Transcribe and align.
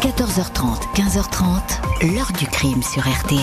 14h30, 0.00 0.94
15h30, 0.94 2.14
l'heure 2.14 2.32
du 2.38 2.46
crime 2.46 2.82
sur 2.82 3.02
RTL. 3.02 3.38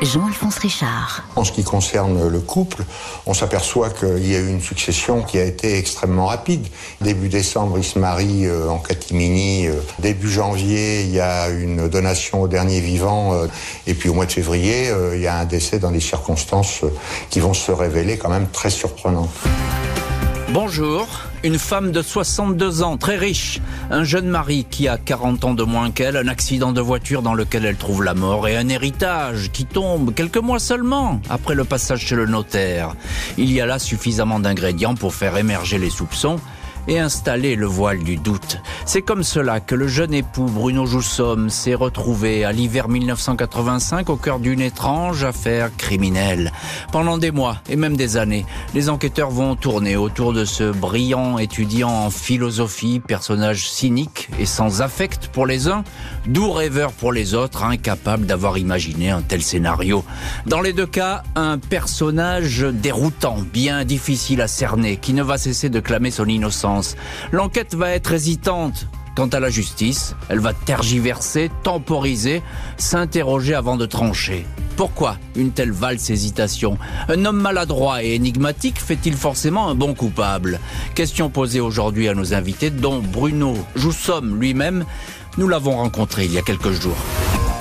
Jean-Alphonse 0.00 0.56
Richard. 0.56 1.22
En 1.36 1.44
ce 1.44 1.52
qui 1.52 1.64
concerne 1.64 2.28
le 2.28 2.40
couple, 2.40 2.82
on 3.26 3.34
s'aperçoit 3.34 3.90
qu'il 3.90 4.26
y 4.26 4.34
a 4.34 4.38
eu 4.38 4.48
une 4.48 4.62
succession 4.62 5.20
qui 5.20 5.38
a 5.38 5.44
été 5.44 5.76
extrêmement 5.76 6.26
rapide. 6.26 6.66
Début 7.02 7.28
décembre, 7.28 7.76
il 7.76 7.84
se 7.84 7.98
marie 7.98 8.46
euh, 8.46 8.70
en 8.70 8.78
catimini. 8.78 9.66
Euh, 9.66 9.74
début 9.98 10.30
janvier, 10.30 11.02
il 11.02 11.10
y 11.10 11.20
a 11.20 11.50
une 11.50 11.88
donation 11.88 12.40
au 12.40 12.48
dernier 12.48 12.80
vivant. 12.80 13.34
Euh, 13.34 13.46
et 13.86 13.92
puis 13.92 14.08
au 14.08 14.14
mois 14.14 14.24
de 14.24 14.32
février, 14.32 14.90
il 15.12 15.20
y 15.20 15.26
a 15.26 15.36
un 15.36 15.44
décès 15.44 15.78
dans 15.78 15.90
des 15.90 16.00
circonstances 16.00 16.84
qui 17.28 17.40
vont 17.40 17.54
se 17.54 17.70
révéler 17.70 18.16
quand 18.16 18.30
même 18.30 18.48
très 18.48 18.70
surprenantes. 18.70 19.28
Bonjour, 20.48 21.06
une 21.46 21.60
femme 21.60 21.92
de 21.92 22.02
62 22.02 22.82
ans, 22.82 22.96
très 22.96 23.16
riche, 23.16 23.60
un 23.92 24.02
jeune 24.02 24.26
mari 24.26 24.66
qui 24.68 24.88
a 24.88 24.98
40 24.98 25.44
ans 25.44 25.54
de 25.54 25.62
moins 25.62 25.92
qu'elle, 25.92 26.16
un 26.16 26.26
accident 26.26 26.72
de 26.72 26.80
voiture 26.80 27.22
dans 27.22 27.34
lequel 27.34 27.64
elle 27.64 27.76
trouve 27.76 28.02
la 28.02 28.14
mort 28.14 28.48
et 28.48 28.56
un 28.56 28.68
héritage 28.68 29.52
qui 29.52 29.64
tombe 29.64 30.12
quelques 30.12 30.38
mois 30.38 30.58
seulement 30.58 31.20
après 31.30 31.54
le 31.54 31.62
passage 31.62 32.00
chez 32.00 32.16
le 32.16 32.26
notaire. 32.26 32.96
Il 33.38 33.52
y 33.52 33.60
a 33.60 33.66
là 33.66 33.78
suffisamment 33.78 34.40
d'ingrédients 34.40 34.96
pour 34.96 35.14
faire 35.14 35.36
émerger 35.36 35.78
les 35.78 35.88
soupçons 35.90 36.40
et 36.88 36.98
installer 36.98 37.56
le 37.56 37.66
voile 37.66 38.02
du 38.02 38.16
doute. 38.16 38.58
C'est 38.84 39.02
comme 39.02 39.22
cela 39.22 39.60
que 39.60 39.74
le 39.74 39.88
jeune 39.88 40.14
époux 40.14 40.46
Bruno 40.46 40.86
Joussomme 40.86 41.50
s'est 41.50 41.74
retrouvé 41.74 42.44
à 42.44 42.52
l'hiver 42.52 42.88
1985 42.88 44.08
au 44.10 44.16
cœur 44.16 44.38
d'une 44.38 44.60
étrange 44.60 45.24
affaire 45.24 45.74
criminelle. 45.76 46.52
Pendant 46.92 47.18
des 47.18 47.30
mois 47.30 47.56
et 47.68 47.76
même 47.76 47.96
des 47.96 48.16
années, 48.16 48.46
les 48.74 48.88
enquêteurs 48.88 49.30
vont 49.30 49.56
tourner 49.56 49.96
autour 49.96 50.32
de 50.32 50.44
ce 50.44 50.70
brillant 50.70 51.38
étudiant 51.38 51.90
en 51.90 52.10
philosophie, 52.10 53.00
personnage 53.00 53.68
cynique 53.68 54.28
et 54.38 54.46
sans 54.46 54.82
affect 54.82 55.28
pour 55.28 55.46
les 55.46 55.68
uns, 55.68 55.84
doux 56.26 56.52
rêveur 56.52 56.92
pour 56.92 57.12
les 57.12 57.34
autres, 57.34 57.64
incapable 57.64 58.26
d'avoir 58.26 58.58
imaginé 58.58 59.10
un 59.10 59.22
tel 59.22 59.42
scénario. 59.42 60.04
Dans 60.46 60.60
les 60.60 60.72
deux 60.72 60.86
cas, 60.86 61.22
un 61.34 61.58
personnage 61.58 62.60
déroutant, 62.60 63.38
bien 63.52 63.84
difficile 63.84 64.40
à 64.40 64.48
cerner, 64.48 64.96
qui 64.96 65.12
ne 65.12 65.22
va 65.22 65.38
cesser 65.38 65.68
de 65.68 65.80
clamer 65.80 66.10
son 66.10 66.26
innocence 66.26 66.75
L'enquête 67.32 67.74
va 67.74 67.90
être 67.90 68.12
hésitante. 68.12 68.86
Quant 69.16 69.28
à 69.28 69.40
la 69.40 69.48
justice, 69.48 70.14
elle 70.28 70.40
va 70.40 70.52
tergiverser, 70.52 71.50
temporiser, 71.62 72.42
s'interroger 72.76 73.54
avant 73.54 73.76
de 73.76 73.86
trancher. 73.86 74.46
Pourquoi 74.76 75.16
une 75.36 75.52
telle 75.52 75.72
valse 75.72 76.10
hésitation 76.10 76.76
Un 77.08 77.24
homme 77.24 77.40
maladroit 77.40 78.04
et 78.04 78.14
énigmatique 78.14 78.78
fait-il 78.78 79.16
forcément 79.16 79.68
un 79.68 79.74
bon 79.74 79.94
coupable 79.94 80.60
Question 80.94 81.30
posée 81.30 81.60
aujourd'hui 81.60 82.08
à 82.08 82.14
nos 82.14 82.34
invités, 82.34 82.68
dont 82.68 83.00
Bruno 83.00 83.56
Joussomme 83.74 84.38
lui-même. 84.38 84.84
Nous 85.38 85.48
l'avons 85.48 85.76
rencontré 85.76 86.26
il 86.26 86.32
y 86.32 86.38
a 86.38 86.42
quelques 86.42 86.72
jours. 86.72 86.96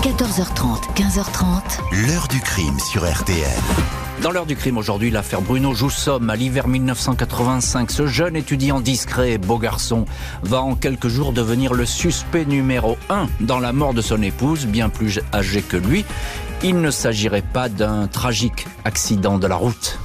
14h30, 0.02 0.94
15h30. 0.96 2.06
L'heure 2.06 2.28
du 2.28 2.42
crime 2.42 2.78
sur 2.80 3.10
RTL. 3.10 4.05
Dans 4.26 4.32
l'heure 4.32 4.48
du 4.48 4.56
crime 4.56 4.80
aujourd'hui, 4.80 5.12
l'affaire 5.12 5.44
Bruno 5.44 5.76
Joussomme 5.76 6.32
à 6.32 6.36
l'hiver 6.36 6.68
1985. 6.68 7.92
Ce 7.92 8.08
jeune 8.08 8.36
étudiant 8.36 8.80
discret 8.80 9.34
et 9.34 9.38
beau 9.38 9.60
garçon 9.60 10.06
va 10.42 10.62
en 10.62 10.74
quelques 10.74 11.10
jours 11.10 11.32
devenir 11.32 11.76
le 11.76 11.86
suspect 11.86 12.44
numéro 12.44 12.98
un 13.12 13.28
dans 13.40 13.60
la 13.60 13.72
mort 13.72 13.94
de 13.94 14.02
son 14.02 14.24
épouse, 14.24 14.66
bien 14.66 14.90
plus 14.90 15.20
âgée 15.32 15.62
que 15.62 15.78
lui. 15.78 16.06
Il 16.64 16.82
ne 16.82 16.90
s'agirait 16.90 17.44
pas 17.44 17.70
d'un 17.70 18.08
tragique 18.08 18.66
accident 18.84 19.38
de 19.38 19.46
la 19.46 19.58
route. 19.58 20.00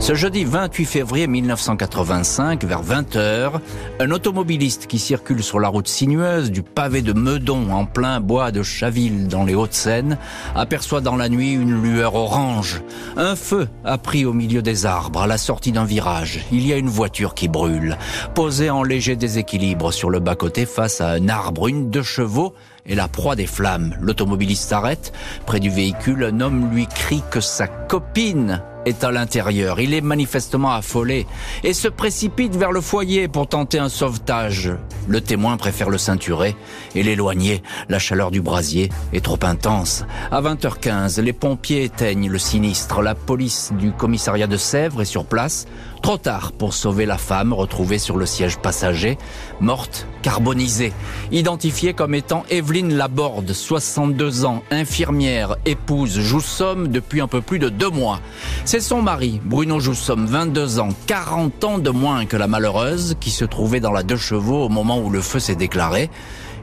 Ce 0.00 0.14
jeudi 0.14 0.44
28 0.44 0.86
février 0.86 1.26
1985, 1.26 2.64
vers 2.64 2.82
20h, 2.82 3.52
un 4.00 4.10
automobiliste 4.10 4.86
qui 4.86 4.98
circule 4.98 5.42
sur 5.42 5.60
la 5.60 5.68
route 5.68 5.86
sinueuse 5.86 6.50
du 6.50 6.62
pavé 6.62 7.02
de 7.02 7.12
Meudon 7.12 7.70
en 7.70 7.84
plein 7.84 8.18
bois 8.18 8.50
de 8.50 8.62
Chaville 8.62 9.28
dans 9.28 9.44
les 9.44 9.54
Hauts-de-Seine 9.54 10.16
aperçoit 10.56 11.02
dans 11.02 11.16
la 11.16 11.28
nuit 11.28 11.52
une 11.52 11.82
lueur 11.82 12.14
orange. 12.14 12.80
Un 13.18 13.36
feu 13.36 13.68
a 13.84 13.98
pris 13.98 14.24
au 14.24 14.32
milieu 14.32 14.62
des 14.62 14.86
arbres 14.86 15.20
à 15.20 15.26
la 15.26 15.36
sortie 15.36 15.70
d'un 15.70 15.84
virage. 15.84 16.46
Il 16.50 16.66
y 16.66 16.72
a 16.72 16.78
une 16.78 16.88
voiture 16.88 17.34
qui 17.34 17.48
brûle, 17.48 17.98
posée 18.34 18.70
en 18.70 18.82
léger 18.82 19.16
déséquilibre 19.16 19.92
sur 19.92 20.08
le 20.08 20.18
bas-côté 20.18 20.64
face 20.64 21.02
à 21.02 21.10
un 21.10 21.28
arbre, 21.28 21.68
une 21.68 21.90
de 21.90 22.00
chevaux 22.00 22.54
et 22.86 22.94
la 22.94 23.06
proie 23.06 23.36
des 23.36 23.46
flammes. 23.46 23.94
L'automobiliste 24.00 24.66
s'arrête. 24.66 25.12
Près 25.44 25.60
du 25.60 25.68
véhicule, 25.68 26.24
un 26.24 26.40
homme 26.40 26.70
lui 26.72 26.86
crie 26.86 27.22
que 27.30 27.40
sa 27.40 27.68
copine 27.68 28.62
est 28.86 29.04
à 29.04 29.10
l'intérieur. 29.10 29.80
Il 29.80 29.94
est 29.94 30.00
manifestement 30.00 30.72
affolé 30.72 31.26
et 31.64 31.72
se 31.72 31.88
précipite 31.88 32.56
vers 32.56 32.72
le 32.72 32.80
foyer 32.80 33.28
pour 33.28 33.48
tenter 33.48 33.78
un 33.78 33.88
sauvetage. 33.88 34.70
Le 35.08 35.20
témoin 35.20 35.56
préfère 35.56 35.90
le 35.90 35.98
ceinturer 35.98 36.56
et 36.94 37.02
l'éloigner. 37.02 37.62
La 37.88 37.98
chaleur 37.98 38.30
du 38.30 38.40
brasier 38.40 38.90
est 39.12 39.24
trop 39.24 39.38
intense. 39.42 40.04
À 40.30 40.40
20h15, 40.40 41.20
les 41.20 41.32
pompiers 41.32 41.84
éteignent 41.84 42.28
le 42.28 42.38
sinistre. 42.38 43.02
La 43.02 43.14
police 43.14 43.72
du 43.78 43.92
commissariat 43.92 44.46
de 44.46 44.56
Sèvres 44.56 45.02
est 45.02 45.06
sur 45.06 45.24
place. 45.24 45.66
Trop 46.02 46.16
tard 46.16 46.52
pour 46.52 46.72
sauver 46.72 47.04
la 47.04 47.18
femme 47.18 47.52
retrouvée 47.52 47.98
sur 47.98 48.16
le 48.16 48.24
siège 48.24 48.56
passager, 48.56 49.18
morte, 49.60 50.06
carbonisée, 50.22 50.94
identifiée 51.30 51.92
comme 51.92 52.14
étant 52.14 52.44
Evelyne 52.48 52.94
Laborde, 52.94 53.52
62 53.52 54.46
ans, 54.46 54.62
infirmière, 54.70 55.56
épouse 55.66 56.18
Joussomme 56.18 56.88
depuis 56.88 57.20
un 57.20 57.28
peu 57.28 57.42
plus 57.42 57.58
de 57.58 57.68
deux 57.68 57.90
mois. 57.90 58.20
C'est 58.64 58.80
son 58.80 59.02
mari, 59.02 59.42
Bruno 59.44 59.78
Joussomme, 59.78 60.24
22 60.24 60.80
ans, 60.80 60.88
40 61.06 61.64
ans 61.64 61.78
de 61.78 61.90
moins 61.90 62.24
que 62.24 62.36
la 62.38 62.46
malheureuse, 62.46 63.16
qui 63.20 63.30
se 63.30 63.44
trouvait 63.44 63.80
dans 63.80 63.92
la 63.92 64.02
deux 64.02 64.16
chevaux 64.16 64.64
au 64.64 64.68
moment 64.70 64.98
où 65.00 65.10
le 65.10 65.20
feu 65.20 65.38
s'est 65.38 65.54
déclaré. 65.54 66.08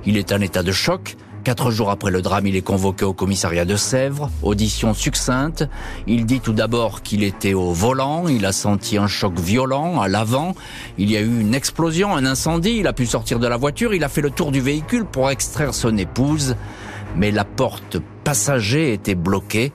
Il 0.08 0.18
est 0.18 0.32
en 0.32 0.42
état 0.42 0.64
de 0.64 0.72
choc, 0.72 1.16
Quatre 1.48 1.72
jours 1.72 1.92
après 1.92 2.12
le 2.12 2.22
drame, 2.22 2.46
il 2.48 2.58
est 2.58 2.62
convoqué 2.62 3.06
au 3.06 3.14
commissariat 3.14 3.64
de 3.64 3.78
Sèvres. 3.78 4.30
Audition 4.44 4.94
succincte. 4.94 5.64
Il 6.06 6.26
dit 6.26 6.42
tout 6.42 6.52
d'abord 6.52 7.04
qu'il 7.04 7.24
était 7.24 7.54
au 7.54 7.72
volant. 7.72 8.28
Il 8.28 8.46
a 8.46 8.52
senti 8.52 8.98
un 8.98 9.08
choc 9.08 9.40
violent 9.40 10.02
à 10.02 10.10
l'avant. 10.10 10.56
Il 10.98 11.10
y 11.10 11.16
a 11.16 11.22
eu 11.22 11.40
une 11.40 11.56
explosion, 11.56 12.14
un 12.14 12.26
incendie. 12.26 12.76
Il 12.80 12.86
a 12.86 12.92
pu 12.92 13.06
sortir 13.06 13.40
de 13.40 13.48
la 13.48 13.56
voiture. 13.56 13.94
Il 13.94 14.04
a 14.04 14.10
fait 14.10 14.20
le 14.20 14.30
tour 14.30 14.52
du 14.52 14.60
véhicule 14.60 15.06
pour 15.06 15.30
extraire 15.30 15.74
son 15.74 15.96
épouse. 15.96 16.58
Mais 17.16 17.32
la 17.32 17.46
porte 17.46 17.96
passager 18.26 18.92
était 18.92 19.16
bloquée. 19.16 19.72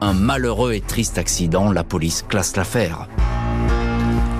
Un 0.00 0.12
malheureux 0.12 0.74
et 0.74 0.80
triste 0.80 1.18
accident. 1.18 1.72
La 1.72 1.82
police 1.82 2.24
classe 2.28 2.54
l'affaire. 2.54 3.08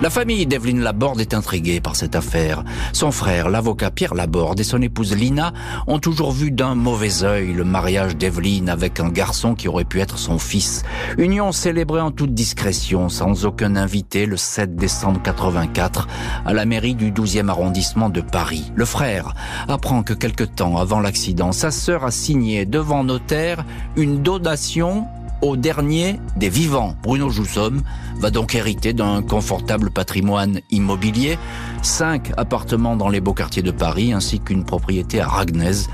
La 0.03 0.11
famille 0.11 0.45
d'Evelyne 0.45 0.83
Laborde 0.83 1.23
est 1.23 1.33
intriguée 1.33 1.81
par 1.81 1.97
cette 1.97 2.17
affaire. 2.17 2.65
Son 2.93 3.11
frère, 3.11 3.49
l'avocat 3.49 3.91
Pierre 3.91 4.15
Laborde, 4.15 4.61
et 4.61 4.65
son 4.65 4.83
épouse 4.83 5.17
Lina 5.17 5.55
ont 5.87 5.99
toujours 5.99 6.33
vu 6.33 6.51
d'un 6.51 6.75
mauvais 6.75 7.25
œil 7.25 7.55
le 7.55 7.65
mariage 7.65 8.15
d'Evelyne 8.15 8.69
avec 8.69 9.01
un 9.01 9.09
garçon 9.09 9.55
qui 9.55 9.69
aurait 9.69 9.85
pu 9.85 10.01
être 10.01 10.19
son 10.19 10.39
fils. 10.39 10.83
Union 11.17 11.51
célébrée 11.51 12.03
en 12.03 12.11
toute 12.11 12.35
discrétion, 12.35 13.09
sans 13.09 13.47
aucun 13.47 13.75
invité, 13.75 14.27
le 14.27 14.37
7 14.37 14.77
décembre 14.77 15.23
84, 15.23 16.09
à 16.45 16.53
la 16.53 16.67
mairie 16.67 16.95
du 16.95 17.11
12e 17.11 17.49
arrondissement 17.49 18.11
de 18.11 18.21
Paris. 18.21 18.71
Le 18.75 18.85
frère 18.85 19.33
apprend 19.67 20.03
que 20.03 20.13
quelque 20.13 20.45
temps 20.45 20.77
avant 20.77 21.01
l'accident, 21.01 21.53
sa 21.53 21.71
sœur 21.71 22.05
a 22.05 22.11
signé 22.11 22.67
devant 22.67 23.03
notaire 23.03 23.65
une 23.97 24.23
donation 24.23 25.07
au 25.43 25.57
dernier 25.57 26.21
des 26.37 26.49
vivants. 26.49 26.95
Bruno 27.03 27.31
Joussomme 27.31 27.83
va 28.19 28.31
donc 28.31 28.55
hériter 28.55 28.93
d'un 28.93 29.23
confortable 29.23 29.91
patrimoine 29.91 30.61
immobilier, 30.71 31.39
cinq 31.83 32.33
appartements 32.37 32.97
dans 32.97 33.09
les 33.09 33.21
beaux 33.21 33.35
quartiers 33.35 33.63
de 33.63 33.71
Paris 33.71 34.13
ainsi 34.13 34.41
qu'une 34.41 34.65
propriété 34.65 35.21
à 35.21 35.29
Ragnez 35.29 35.87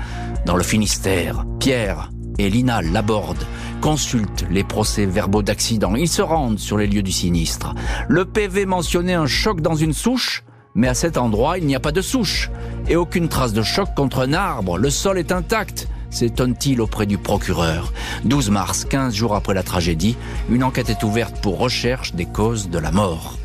dans 0.45 0.55
le 0.55 0.63
Finistère. 0.63 1.45
Pierre 1.59 2.09
et 2.39 2.49
Lina 2.49 2.81
Laborde 2.81 3.45
consultent 3.81 4.45
les 4.49 4.63
procès-verbaux 4.63 5.43
d'accident. 5.43 5.95
Ils 5.95 6.07
se 6.07 6.21
rendent 6.21 6.59
sur 6.59 6.77
les 6.77 6.87
lieux 6.87 7.03
du 7.03 7.11
sinistre. 7.11 7.75
Le 8.07 8.25
PV 8.25 8.65
mentionnait 8.65 9.13
un 9.13 9.27
choc 9.27 9.61
dans 9.61 9.75
une 9.75 9.93
souche, 9.93 10.43
mais 10.75 10.87
à 10.87 10.93
cet 10.93 11.17
endroit, 11.17 11.57
il 11.57 11.65
n'y 11.65 11.75
a 11.75 11.79
pas 11.79 11.91
de 11.91 12.01
souche 12.01 12.49
et 12.87 12.95
aucune 12.95 13.27
trace 13.27 13.53
de 13.53 13.61
choc 13.61 13.89
contre 13.95 14.19
un 14.19 14.33
arbre. 14.33 14.77
Le 14.77 14.89
sol 14.89 15.17
est 15.17 15.31
intact 15.31 15.87
s'étonne-t-il 16.13 16.81
auprès 16.81 17.05
du 17.05 17.17
procureur. 17.17 17.91
12 18.25 18.49
mars, 18.49 18.85
15 18.85 19.13
jours 19.13 19.35
après 19.35 19.53
la 19.53 19.63
tragédie, 19.63 20.15
une 20.49 20.63
enquête 20.63 20.89
est 20.89 21.03
ouverte 21.03 21.41
pour 21.41 21.57
recherche 21.57 22.13
des 22.13 22.25
causes 22.25 22.69
de 22.69 22.79
la 22.79 22.91
mort. 22.91 23.37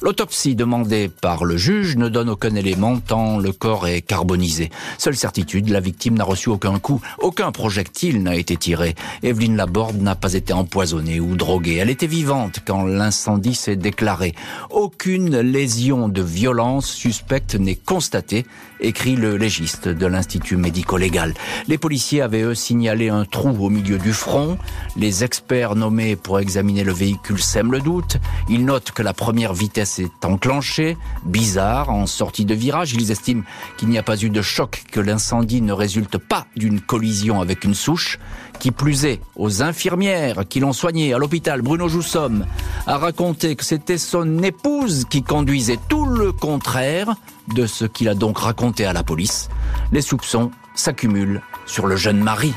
L'autopsie 0.00 0.54
demandée 0.54 1.08
par 1.08 1.44
le 1.44 1.56
juge 1.56 1.96
ne 1.96 2.08
donne 2.08 2.28
aucun 2.28 2.54
élément 2.54 3.00
tant 3.00 3.36
le 3.36 3.50
corps 3.50 3.88
est 3.88 4.00
carbonisé. 4.00 4.70
Seule 4.96 5.16
certitude, 5.16 5.70
la 5.70 5.80
victime 5.80 6.16
n'a 6.16 6.22
reçu 6.22 6.50
aucun 6.50 6.78
coup, 6.78 7.00
aucun 7.18 7.50
projectile 7.50 8.22
n'a 8.22 8.36
été 8.36 8.56
tiré. 8.56 8.94
Evelyne 9.24 9.56
Laborde 9.56 10.00
n'a 10.00 10.14
pas 10.14 10.34
été 10.34 10.52
empoisonnée 10.52 11.18
ou 11.18 11.34
droguée. 11.34 11.76
Elle 11.76 11.90
était 11.90 12.06
vivante 12.06 12.60
quand 12.64 12.84
l'incendie 12.84 13.56
s'est 13.56 13.74
déclaré. 13.74 14.36
Aucune 14.70 15.40
lésion 15.40 16.08
de 16.08 16.22
violence 16.22 16.88
suspecte 16.88 17.56
n'est 17.56 17.74
constatée, 17.74 18.46
écrit 18.80 19.16
le 19.16 19.36
légiste 19.36 19.88
de 19.88 20.06
l'Institut 20.06 20.56
médico-légal. 20.56 21.34
Les 21.66 21.78
policiers 21.78 22.22
avaient 22.22 22.42
eux 22.42 22.54
signalé 22.54 23.08
un 23.08 23.24
trou 23.24 23.50
au 23.64 23.70
milieu 23.70 23.98
du 23.98 24.12
front. 24.12 24.58
Les 24.96 25.24
experts 25.24 25.74
nommés 25.74 26.16
pour 26.16 26.38
examiner 26.40 26.84
le 26.84 26.92
véhicule 26.92 27.40
sèment 27.40 27.72
le 27.72 27.80
doute. 27.80 28.18
Ils 28.48 28.64
notent 28.64 28.92
que 28.92 29.02
la 29.02 29.12
première 29.12 29.54
vitesse 29.54 29.98
est 29.98 30.24
enclenchée, 30.24 30.96
bizarre, 31.24 31.90
en 31.90 32.06
sortie 32.06 32.44
de 32.44 32.54
virage. 32.54 32.94
Ils 32.94 33.10
estiment 33.10 33.42
qu'il 33.76 33.88
n'y 33.88 33.98
a 33.98 34.02
pas 34.02 34.22
eu 34.22 34.30
de 34.30 34.42
choc, 34.42 34.84
que 34.90 35.00
l'incendie 35.00 35.60
ne 35.60 35.72
résulte 35.72 36.18
pas 36.18 36.46
d'une 36.56 36.80
collision 36.80 37.40
avec 37.40 37.64
une 37.64 37.74
souche. 37.74 38.18
Qui 38.58 38.72
plus 38.72 39.04
est, 39.04 39.20
aux 39.36 39.62
infirmières 39.62 40.42
qui 40.48 40.58
l'ont 40.58 40.72
soigné 40.72 41.14
à 41.14 41.18
l'hôpital, 41.18 41.62
Bruno 41.62 41.88
Joussomme 41.88 42.44
a 42.88 42.98
raconté 42.98 43.54
que 43.54 43.64
c'était 43.64 43.98
son 43.98 44.42
épouse 44.42 45.04
qui 45.08 45.22
conduisait 45.22 45.78
tout 45.88 46.06
le 46.06 46.32
contraire 46.32 47.14
de 47.54 47.66
ce 47.66 47.84
qu'il 47.84 48.08
a 48.08 48.14
donc 48.14 48.38
raconté 48.38 48.84
à 48.84 48.92
la 48.92 49.02
police. 49.02 49.48
Les 49.92 50.02
soupçons 50.02 50.50
s'accumulent 50.74 51.42
sur 51.66 51.86
le 51.86 51.96
jeune 51.96 52.18
mari 52.18 52.54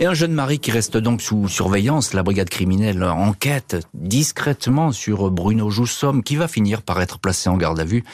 et 0.00 0.06
un 0.06 0.14
jeune 0.14 0.32
mari 0.32 0.60
qui 0.60 0.70
reste 0.70 0.96
donc 0.96 1.20
sous 1.20 1.48
surveillance, 1.48 2.14
la 2.14 2.22
brigade 2.22 2.48
criminelle 2.48 3.02
enquête 3.02 3.76
discrètement 3.94 4.92
sur 4.92 5.28
Bruno 5.32 5.70
Joussomme, 5.70 6.22
qui 6.22 6.36
va 6.36 6.46
finir 6.46 6.82
par 6.82 7.00
être 7.00 7.18
placé 7.18 7.48
en 7.48 7.56
garde 7.56 7.80
à 7.80 7.84
vue. 7.84 8.04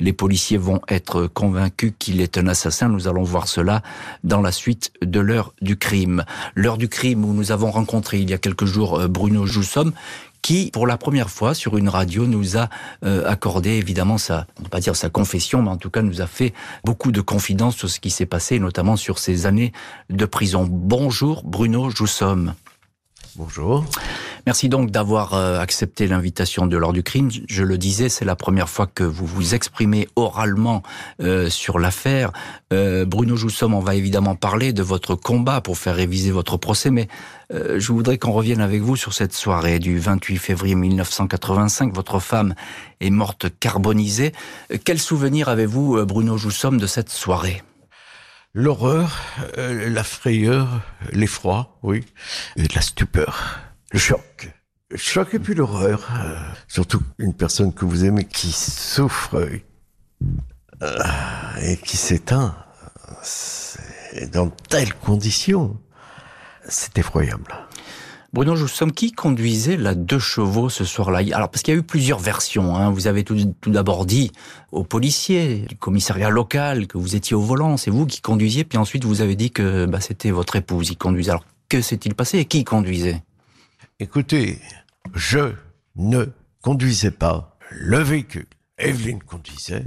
Les 0.00 0.12
policiers 0.12 0.56
vont 0.56 0.80
être 0.88 1.28
convaincus 1.28 1.92
qu'il 1.96 2.20
est 2.20 2.38
un 2.38 2.48
assassin. 2.48 2.88
Nous 2.88 3.06
allons 3.06 3.22
voir 3.22 3.46
cela 3.46 3.82
dans 4.24 4.40
la 4.40 4.50
suite 4.50 4.90
de 5.00 5.20
l'heure 5.20 5.54
du 5.62 5.76
crime. 5.76 6.24
L'heure 6.56 6.76
du 6.76 6.88
crime 6.88 7.24
où 7.24 7.32
nous 7.32 7.52
avons 7.52 7.70
rencontré 7.70 8.18
il 8.18 8.28
y 8.28 8.34
a 8.34 8.38
quelques 8.38 8.64
jours 8.66 9.08
Bruno 9.08 9.46
Joussomme, 9.46 9.92
qui, 10.48 10.70
pour 10.70 10.86
la 10.86 10.96
première 10.96 11.28
fois 11.28 11.52
sur 11.52 11.76
une 11.76 11.90
radio, 11.90 12.26
nous 12.26 12.56
a 12.56 12.70
euh, 13.04 13.22
accordé 13.28 13.72
évidemment 13.72 14.16
sa, 14.16 14.46
on 14.58 14.62
ne 14.62 14.68
pas 14.68 14.80
dire 14.80 14.96
sa 14.96 15.10
confession, 15.10 15.60
mais 15.60 15.68
en 15.68 15.76
tout 15.76 15.90
cas 15.90 16.00
nous 16.00 16.22
a 16.22 16.26
fait 16.26 16.54
beaucoup 16.84 17.12
de 17.12 17.20
confidences 17.20 17.76
sur 17.76 17.90
ce 17.90 18.00
qui 18.00 18.08
s'est 18.08 18.24
passé, 18.24 18.58
notamment 18.58 18.96
sur 18.96 19.18
ces 19.18 19.44
années 19.44 19.74
de 20.08 20.24
prison. 20.24 20.66
Bonjour 20.66 21.42
Bruno 21.44 21.90
Joussomme. 21.90 22.54
Bonjour. 23.38 23.84
Merci 24.46 24.68
donc 24.68 24.90
d'avoir 24.90 25.34
euh, 25.34 25.60
accepté 25.60 26.08
l'invitation 26.08 26.66
de 26.66 26.76
l'ordre 26.76 26.94
du 26.94 27.04
crime. 27.04 27.30
Je 27.46 27.62
le 27.62 27.78
disais, 27.78 28.08
c'est 28.08 28.24
la 28.24 28.34
première 28.34 28.68
fois 28.68 28.88
que 28.88 29.04
vous 29.04 29.26
vous 29.26 29.54
exprimez 29.54 30.08
oralement 30.16 30.82
euh, 31.22 31.48
sur 31.48 31.78
l'affaire. 31.78 32.32
Euh, 32.72 33.04
Bruno 33.04 33.36
Joussomme, 33.36 33.74
on 33.74 33.80
va 33.80 33.94
évidemment 33.94 34.34
parler 34.34 34.72
de 34.72 34.82
votre 34.82 35.14
combat 35.14 35.60
pour 35.60 35.78
faire 35.78 35.94
réviser 35.94 36.32
votre 36.32 36.56
procès, 36.56 36.90
mais 36.90 37.06
je 37.50 37.92
voudrais 37.92 38.18
qu'on 38.18 38.32
revienne 38.32 38.60
avec 38.60 38.82
vous 38.82 38.96
sur 38.96 39.14
cette 39.14 39.32
soirée 39.32 39.78
du 39.78 39.98
28 39.98 40.36
février 40.36 40.74
1985. 40.74 41.94
Votre 41.94 42.18
femme 42.18 42.54
est 43.00 43.08
morte 43.08 43.46
carbonisée. 43.60 44.32
Quel 44.84 44.98
souvenir 44.98 45.48
avez-vous, 45.48 46.04
Bruno 46.04 46.36
Joussomme, 46.36 46.76
de 46.76 46.86
cette 46.86 47.08
soirée? 47.08 47.62
L'horreur, 48.58 49.22
la 49.56 50.02
frayeur, 50.02 50.80
l'effroi, 51.12 51.78
oui, 51.82 52.04
et 52.56 52.66
la 52.74 52.80
stupeur 52.80 53.68
le 53.92 53.98
choc. 53.98 54.50
Le 54.90 54.96
choc 54.96 55.34
et 55.34 55.38
puis 55.38 55.54
l'horreur. 55.54 56.08
Euh, 56.20 56.36
surtout 56.66 57.02
une 57.18 57.34
personne 57.34 57.72
que 57.72 57.84
vous 57.84 58.04
aimez 58.04 58.24
qui 58.24 58.52
souffre 58.52 59.48
euh, 60.82 61.02
et 61.62 61.76
qui 61.76 61.96
s'éteint 61.96 62.56
dans 64.32 64.50
telles 64.50 64.94
conditions. 64.94 65.78
C'est 66.68 66.98
effroyable. 66.98 67.54
Bruno 68.34 68.56
Joussomme, 68.56 68.92
qui 68.92 69.12
conduisait 69.12 69.78
la 69.78 69.94
deux 69.94 70.18
chevaux 70.18 70.68
ce 70.68 70.84
soir-là? 70.84 71.20
Alors, 71.34 71.50
parce 71.50 71.62
qu'il 71.62 71.72
y 71.72 71.76
a 71.76 71.80
eu 71.80 71.82
plusieurs 71.82 72.18
versions. 72.18 72.76
Hein. 72.76 72.90
Vous 72.90 73.06
avez 73.06 73.24
tout, 73.24 73.36
d'abord 73.66 74.04
dit 74.04 74.32
aux 74.70 74.84
policiers 74.84 75.60
du 75.68 75.76
commissariat 75.76 76.28
local 76.28 76.86
que 76.86 76.98
vous 76.98 77.16
étiez 77.16 77.34
au 77.34 77.40
volant, 77.40 77.78
c'est 77.78 77.90
vous 77.90 78.06
qui 78.06 78.20
conduisiez, 78.20 78.64
puis 78.64 78.76
ensuite 78.76 79.04
vous 79.04 79.22
avez 79.22 79.34
dit 79.34 79.50
que 79.50 79.86
bah, 79.86 80.00
c'était 80.00 80.30
votre 80.30 80.56
épouse 80.56 80.88
qui 80.90 80.96
conduisait. 80.96 81.30
Alors, 81.30 81.44
que 81.70 81.80
s'est-il 81.80 82.14
passé 82.14 82.38
et 82.38 82.44
qui 82.44 82.64
conduisait? 82.64 83.22
Écoutez, 83.98 84.58
je 85.14 85.52
ne 85.96 86.26
conduisais 86.60 87.10
pas 87.10 87.56
le 87.70 87.98
véhicule. 87.98 88.46
Evelyne 88.76 89.22
conduisait. 89.22 89.82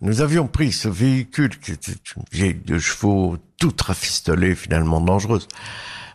Nous 0.00 0.20
avions 0.20 0.46
pris 0.46 0.72
ce 0.72 0.88
véhicule 0.88 1.58
qui 1.58 1.72
était 1.72 1.92
une 2.16 2.22
vieille 2.30 2.60
de 2.64 2.78
chevaux, 2.78 3.36
toute 3.58 3.80
rafistolée, 3.80 4.54
finalement 4.54 5.00
dangereuse. 5.00 5.48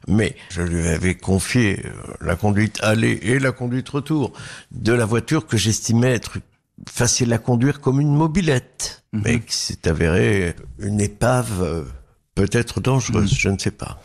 Mais 0.07 0.35
je 0.49 0.61
lui 0.61 0.87
avais 0.87 1.15
confié 1.15 1.81
euh, 1.85 1.91
la 2.21 2.35
conduite 2.35 2.79
aller 2.81 3.19
et 3.21 3.39
la 3.39 3.51
conduite 3.51 3.87
retour 3.89 4.33
de 4.71 4.91
la 4.91 5.05
voiture 5.05 5.47
que 5.47 5.55
j'estimais 5.55 6.11
être 6.11 6.39
facile 6.89 7.31
à 7.33 7.37
conduire 7.37 7.79
comme 7.79 8.01
une 8.01 8.13
mobilette, 8.13 9.03
mhm. 9.13 9.21
mais 9.23 9.39
qui 9.39 9.55
s'est 9.55 9.87
avérée 9.87 10.55
une 10.79 10.99
épave 10.99 11.61
euh, 11.61 11.83
peut-être 12.35 12.81
dangereuse, 12.81 13.31
mhm. 13.31 13.37
je 13.37 13.49
ne 13.49 13.57
sais 13.57 13.71
pas. 13.71 14.01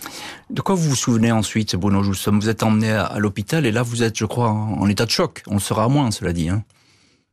De 0.50 0.60
quoi 0.60 0.75
vous 0.75 0.90
vous 0.90 0.96
souvenez 0.96 1.32
ensuite, 1.32 1.75
Bruno 1.76 2.02
Vous 2.02 2.48
êtes 2.48 2.62
emmené 2.62 2.92
à, 2.92 3.19
l'hôpital 3.19 3.66
et 3.66 3.72
là 3.72 3.82
vous 3.82 4.02
êtes, 4.02 4.19
je 4.19 4.25
crois, 4.25 4.50
en, 4.50 4.88
état 4.88 5.04
de 5.04 5.10
choc. 5.10 5.42
On 5.46 5.54
le 5.54 5.60
sera 5.60 5.84
à 5.84 5.88
moins, 5.88 6.10
cela 6.10 6.32
dit. 6.32 6.48
Hein. 6.48 6.62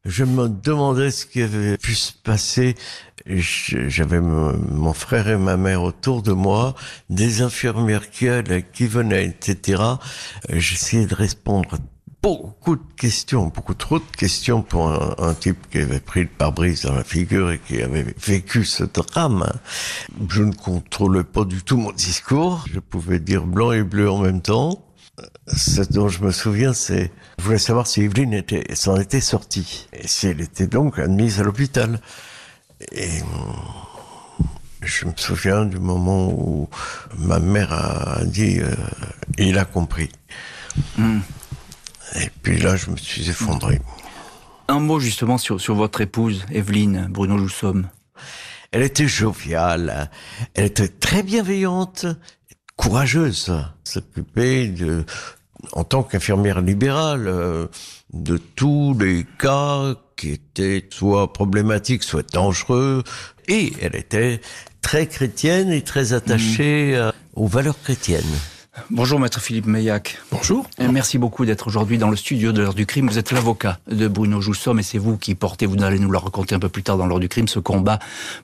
Je 0.05 0.23
me 0.23 0.47
demandais 0.47 1.09
ce 1.09 1.25
qui 1.25 1.41
avait 1.41 1.77
pu 1.77 1.95
se 1.95 2.13
passer. 2.13 2.75
J'avais 3.25 4.21
mon 4.21 4.93
frère 4.93 5.27
et 5.27 5.37
ma 5.37 5.57
mère 5.57 5.81
autour 5.81 6.21
de 6.21 6.31
moi, 6.31 6.75
des 7.09 7.41
infirmières 7.41 8.11
qui 8.11 8.29
allaient, 8.29 8.65
qui 8.71 8.85
venaient, 8.85 9.25
etc. 9.25 9.81
J'essayais 10.49 11.07
de 11.07 11.15
répondre 11.15 11.79
beaucoup 12.21 12.75
de 12.75 12.81
questions, 12.97 13.47
beaucoup 13.47 13.75
trop 13.75 13.99
de 13.99 14.15
questions 14.17 14.63
pour 14.63 14.89
un, 14.89 15.33
type 15.35 15.69
qui 15.69 15.77
avait 15.77 15.99
pris 15.99 16.21
le 16.21 16.27
pare-brise 16.27 16.81
dans 16.81 16.95
la 16.95 17.03
figure 17.03 17.51
et 17.51 17.59
qui 17.59 17.83
avait 17.83 18.15
vécu 18.17 18.65
ce 18.65 18.83
drame. 18.83 19.47
Je 20.29 20.41
ne 20.41 20.51
contrôlais 20.51 21.23
pas 21.23 21.45
du 21.45 21.61
tout 21.61 21.77
mon 21.77 21.91
discours. 21.91 22.65
Je 22.71 22.79
pouvais 22.79 23.19
dire 23.19 23.45
blanc 23.45 23.71
et 23.71 23.83
bleu 23.83 24.09
en 24.09 24.19
même 24.19 24.41
temps. 24.41 24.83
Ce 25.47 25.81
dont 25.81 26.09
je 26.09 26.23
me 26.23 26.31
souviens, 26.31 26.73
c'est, 26.73 27.11
je 27.37 27.43
voulais 27.43 27.57
savoir 27.57 27.87
si 27.87 28.01
Evelyne 28.01 28.33
était, 28.33 28.73
s'en 28.75 28.99
était 28.99 29.21
sortie. 29.21 29.87
Et 29.93 30.07
si 30.07 30.27
elle 30.27 30.41
était 30.41 30.67
donc 30.67 30.99
admise 30.99 31.39
à 31.39 31.43
l'hôpital. 31.43 31.99
Et 32.91 33.21
je 34.81 35.05
me 35.05 35.13
souviens 35.15 35.65
du 35.65 35.79
moment 35.79 36.27
où 36.29 36.69
ma 37.17 37.39
mère 37.39 37.73
a 37.73 38.23
dit, 38.25 38.59
euh, 38.59 38.73
il 39.37 39.57
a 39.57 39.65
compris. 39.65 40.09
Hmm. 40.97 41.19
Et 42.15 42.29
puis 42.41 42.57
là, 42.59 42.75
je 42.75 42.89
me 42.89 42.97
suis 42.97 43.29
effondré. 43.29 43.81
Un 44.67 44.79
mot 44.79 44.99
justement 44.99 45.37
sur, 45.37 45.59
sur 45.59 45.75
votre 45.75 46.01
épouse, 46.01 46.45
Evelyne 46.51 47.07
Bruno 47.09 47.37
Joussomme. 47.37 47.89
Elle 48.71 48.83
était 48.83 49.07
joviale, 49.07 50.09
elle 50.53 50.65
était 50.65 50.87
très 50.87 51.23
bienveillante, 51.23 52.05
courageuse, 52.75 53.55
s'occuper 53.83 54.67
de, 54.67 55.05
en 55.71 55.83
tant 55.83 56.03
qu'infirmière 56.03 56.61
libérale, 56.61 57.27
euh, 57.27 57.67
de 58.13 58.37
tous 58.37 58.95
les 58.99 59.25
cas 59.39 59.95
qui 60.15 60.31
étaient 60.31 60.87
soit 60.89 61.33
problématiques, 61.33 62.03
soit 62.03 62.31
dangereux. 62.33 63.03
Et 63.47 63.73
elle 63.81 63.95
était 63.95 64.41
très 64.81 65.07
chrétienne 65.07 65.71
et 65.71 65.81
très 65.81 66.13
attachée 66.13 66.91
mmh. 66.93 66.95
euh, 66.95 67.11
aux 67.35 67.47
valeurs 67.47 67.81
chrétiennes. 67.81 68.23
Bonjour 68.91 69.21
maître 69.21 69.39
Philippe 69.39 69.67
Meillac. 69.67 70.19
Bonjour. 70.31 70.67
Et 70.79 70.87
merci 70.89 71.17
beaucoup 71.17 71.45
d'être 71.45 71.67
aujourd'hui 71.67 71.97
dans 71.97 72.09
le 72.09 72.17
studio 72.17 72.51
de 72.51 72.61
l'heure 72.61 72.73
du 72.73 72.85
crime. 72.85 73.07
Vous 73.07 73.17
êtes 73.17 73.31
l'avocat 73.31 73.79
de 73.87 74.07
Bruno 74.09 74.41
Joussomme 74.41 74.79
et 74.79 74.83
c'est 74.83 74.97
vous 74.97 75.17
qui 75.17 75.33
portez, 75.33 75.65
vous 75.65 75.81
allez 75.81 75.97
nous 75.97 76.11
le 76.11 76.17
raconter 76.17 76.55
un 76.55 76.59
peu 76.59 76.67
plus 76.67 76.83
tard 76.83 76.97
dans 76.97 77.07
l'heure 77.07 77.21
du 77.21 77.29
crime, 77.29 77.47
ce 77.47 77.59
combat 77.59 77.99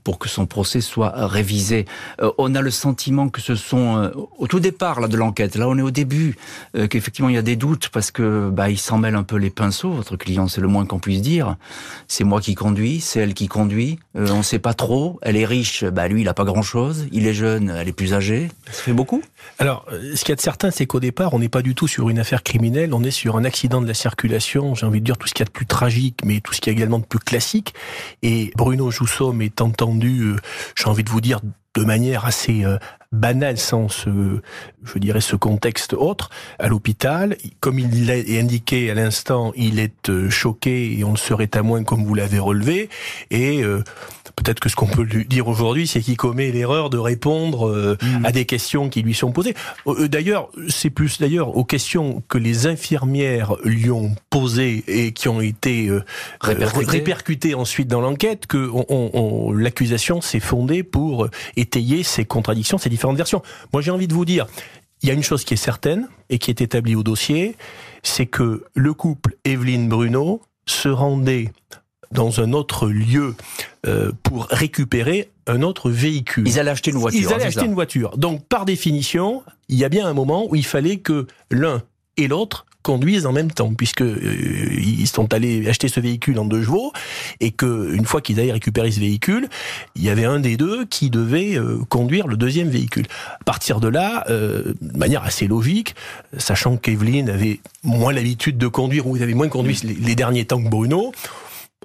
pour 0.05 0.19
que 0.19 0.29
son 0.29 0.45
procès 0.45 0.79
soit 0.79 1.11
révisé. 1.27 1.85
Euh, 2.21 2.31
on 2.37 2.55
a 2.55 2.61
le 2.61 2.71
sentiment 2.71 3.27
que 3.27 3.41
ce 3.41 3.55
sont, 3.55 3.97
euh, 3.97 4.09
au 4.37 4.47
tout 4.47 4.61
départ 4.61 5.01
là, 5.01 5.09
de 5.09 5.17
l'enquête, 5.17 5.57
là 5.57 5.67
on 5.67 5.77
est 5.77 5.81
au 5.81 5.91
début, 5.91 6.37
euh, 6.77 6.87
qu'effectivement 6.87 7.29
il 7.29 7.35
y 7.35 7.37
a 7.37 7.43
des 7.43 7.57
doutes 7.57 7.89
parce 7.89 8.09
que 8.09 8.49
bah, 8.49 8.69
il 8.69 8.79
s'en 8.79 8.97
mêle 8.97 9.15
un 9.15 9.23
peu 9.23 9.35
les 9.35 9.49
pinceaux, 9.49 9.91
votre 9.91 10.15
client, 10.15 10.47
c'est 10.47 10.61
le 10.61 10.67
moins 10.67 10.85
qu'on 10.85 10.99
puisse 10.99 11.21
dire. 11.21 11.57
C'est 12.07 12.23
moi 12.23 12.39
qui 12.39 12.55
conduis, 12.55 13.01
c'est 13.01 13.19
elle 13.19 13.33
qui 13.33 13.49
conduit, 13.49 13.99
on 14.15 14.37
ne 14.37 14.43
sait 14.43 14.59
pas 14.59 14.73
trop, 14.73 15.19
elle 15.23 15.35
est 15.35 15.45
riche, 15.45 15.83
bah, 15.83 16.07
lui 16.07 16.21
il 16.21 16.29
a 16.29 16.33
pas 16.33 16.45
grand-chose, 16.45 17.07
il 17.11 17.27
est 17.27 17.33
jeune, 17.33 17.69
elle 17.69 17.89
est 17.89 17.93
plus 17.93 18.13
âgée, 18.13 18.49
ça 18.67 18.81
fait 18.81 18.93
beaucoup? 18.93 19.21
Alors, 19.59 19.85
ce 20.21 20.23
qu'il 20.23 20.33
y 20.33 20.33
a 20.33 20.35
de 20.35 20.41
certain, 20.41 20.69
c'est 20.69 20.85
qu'au 20.85 20.99
départ, 20.99 21.33
on 21.33 21.39
n'est 21.39 21.49
pas 21.49 21.63
du 21.63 21.73
tout 21.73 21.87
sur 21.87 22.09
une 22.09 22.19
affaire 22.19 22.43
criminelle, 22.43 22.93
on 22.93 23.03
est 23.03 23.09
sur 23.09 23.37
un 23.37 23.43
accident 23.43 23.81
de 23.81 23.87
la 23.87 23.95
circulation, 23.95 24.75
j'ai 24.75 24.85
envie 24.85 24.99
de 24.99 25.05
dire 25.05 25.17
tout 25.17 25.27
ce 25.27 25.33
qu'il 25.33 25.41
y 25.41 25.45
a 25.45 25.45
de 25.47 25.51
plus 25.51 25.65
tragique, 25.65 26.19
mais 26.23 26.41
tout 26.41 26.53
ce 26.53 26.61
qui 26.61 26.69
est 26.69 26.73
également 26.73 26.99
de 26.99 27.05
plus 27.05 27.17
classique. 27.17 27.73
Et 28.21 28.51
Bruno 28.55 28.91
Joussomme 28.91 29.41
est 29.41 29.61
entendu, 29.61 30.21
euh, 30.21 30.35
j'ai 30.75 30.87
envie 30.87 31.03
de 31.03 31.09
vous 31.09 31.21
dire, 31.21 31.39
de 31.75 31.83
manière 31.83 32.25
assez 32.25 32.65
euh, 32.65 32.77
banale 33.11 33.57
sans 33.57 33.89
ce, 33.89 34.09
je 34.83 34.99
dirais, 34.99 35.21
ce 35.21 35.35
contexte 35.35 35.93
autre, 35.93 36.29
à 36.59 36.67
l'hôpital. 36.67 37.37
Comme 37.59 37.79
il 37.79 38.07
l'a 38.07 38.39
indiqué 38.39 38.89
à 38.91 38.93
l'instant, 38.93 39.51
il 39.55 39.79
est 39.79 40.09
euh, 40.09 40.29
choqué 40.29 40.97
et 40.97 41.03
on 41.03 41.13
ne 41.13 41.17
serait 41.17 41.49
à 41.55 41.61
moins 41.61 41.83
comme 41.83 42.05
vous 42.05 42.15
l'avez 42.15 42.39
relevé. 42.39 42.89
Et 43.31 43.63
peut-être 44.35 44.59
que 44.59 44.69
ce 44.69 44.75
qu'on 44.75 44.87
peut 44.87 45.03
lui 45.03 45.25
dire 45.25 45.47
aujourd'hui, 45.47 45.87
c'est 45.87 46.01
qu'il 46.01 46.17
commet 46.17 46.51
l'erreur 46.51 46.89
de 46.89 46.97
répondre 46.97 47.67
euh, 47.67 47.97
mm. 48.01 48.25
à 48.25 48.31
des 48.31 48.45
questions 48.45 48.89
qui 48.89 49.01
lui 49.01 49.13
sont 49.13 49.31
posées. 49.31 49.55
Euh, 49.87 50.07
d'ailleurs, 50.07 50.49
c'est 50.69 50.89
plus 50.89 51.19
d'ailleurs 51.19 51.55
aux 51.55 51.63
questions 51.63 52.23
que 52.27 52.37
les 52.37 52.67
infirmières 52.67 53.55
lui 53.63 53.91
ont 53.91 54.15
posées 54.29 54.83
et 54.87 55.11
qui 55.11 55.29
ont 55.29 55.41
été 55.41 55.87
euh, 55.87 56.03
répercutées. 56.41 57.53
ensuite 57.53 57.87
dans 57.87 58.01
l'enquête 58.01 58.47
que 58.47 58.69
on, 58.71 59.51
l'accusation 59.53 60.21
s'est 60.21 60.39
fondée 60.39 60.83
pour 60.83 61.27
étayer 61.61 62.03
ces 62.03 62.25
contradictions, 62.25 62.77
ces 62.77 62.89
différentes 62.89 63.17
versions. 63.17 63.41
Moi, 63.71 63.81
j'ai 63.81 63.91
envie 63.91 64.07
de 64.07 64.13
vous 64.13 64.25
dire, 64.25 64.47
il 65.01 65.07
y 65.07 65.11
a 65.11 65.13
une 65.13 65.23
chose 65.23 65.43
qui 65.43 65.53
est 65.53 65.57
certaine 65.57 66.07
et 66.29 66.37
qui 66.37 66.51
est 66.51 66.61
établie 66.61 66.95
au 66.95 67.03
dossier, 67.03 67.55
c'est 68.03 68.25
que 68.25 68.65
le 68.73 68.93
couple 68.93 69.37
Evelyne 69.45 69.87
Bruno 69.87 70.41
se 70.65 70.89
rendaient 70.89 71.51
dans 72.11 72.41
un 72.41 72.51
autre 72.53 72.87
lieu 72.87 73.35
euh, 73.87 74.11
pour 74.23 74.47
récupérer 74.47 75.31
un 75.47 75.61
autre 75.61 75.89
véhicule. 75.89 76.47
Ils 76.47 76.59
allaient 76.59 76.71
acheter 76.71 76.91
une 76.91 76.97
voiture. 76.97 77.21
Ils 77.21 77.33
allaient 77.33 77.45
acheter 77.45 77.65
une 77.65 77.73
voiture. 77.73 78.17
Donc, 78.17 78.45
par 78.47 78.65
définition, 78.65 79.43
il 79.69 79.77
y 79.77 79.85
a 79.85 79.89
bien 79.89 80.05
un 80.05 80.13
moment 80.13 80.45
où 80.49 80.55
il 80.55 80.65
fallait 80.65 80.97
que 80.97 81.27
l'un 81.49 81.81
et 82.17 82.27
l'autre 82.27 82.65
conduisent 82.81 83.25
en 83.25 83.31
même 83.31 83.51
temps, 83.51 83.73
puisque 83.73 84.01
euh, 84.01 84.19
ils 84.77 85.07
sont 85.07 85.33
allés 85.33 85.67
acheter 85.67 85.87
ce 85.87 85.99
véhicule 85.99 86.39
en 86.39 86.45
deux 86.45 86.63
chevaux, 86.63 86.91
et 87.39 87.51
que 87.51 87.93
une 87.93 88.05
fois 88.05 88.21
qu'ils 88.21 88.39
avaient 88.39 88.51
récupéré 88.51 88.91
ce 88.91 88.99
véhicule, 88.99 89.49
il 89.95 90.03
y 90.03 90.09
avait 90.09 90.25
un 90.25 90.39
des 90.39 90.57
deux 90.57 90.85
qui 90.85 91.09
devait 91.09 91.55
euh, 91.55 91.79
conduire 91.89 92.27
le 92.27 92.37
deuxième 92.37 92.69
véhicule. 92.69 93.05
À 93.39 93.43
partir 93.43 93.79
de 93.79 93.87
là, 93.87 94.23
euh, 94.29 94.73
de 94.81 94.97
manière 94.97 95.23
assez 95.23 95.47
logique, 95.47 95.95
sachant 96.37 96.77
qu'Evelyne 96.77 97.29
avait 97.29 97.59
moins 97.83 98.13
l'habitude 98.13 98.57
de 98.57 98.67
conduire, 98.67 99.07
ou 99.07 99.15
il 99.15 99.23
avait 99.23 99.33
moins 99.33 99.49
conduit 99.49 99.79
les, 99.83 100.15
derniers 100.15 100.45
temps 100.45 100.61
que 100.61 100.69
Bruno, 100.69 101.11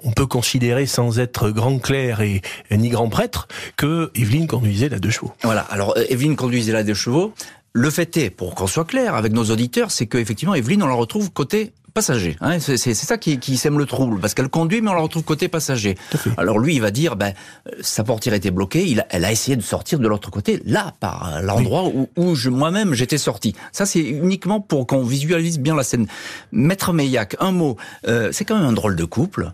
on 0.02 0.12
peut 0.12 0.26
considérer 0.26 0.86
sans 0.86 1.18
être 1.18 1.50
grand 1.50 1.78
clerc 1.78 2.20
et 2.20 2.42
ni 2.70 2.90
grand 2.90 3.08
prêtre 3.08 3.48
que 3.76 4.10
Evelyne 4.14 4.46
conduisait 4.46 4.90
la 4.90 4.98
deux 4.98 5.10
chevaux. 5.10 5.32
Voilà. 5.42 5.62
Alors 5.70 5.96
Evelyne 6.10 6.36
conduisait 6.36 6.72
la 6.72 6.84
deux 6.84 6.94
chevaux. 6.94 7.32
Le 7.76 7.90
fait 7.90 8.16
est, 8.16 8.30
pour 8.30 8.54
qu'on 8.54 8.66
soit 8.66 8.86
clair 8.86 9.14
avec 9.16 9.34
nos 9.34 9.44
auditeurs, 9.50 9.90
c'est 9.90 10.06
qu'effectivement, 10.06 10.54
Evelyne, 10.54 10.82
on 10.82 10.86
la 10.86 10.94
retrouve 10.94 11.30
côté 11.30 11.74
passager. 11.92 12.34
Hein, 12.40 12.58
c'est 12.58 12.94
ça 12.94 13.18
qui, 13.18 13.38
qui, 13.38 13.58
sème 13.58 13.78
le 13.78 13.84
trouble, 13.84 14.18
parce 14.18 14.32
qu'elle 14.32 14.48
conduit, 14.48 14.80
mais 14.80 14.88
on 14.88 14.94
la 14.94 15.02
retrouve 15.02 15.24
côté 15.24 15.48
passager. 15.48 15.94
Alors 16.38 16.58
lui, 16.58 16.74
il 16.74 16.80
va 16.80 16.90
dire, 16.90 17.16
ben, 17.16 17.34
sa 17.82 18.02
portière 18.02 18.32
était 18.32 18.50
bloquée, 18.50 18.86
il 18.86 19.00
a, 19.00 19.06
elle 19.10 19.26
a 19.26 19.30
essayé 19.30 19.58
de 19.58 19.62
sortir 19.62 19.98
de 19.98 20.08
l'autre 20.08 20.30
côté, 20.30 20.62
là, 20.64 20.94
par 21.00 21.42
l'endroit 21.42 21.84
où, 21.84 22.08
où 22.16 22.34
moi-même 22.48 22.94
j'étais 22.94 23.18
sorti. 23.18 23.54
Ça, 23.72 23.84
c'est 23.84 24.00
uniquement 24.00 24.62
pour 24.62 24.86
qu'on 24.86 25.02
visualise 25.04 25.58
bien 25.58 25.76
la 25.76 25.82
scène. 25.82 26.06
Maître 26.52 26.94
Meillac, 26.94 27.36
un 27.40 27.52
mot, 27.52 27.76
euh, 28.08 28.30
c'est 28.32 28.46
quand 28.46 28.56
même 28.56 28.68
un 28.68 28.72
drôle 28.72 28.96
de 28.96 29.04
couple 29.04 29.52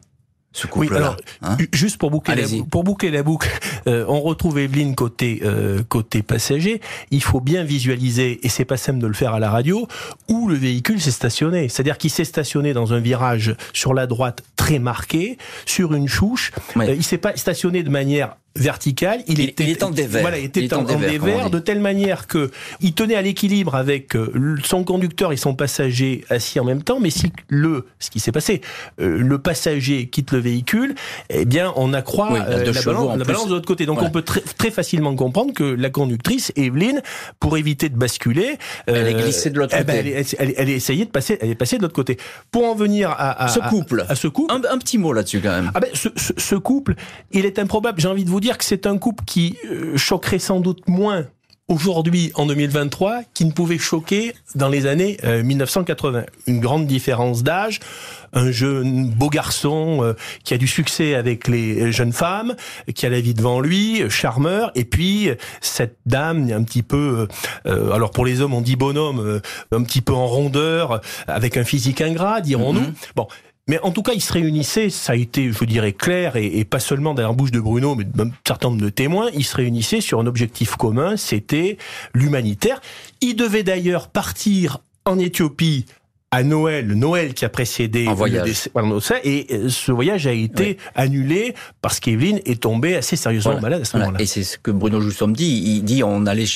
ce 0.53 0.67
oui, 0.77 0.89
alors, 0.95 1.17
hein 1.41 1.57
juste 1.73 1.97
pour 1.97 2.11
boucler 2.11 2.35
la, 2.35 2.47
pour 2.71 2.85
boucler 2.85 3.11
la 3.11 3.23
boucle, 3.23 3.49
euh, 3.87 4.05
on 4.07 4.21
retrouve 4.21 4.59
Evelyne 4.59 4.95
côté 4.95 5.41
euh, 5.45 5.83
côté 5.89 6.23
passager. 6.23 6.83
Il 7.11 7.23
faut 7.23 7.41
bien 7.41 7.65
visualiser, 7.65 8.39
et 8.45 8.49
c'est 8.51 8.67
pas 8.67 8.77
simple 8.77 8.99
de 8.99 9.07
le 9.07 9.15
faire 9.15 9.33
à 9.33 9.41
la 9.41 9.51
radio, 9.51 9.89
où 10.29 10.49
le 10.49 10.55
véhicule 10.55 11.01
s'est 11.01 11.11
stationné. 11.11 11.69
C'est-à-dire 11.71 11.97
qu'il 11.97 12.11
s'est 12.11 12.25
stationné 12.25 12.75
dans 12.75 12.93
un 12.93 13.01
virage 13.01 13.57
sur 13.73 13.95
la 13.95 14.07
droite 14.07 14.43
très 14.57 14.79
marqué, 14.79 15.39
sur 15.65 15.95
une 15.95 16.09
chouche. 16.09 16.53
Euh, 16.77 16.95
il 16.95 17.03
s'est 17.03 17.19
pas 17.19 17.35
stationné 17.35 17.83
de 17.83 17.91
manière 17.91 18.37
vertical, 18.57 19.23
il, 19.29 19.41
était, 19.41 19.65
il 19.65 19.83
en 19.83 19.91
dévers. 19.91 20.21
Voilà, 20.21 20.39
il 20.39 20.45
était 20.45 20.75
en, 20.75 20.83
dévers, 20.83 21.51
de 21.51 21.59
telle 21.59 21.81
manière 21.81 22.27
que 22.27 22.51
il 22.81 22.93
tenait 22.93 23.15
à 23.15 23.23
l'équilibre 23.23 23.75
avec 23.75 24.15
euh, 24.15 24.57
son 24.63 24.85
conducteur 24.85 25.33
et 25.33 25.37
son 25.37 25.55
passager 25.55 26.25
assis 26.29 26.61
en 26.61 26.65
même 26.65 26.83
temps. 26.83 27.01
Mais 27.01 27.11
si 27.11 27.33
le, 27.49 27.87
ce 27.99 28.11
qui 28.11 28.21
s'est 28.21 28.33
passé, 28.33 28.61
euh, 29.01 29.19
le 29.19 29.39
passager 29.39 30.09
quitte 30.09 30.33
le 30.33 30.39
véhicule, 30.39 30.95
eh 31.31 31.45
bien, 31.45 31.73
on 31.77 31.95
accroît 31.95 32.33
euh, 32.33 32.73
la, 32.73 32.83
balance, 33.25 33.49
de 33.49 33.55
l'autre 33.55 33.67
côté. 33.67 33.87
Donc, 33.87 34.03
on 34.03 34.11
peut 34.11 34.23
très, 34.23 34.41
très, 34.41 34.71
facilement 34.71 35.15
comprendre 35.15 35.55
que 35.55 35.65
la 35.65 35.91
conductrice 35.91 36.53
Evelyne, 36.57 37.03
pour 37.41 37.57
éviter 37.57 37.89
de 37.89 37.97
basculer, 37.97 38.59
elle 38.87 39.09
est 39.09 39.15
glissée 39.15 39.51
de 39.51 39.59
l'autre 39.59 39.75
eh 39.79 39.85
ben, 39.85 39.97
côté. 39.97 40.27
elle, 40.39 40.55
elle, 40.57 40.69
essayé 40.69 41.05
de 41.05 41.11
passer, 41.11 41.39
elle 41.41 41.51
est 41.51 41.55
passée 41.55 41.79
de 41.79 41.83
l'autre 41.83 41.95
côté. 41.95 42.19
Pour 42.51 42.65
en 42.65 42.75
venir 42.75 43.15
à, 43.17 43.49
ce 43.49 43.61
couple, 43.61 44.05
à, 44.09 44.15
ce 44.15 44.29
couple, 44.29 44.55
un, 44.55 44.79
petit 44.79 44.99
mot 44.99 45.13
là-dessus 45.13 45.41
quand 45.41 45.51
même. 45.51 45.71
Ah 45.75 45.81
ben, 45.81 45.89
ce, 45.95 46.09
ce, 46.17 46.33
ce 46.37 46.55
couple, 46.55 46.95
il 47.33 47.47
est 47.47 47.59
improbable. 47.59 48.01
J'ai 48.01 48.09
envie 48.09 48.25
de 48.25 48.31
vous 48.31 48.42
dire 48.43 48.59
que 48.59 48.65
c'est 48.65 48.87
un 48.87 48.99
couple 48.99 49.25
qui 49.25 49.57
euh, 49.65 49.97
choquerait 49.97 50.39
sans 50.39 50.61
doute 50.61 50.87
moins 50.89 51.25
aujourd'hui 51.69 52.33
en 52.35 52.45
2023 52.45 53.23
qui 53.33 53.47
ne 53.47 53.53
pouvait 53.53 53.79
choquer 53.79 54.35
dans 54.57 54.69
les 54.69 54.87
années 54.87 55.17
1980. 55.23 56.19
Euh, 56.19 56.25
Une 56.47 56.61
grande 56.61 56.87
différence 56.87 57.45
d'âge, 57.45 57.79
un 58.35 58.51
jeune 58.51 59.09
beau 59.09 59.31
garçon 59.31 60.01
euh, 60.03 60.15
qui 60.45 60.53
a 60.53 60.59
du 60.59 60.67
succès 60.67 61.15
avec 61.15 61.49
les 61.49 61.91
jeunes 61.93 62.13
femmes, 62.13 62.57
qui 62.95 63.07
a 63.07 63.09
la 63.09 63.21
vie 63.21 63.33
devant 63.33 63.61
lui, 63.61 64.03
charmeur, 64.11 64.73
et 64.75 64.85
puis 64.85 65.31
cette 65.63 65.97
dame 66.05 66.51
un 66.53 66.65
petit 66.65 66.83
peu, 66.83 67.29
alors 67.65 68.11
pour 68.11 68.27
les 68.27 68.41
hommes 68.41 68.55
on 68.55 68.61
dit 68.61 68.77
bonhomme, 68.77 69.41
un 69.71 69.83
petit 69.85 70.03
peu 70.03 70.13
en 70.13 70.27
rondeur, 70.27 71.01
avec 71.27 71.57
un 71.57 71.65
physique 71.65 72.01
ingrat, 72.03 72.41
dirons-nous. 72.41 72.81
Mm-hmm. 72.81 73.15
Bon, 73.17 73.29
mais 73.69 73.79
en 73.81 73.93
tout 73.93 74.03
cas, 74.03 74.13
ils 74.13 74.21
se 74.21 74.33
réunissaient, 74.33 74.91
ça 74.91 75.13
a 75.13 75.17
été, 75.17 75.53
je 75.53 75.65
dirais, 75.65 75.93
clair, 75.93 76.37
et, 76.37 76.65
pas 76.65 76.81
seulement 76.81 77.15
dans 77.15 77.23
la 77.23 77.33
bouche 77.33 77.53
de 77.53 77.61
Bruno, 77.61 77.95
mais 77.95 78.07
même 78.17 78.33
certain 78.47 78.71
nombre 78.71 78.83
de 78.83 78.89
témoins, 78.89 79.31
ils 79.35 79.45
se 79.45 79.57
réunissaient 79.57 80.01
sur 80.01 80.19
un 80.19 80.27
objectif 80.27 80.75
commun, 80.77 81.17
c'était 81.17 81.79
l'humanitaire. 82.13 82.81
Ils 83.21 83.37
devaient 83.37 83.63
d'ailleurs 83.63 84.09
partir 84.09 84.79
en 85.05 85.19
Éthiopie 85.19 85.87
à 86.33 86.43
Noël, 86.43 86.87
Noël 86.87 87.35
qui 87.35 87.45
a 87.45 87.51
précédé 87.51 88.07
un 88.09 88.15
voyage. 88.15 88.71
et 89.23 89.47
euh, 89.51 89.69
ce 89.69 89.93
voyage 89.93 90.27
a 90.27 90.33
été 90.33 90.79
annulé 90.95 91.55
parce 91.83 92.01
qu'Evelyne 92.01 92.41
est 92.47 92.63
tombée 92.63 92.97
assez 92.97 93.17
sérieusement 93.17 93.61
malade 93.61 93.83
à 93.83 93.85
ce 93.85 93.99
moment-là. 93.99 94.21
Et 94.21 94.25
c'est 94.25 94.43
ce 94.43 94.57
que 94.57 94.71
Bruno 94.71 95.03
Joussom 95.03 95.35
dit. 95.35 95.63
Il 95.77 95.83
dit 95.83 96.03
on 96.03 96.25
allait, 96.25 96.47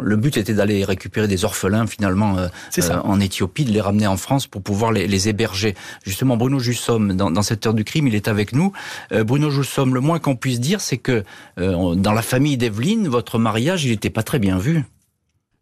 le 0.00 0.16
but 0.16 0.36
était 0.36 0.54
d'aller 0.54 0.84
récupérer 0.84 1.26
des 1.26 1.44
orphelins 1.44 1.88
finalement 1.88 2.38
euh, 2.38 2.46
euh, 2.78 3.00
en 3.02 3.18
Éthiopie, 3.18 3.64
de 3.64 3.72
les 3.72 3.80
ramener 3.80 4.06
en 4.06 4.16
France 4.16 4.46
pour 4.46 4.62
pouvoir 4.62 4.92
les, 4.92 5.08
les 5.08 5.28
héberger. 5.28 5.74
Justement, 6.04 6.36
Bruno 6.36 6.60
Joussom, 6.60 7.12
dans, 7.14 7.32
dans, 7.32 7.42
cette 7.42 7.66
heure 7.66 7.74
du 7.74 7.82
crime, 7.82 8.06
il 8.06 8.14
est 8.14 8.28
avec 8.28 8.52
nous. 8.52 8.72
Bruno 9.10 9.50
Joussom, 9.50 9.94
le 9.94 10.00
moins 10.00 10.20
qu'on 10.20 10.36
puisse 10.36 10.60
dire, 10.60 10.80
c'est 10.80 10.96
que 10.96 11.24
dans 11.56 12.12
la 12.12 12.22
famille 12.22 12.56
d'Evelyne, 12.56 13.08
votre 13.08 13.38
mariage, 13.38 13.84
il 13.84 13.90
n'était 13.90 14.10
pas 14.10 14.22
très 14.22 14.38
bien 14.38 14.58
vu. 14.58 14.84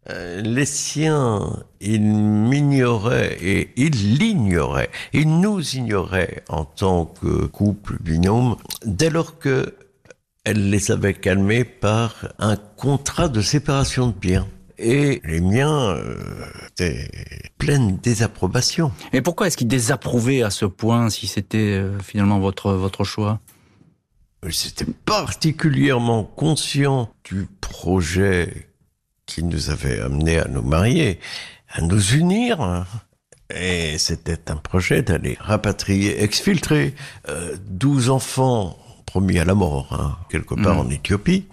Euh, 0.09 0.41
les 0.41 0.65
siens, 0.65 1.63
ils 1.81 2.01
m'ignoraient 2.01 3.37
et 3.41 3.71
ils 3.75 4.17
l'ignoraient. 4.17 4.89
Ils 5.13 5.39
nous 5.39 5.61
ignoraient 5.75 6.43
en 6.47 6.63
tant 6.63 7.05
que 7.05 7.45
couple 7.45 7.97
binôme 8.01 8.55
dès 8.85 9.09
lors 9.09 9.37
que 9.37 9.75
elle 10.45 10.69
les 10.69 10.91
avait 10.91 11.13
calmés 11.13 11.65
par 11.65 12.29
un 12.39 12.55
contrat 12.55 13.27
de 13.27 13.41
séparation 13.41 14.07
de 14.07 14.13
biens. 14.13 14.47
Et 14.77 15.21
les 15.25 15.41
miens 15.41 15.89
euh, 15.89 16.15
étaient 16.67 17.09
pleines 17.57 17.97
désapprobation. 17.97 18.93
Et 19.11 19.21
pourquoi 19.21 19.47
est-ce 19.47 19.57
qu'ils 19.57 19.67
désapprouvaient 19.67 20.43
à 20.43 20.49
ce 20.49 20.65
point 20.65 21.09
si 21.09 21.27
c'était 21.27 21.57
euh, 21.57 21.99
finalement 21.99 22.39
votre, 22.39 22.71
votre 22.71 23.03
choix? 23.03 23.41
J'étais 24.45 24.85
particulièrement 25.03 26.23
conscient 26.23 27.09
du 27.25 27.47
projet 27.59 28.69
qui 29.27 29.43
nous 29.43 29.69
avait 29.69 29.99
amené 29.99 30.39
à 30.39 30.47
nous 30.47 30.63
marier, 30.63 31.19
à 31.69 31.81
nous 31.81 32.15
unir. 32.15 32.85
Et 33.55 33.97
c'était 33.99 34.49
un 34.49 34.55
projet 34.55 35.03
d'aller 35.03 35.37
rapatrier, 35.39 36.23
exfiltrer 36.23 36.95
euh, 37.29 37.55
12 37.69 38.09
enfants 38.09 38.77
promis 39.05 39.37
à 39.37 39.45
la 39.45 39.53
mort, 39.53 39.87
hein, 39.91 40.17
quelque 40.29 40.55
part 40.55 40.75
mm. 40.75 40.79
en 40.79 40.89
Éthiopie. 40.89 41.45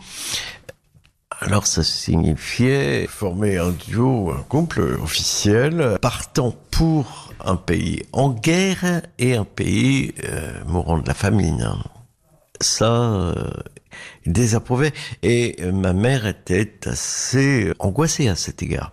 Alors 1.40 1.66
ça 1.66 1.82
signifiait 1.82 3.06
former 3.06 3.58
un 3.58 3.70
duo, 3.70 4.30
un 4.30 4.42
couple 4.44 4.80
officiel, 5.02 5.98
partant 6.00 6.54
pour 6.70 7.32
un 7.44 7.56
pays 7.56 8.02
en 8.12 8.30
guerre 8.30 9.02
et 9.18 9.34
un 9.34 9.44
pays 9.44 10.14
euh, 10.24 10.52
mourant 10.66 10.98
de 10.98 11.06
la 11.06 11.14
famine. 11.14 11.68
Ça, 12.60 12.92
euh, 12.92 13.34
désapprouvait. 14.26 14.92
Et 15.22 15.56
euh, 15.60 15.72
ma 15.72 15.92
mère 15.92 16.26
était 16.26 16.72
assez 16.86 17.72
angoissée 17.78 18.28
à 18.28 18.36
cet 18.36 18.62
égard. 18.62 18.92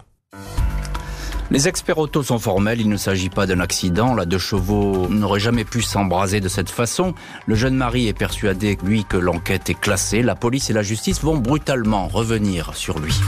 Les 1.51 1.67
experts 1.67 1.97
auto 1.97 2.23
sont 2.23 2.39
formels, 2.39 2.79
il 2.79 2.87
ne 2.87 2.95
s'agit 2.95 3.29
pas 3.29 3.45
d'un 3.45 3.59
accident, 3.59 4.15
la 4.15 4.25
deux 4.25 4.37
chevaux 4.37 5.09
n'aurait 5.09 5.41
jamais 5.41 5.65
pu 5.65 5.81
s'embraser 5.81 6.39
de 6.39 6.47
cette 6.47 6.69
façon. 6.69 7.13
Le 7.45 7.55
jeune 7.55 7.75
mari 7.75 8.07
est 8.07 8.13
persuadé, 8.13 8.77
lui, 8.85 9.03
que 9.03 9.17
l'enquête 9.17 9.69
est 9.69 9.77
classée, 9.77 10.21
la 10.21 10.35
police 10.35 10.69
et 10.69 10.73
la 10.73 10.81
justice 10.81 11.21
vont 11.21 11.35
brutalement 11.35 12.07
revenir 12.07 12.73
sur 12.73 12.99
lui. 12.99 13.19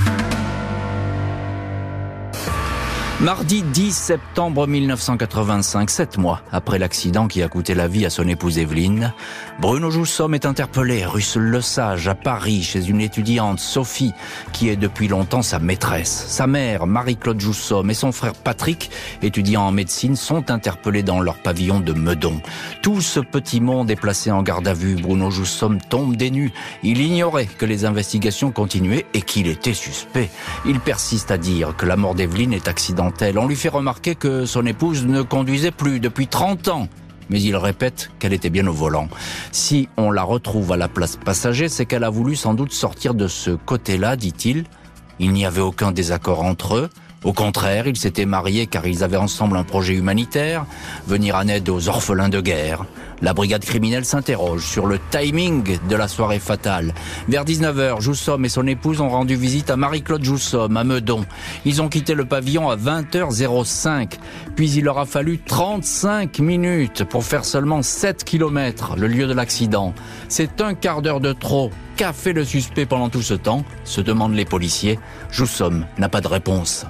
Mardi 3.23 3.63
10 3.63 3.95
septembre 3.95 4.67
1985, 4.67 5.89
sept 5.89 6.17
mois 6.17 6.41
après 6.51 6.77
l'accident 6.77 7.29
qui 7.29 7.41
a 7.41 7.47
coûté 7.47 7.73
la 7.73 7.87
vie 7.87 8.05
à 8.05 8.09
son 8.09 8.27
épouse 8.27 8.57
Evelyne, 8.57 9.13
Bruno 9.61 9.89
Joussom 9.89 10.33
est 10.33 10.45
interpellé 10.45 11.05
rue 11.05 11.23
Le 11.37 11.61
Sage 11.61 12.09
à 12.09 12.15
Paris 12.15 12.63
chez 12.63 12.89
une 12.89 12.99
étudiante 12.99 13.61
Sophie 13.61 14.11
qui 14.51 14.67
est 14.67 14.75
depuis 14.75 15.07
longtemps 15.07 15.41
sa 15.41 15.59
maîtresse. 15.59 16.25
Sa 16.27 16.47
mère 16.47 16.85
Marie-Claude 16.85 17.39
Joussom 17.39 17.89
et 17.89 17.93
son 17.93 18.11
frère 18.11 18.33
Patrick, 18.33 18.91
étudiant 19.21 19.61
en 19.61 19.71
médecine, 19.71 20.17
sont 20.17 20.51
interpellés 20.51 21.03
dans 21.03 21.21
leur 21.21 21.37
pavillon 21.37 21.79
de 21.79 21.93
Meudon. 21.93 22.41
Tout 22.81 22.99
ce 22.99 23.21
petit 23.21 23.61
monde 23.61 23.89
est 23.89 23.95
placé 23.95 24.31
en 24.31 24.43
garde 24.43 24.67
à 24.67 24.73
vue. 24.73 24.95
Bruno 24.95 25.31
Joussom 25.31 25.79
tombe 25.79 26.17
des 26.17 26.29
nues. 26.29 26.51
Il 26.83 26.99
ignorait 26.99 27.45
que 27.45 27.65
les 27.65 27.85
investigations 27.85 28.51
continuaient 28.51 29.05
et 29.13 29.21
qu'il 29.21 29.47
était 29.47 29.73
suspect. 29.73 30.29
Il 30.65 30.81
persiste 30.81 31.31
à 31.31 31.37
dire 31.37 31.73
que 31.77 31.85
la 31.85 31.95
mort 31.95 32.15
d'Evelyne 32.15 32.51
est 32.51 32.67
accidentelle 32.67 33.12
on 33.21 33.47
lui 33.47 33.55
fait 33.55 33.69
remarquer 33.69 34.15
que 34.15 34.45
son 34.45 34.65
épouse 34.65 35.05
ne 35.05 35.21
conduisait 35.21 35.71
plus 35.71 35.99
depuis 35.99 36.27
30 36.27 36.67
ans. 36.67 36.87
Mais 37.29 37.41
il 37.41 37.55
répète 37.55 38.11
qu'elle 38.19 38.33
était 38.33 38.49
bien 38.49 38.67
au 38.67 38.73
volant. 38.73 39.07
Si 39.51 39.87
on 39.97 40.11
la 40.11 40.23
retrouve 40.23 40.71
à 40.73 40.77
la 40.77 40.87
place 40.87 41.15
passager, 41.15 41.69
c'est 41.69 41.85
qu'elle 41.85 42.03
a 42.03 42.09
voulu 42.09 42.35
sans 42.35 42.53
doute 42.53 42.73
sortir 42.73 43.13
de 43.13 43.27
ce 43.27 43.51
côté-là, 43.51 44.15
dit-il. 44.15 44.65
Il 45.19 45.31
n'y 45.31 45.45
avait 45.45 45.61
aucun 45.61 45.91
désaccord 45.91 46.43
entre 46.43 46.75
eux. 46.75 46.89
Au 47.23 47.31
contraire, 47.31 47.87
ils 47.87 47.95
s'étaient 47.95 48.25
mariés 48.25 48.67
car 48.67 48.85
ils 48.85 49.03
avaient 49.03 49.15
ensemble 49.15 49.55
un 49.55 49.63
projet 49.63 49.93
humanitaire, 49.93 50.65
venir 51.07 51.35
en 51.35 51.47
aide 51.47 51.69
aux 51.69 51.87
orphelins 51.87 52.29
de 52.29 52.41
guerre. 52.41 52.85
La 53.23 53.33
brigade 53.33 53.63
criminelle 53.63 54.03
s'interroge 54.03 54.65
sur 54.65 54.85
le 54.85 54.99
timing 55.09 55.77
de 55.87 55.95
la 55.95 56.09
soirée 56.09 56.39
fatale. 56.39 56.93
Vers 57.29 57.45
19h, 57.45 58.01
Joussomme 58.01 58.43
et 58.43 58.49
son 58.49 58.67
épouse 58.67 58.99
ont 58.99 59.07
rendu 59.07 59.37
visite 59.37 59.69
à 59.69 59.77
Marie-Claude 59.77 60.25
Joussomme 60.25 60.75
à 60.75 60.83
Meudon. 60.83 61.25
Ils 61.63 61.81
ont 61.81 61.87
quitté 61.87 62.15
le 62.15 62.25
pavillon 62.25 62.69
à 62.69 62.75
20h05. 62.75 64.19
Puis 64.57 64.71
il 64.71 64.83
leur 64.83 64.97
a 64.97 65.05
fallu 65.05 65.39
35 65.39 66.39
minutes 66.39 67.05
pour 67.05 67.23
faire 67.23 67.45
seulement 67.45 67.81
7 67.81 68.25
km, 68.25 68.95
le 68.97 69.07
lieu 69.07 69.25
de 69.25 69.33
l'accident. 69.33 69.93
C'est 70.27 70.59
un 70.59 70.73
quart 70.73 71.01
d'heure 71.01 71.21
de 71.21 71.31
trop. 71.31 71.71
Qu'a 71.95 72.11
fait 72.11 72.33
le 72.33 72.43
suspect 72.43 72.85
pendant 72.85 73.07
tout 73.07 73.21
ce 73.21 73.35
temps 73.35 73.63
se 73.85 74.01
demandent 74.01 74.35
les 74.35 74.43
policiers. 74.43 74.99
Joussomme 75.31 75.85
n'a 75.97 76.09
pas 76.09 76.19
de 76.19 76.27
réponse. 76.27 76.85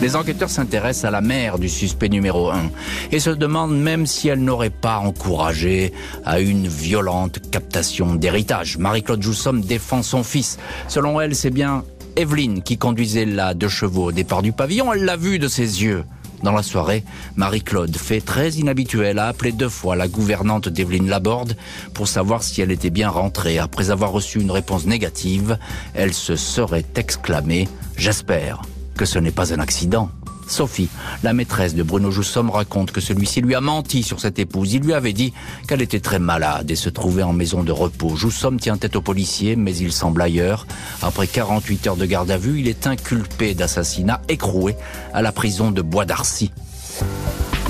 Les 0.00 0.16
enquêteurs 0.16 0.48
s'intéressent 0.48 1.04
à 1.04 1.10
la 1.10 1.20
mère 1.20 1.58
du 1.58 1.68
suspect 1.68 2.08
numéro 2.08 2.48
1 2.48 2.70
et 3.12 3.20
se 3.20 3.28
demandent 3.28 3.78
même 3.78 4.06
si 4.06 4.28
elle 4.28 4.42
n'aurait 4.42 4.70
pas 4.70 4.96
encouragé 4.96 5.92
à 6.24 6.40
une 6.40 6.66
violente 6.66 7.50
captation 7.50 8.14
d'héritage. 8.14 8.78
Marie-Claude 8.78 9.22
Joussomme 9.22 9.60
défend 9.60 10.02
son 10.02 10.22
fils. 10.22 10.58
Selon 10.88 11.20
elle, 11.20 11.34
c'est 11.34 11.50
bien 11.50 11.84
Evelyne 12.16 12.62
qui 12.62 12.78
conduisait 12.78 13.26
la 13.26 13.52
deux 13.52 13.68
chevaux 13.68 14.04
au 14.04 14.12
départ 14.12 14.40
du 14.40 14.52
pavillon. 14.52 14.90
Elle 14.90 15.04
l'a 15.04 15.18
vu 15.18 15.38
de 15.38 15.48
ses 15.48 15.82
yeux. 15.82 16.04
Dans 16.42 16.52
la 16.52 16.62
soirée, 16.62 17.04
Marie-Claude, 17.36 17.94
fait 17.94 18.22
très 18.22 18.52
inhabituel, 18.52 19.18
a 19.18 19.26
appelé 19.26 19.52
deux 19.52 19.68
fois 19.68 19.96
la 19.96 20.08
gouvernante 20.08 20.70
d'Evelyne 20.70 21.10
Laborde 21.10 21.58
pour 21.92 22.08
savoir 22.08 22.42
si 22.42 22.62
elle 22.62 22.70
était 22.70 22.88
bien 22.88 23.10
rentrée. 23.10 23.58
Après 23.58 23.90
avoir 23.90 24.12
reçu 24.12 24.40
une 24.40 24.50
réponse 24.50 24.86
négative, 24.86 25.58
elle 25.92 26.14
se 26.14 26.36
serait 26.36 26.86
exclamée⁇ 26.96 27.64
J'espère 27.98 28.62
que 29.00 29.06
ce 29.06 29.18
n'est 29.18 29.30
pas 29.30 29.54
un 29.54 29.60
accident. 29.60 30.10
Sophie, 30.46 30.90
la 31.22 31.32
maîtresse 31.32 31.74
de 31.74 31.82
Bruno 31.82 32.10
Joussomme, 32.10 32.50
raconte 32.50 32.92
que 32.92 33.00
celui-ci 33.00 33.40
lui 33.40 33.54
a 33.54 33.62
menti 33.62 34.02
sur 34.02 34.20
cette 34.20 34.38
épouse. 34.38 34.74
Il 34.74 34.82
lui 34.82 34.92
avait 34.92 35.14
dit 35.14 35.32
qu'elle 35.66 35.80
était 35.80 36.00
très 36.00 36.18
malade 36.18 36.70
et 36.70 36.76
se 36.76 36.90
trouvait 36.90 37.22
en 37.22 37.32
maison 37.32 37.62
de 37.62 37.72
repos. 37.72 38.14
Joussomme 38.14 38.60
tient 38.60 38.76
tête 38.76 38.96
au 38.96 39.00
policier, 39.00 39.56
mais 39.56 39.74
il 39.74 39.90
semble 39.90 40.20
ailleurs. 40.20 40.66
Après 41.00 41.26
48 41.26 41.86
heures 41.86 41.96
de 41.96 42.04
garde 42.04 42.30
à 42.30 42.36
vue, 42.36 42.60
il 42.60 42.68
est 42.68 42.86
inculpé 42.86 43.54
d'assassinat 43.54 44.20
écroué 44.28 44.76
à 45.14 45.22
la 45.22 45.32
prison 45.32 45.70
de 45.70 45.80
Bois 45.80 46.04
d'Arcy. 46.04 46.52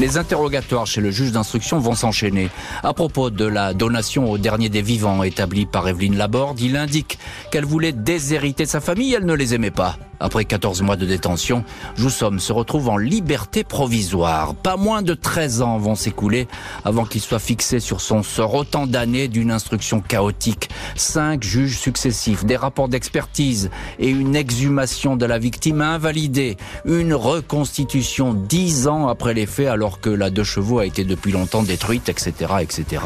Les 0.00 0.18
interrogatoires 0.18 0.88
chez 0.88 1.00
le 1.00 1.12
juge 1.12 1.30
d'instruction 1.30 1.78
vont 1.78 1.94
s'enchaîner. 1.94 2.50
À 2.82 2.92
propos 2.92 3.30
de 3.30 3.44
la 3.44 3.72
donation 3.72 4.28
au 4.32 4.36
dernier 4.36 4.68
des 4.68 4.82
vivants 4.82 5.22
établie 5.22 5.66
par 5.66 5.86
Evelyne 5.86 6.16
Laborde, 6.16 6.58
il 6.58 6.76
indique 6.76 7.20
qu'elle 7.52 7.66
voulait 7.66 7.92
déshériter 7.92 8.66
sa 8.66 8.80
famille, 8.80 9.14
elle 9.14 9.26
ne 9.26 9.34
les 9.34 9.54
aimait 9.54 9.70
pas. 9.70 9.96
Après 10.20 10.44
14 10.44 10.82
mois 10.82 10.96
de 10.96 11.06
détention, 11.06 11.64
Joussomme 11.96 12.40
se 12.40 12.52
retrouve 12.52 12.90
en 12.90 12.98
liberté 12.98 13.64
provisoire. 13.64 14.54
Pas 14.54 14.76
moins 14.76 15.00
de 15.00 15.14
13 15.14 15.62
ans 15.62 15.78
vont 15.78 15.94
s'écouler 15.94 16.46
avant 16.84 17.06
qu'il 17.06 17.22
soit 17.22 17.38
fixé 17.38 17.80
sur 17.80 18.02
son 18.02 18.22
sort. 18.22 18.54
Autant 18.54 18.86
d'années 18.86 19.28
d'une 19.28 19.50
instruction 19.50 20.00
chaotique. 20.00 20.68
Cinq 20.94 21.42
juges 21.42 21.78
successifs, 21.78 22.44
des 22.44 22.56
rapports 22.56 22.88
d'expertise 22.88 23.70
et 23.98 24.08
une 24.08 24.36
exhumation 24.36 25.16
de 25.16 25.24
la 25.24 25.38
victime 25.38 25.80
invalidée. 25.80 26.58
Une 26.84 27.14
reconstitution 27.14 28.34
dix 28.34 28.88
ans 28.88 29.08
après 29.08 29.32
les 29.32 29.46
faits 29.46 29.68
alors 29.68 30.00
que 30.00 30.10
la 30.10 30.28
deux 30.28 30.44
chevaux 30.44 30.80
a 30.80 30.86
été 30.86 31.04
depuis 31.04 31.32
longtemps 31.32 31.62
détruite, 31.62 32.10
etc., 32.10 32.32
etc. 32.60 33.02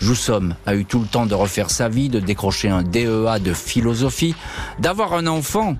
Joussomme 0.00 0.54
a 0.64 0.74
eu 0.74 0.86
tout 0.86 1.00
le 1.00 1.06
temps 1.06 1.26
de 1.26 1.34
refaire 1.34 1.70
sa 1.70 1.90
vie, 1.90 2.08
de 2.08 2.20
décrocher 2.20 2.68
un 2.70 2.82
DEA 2.82 3.38
de 3.40 3.52
philosophie, 3.52 4.34
d'avoir 4.78 5.12
un 5.12 5.26
enfant 5.26 5.76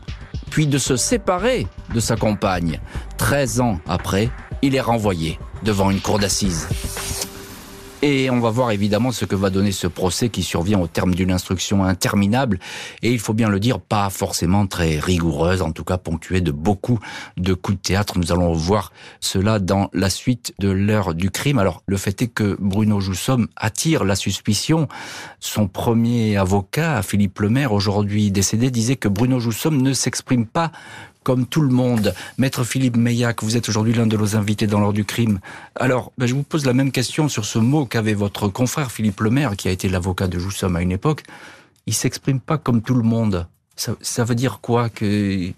puis 0.51 0.67
de 0.67 0.79
se 0.79 0.97
séparer 0.97 1.67
de 1.95 2.01
sa 2.01 2.17
compagne. 2.17 2.81
13 3.19 3.61
ans 3.61 3.79
après, 3.87 4.31
il 4.63 4.75
est 4.75 4.81
renvoyé 4.81 5.39
devant 5.63 5.91
une 5.91 6.01
cour 6.01 6.19
d'assises. 6.19 6.69
Et 8.03 8.29
on 8.29 8.41
va 8.41 8.51
voir 8.51 8.73
évidemment 8.73 9.11
ce 9.11 9.25
que 9.25 9.35
va 9.35 9.49
donner 9.49 9.73
ce 9.73 9.87
procès 9.87 10.29
qui 10.29 10.43
survient 10.43 10.79
au 10.79 10.87
terme 10.87 11.15
d'une 11.15 11.33
instruction 11.33 11.83
interminable 11.83 12.59
et 13.03 13.11
il 13.11 13.19
faut 13.19 13.33
bien 13.33 13.49
le 13.49 13.59
dire 13.59 13.81
pas 13.81 14.11
forcément 14.11 14.67
très 14.67 14.99
rigoureuse, 14.99 15.63
en 15.63 15.73
tout 15.73 15.83
cas 15.83 15.97
ponctuée 15.97 16.43
de 16.43 16.51
beaucoup 16.51 16.99
de 17.39 17.55
coups 17.55 17.79
de 17.79 17.83
théâtre. 17.83 18.19
Nous 18.19 18.33
allons 18.33 18.53
voir 18.53 18.93
cela 19.21 19.59
dans 19.59 19.89
la 19.95 20.11
suite 20.11 20.53
de 20.59 20.69
l'heure 20.69 21.15
du 21.15 21.31
crime. 21.31 21.59
Alors 21.59 21.83
le 21.87 21.97
fait 21.97 22.21
est 22.21 22.29
que 22.29 22.57
Bruno 22.61 23.01
Joussomme 23.01 23.49
attire 23.57 24.05
la 24.05 24.15
suspicion. 24.15 24.89
Son 25.41 25.67
premier 25.67 26.37
avocat, 26.37 27.03
Philippe 27.03 27.39
Lemaire, 27.39 27.73
aujourd'hui 27.73 28.31
décédé, 28.31 28.71
disait 28.71 28.97
que 28.97 29.09
Bruno 29.09 29.41
Joussomme 29.41 29.81
ne 29.81 29.95
s'exprime 29.95 30.47
pas 30.47 30.71
comme 31.27 31.45
tout 31.45 31.61
le 31.61 31.71
monde. 31.71 32.15
Maître 32.39 32.63
Philippe 32.63 32.97
Meillac, 32.97 33.43
vous 33.43 33.57
êtes 33.57 33.69
aujourd'hui 33.69 33.93
l'un 33.93 34.07
de 34.07 34.17
nos 34.17 34.37
invités 34.37 34.69
dans 34.69 34.79
l'ordre 34.79 34.95
du 34.95 35.05
crime. 35.05 35.41
Alors, 35.75 36.13
ben, 36.19 36.27
je 36.27 36.35
vous 36.35 36.45
pose 36.45 36.65
la 36.65 36.73
même 36.73 36.93
question 36.93 37.29
sur 37.29 37.45
ce 37.45 37.59
mot 37.59 37.85
qu'avait 37.85 38.15
votre 38.15 38.47
confrère 38.47 38.93
Philippe 38.93 39.19
Lemaire, 39.19 39.57
qui 39.57 39.67
a 39.67 39.73
été 39.73 39.89
l'avocat 39.89 40.29
de 40.29 40.39
Joussomme 40.39 40.77
à 40.77 40.83
une 40.83 40.93
époque. 40.93 41.25
Il 41.87 41.95
s'exprime 41.95 42.39
pas 42.39 42.59
comme 42.59 42.81
tout 42.81 42.95
le 42.95 43.03
monde. 43.03 43.49
Ça, 43.75 44.23
veut 44.23 44.37
dire 44.37 44.61
quoi 44.61 44.89
que 44.89 45.51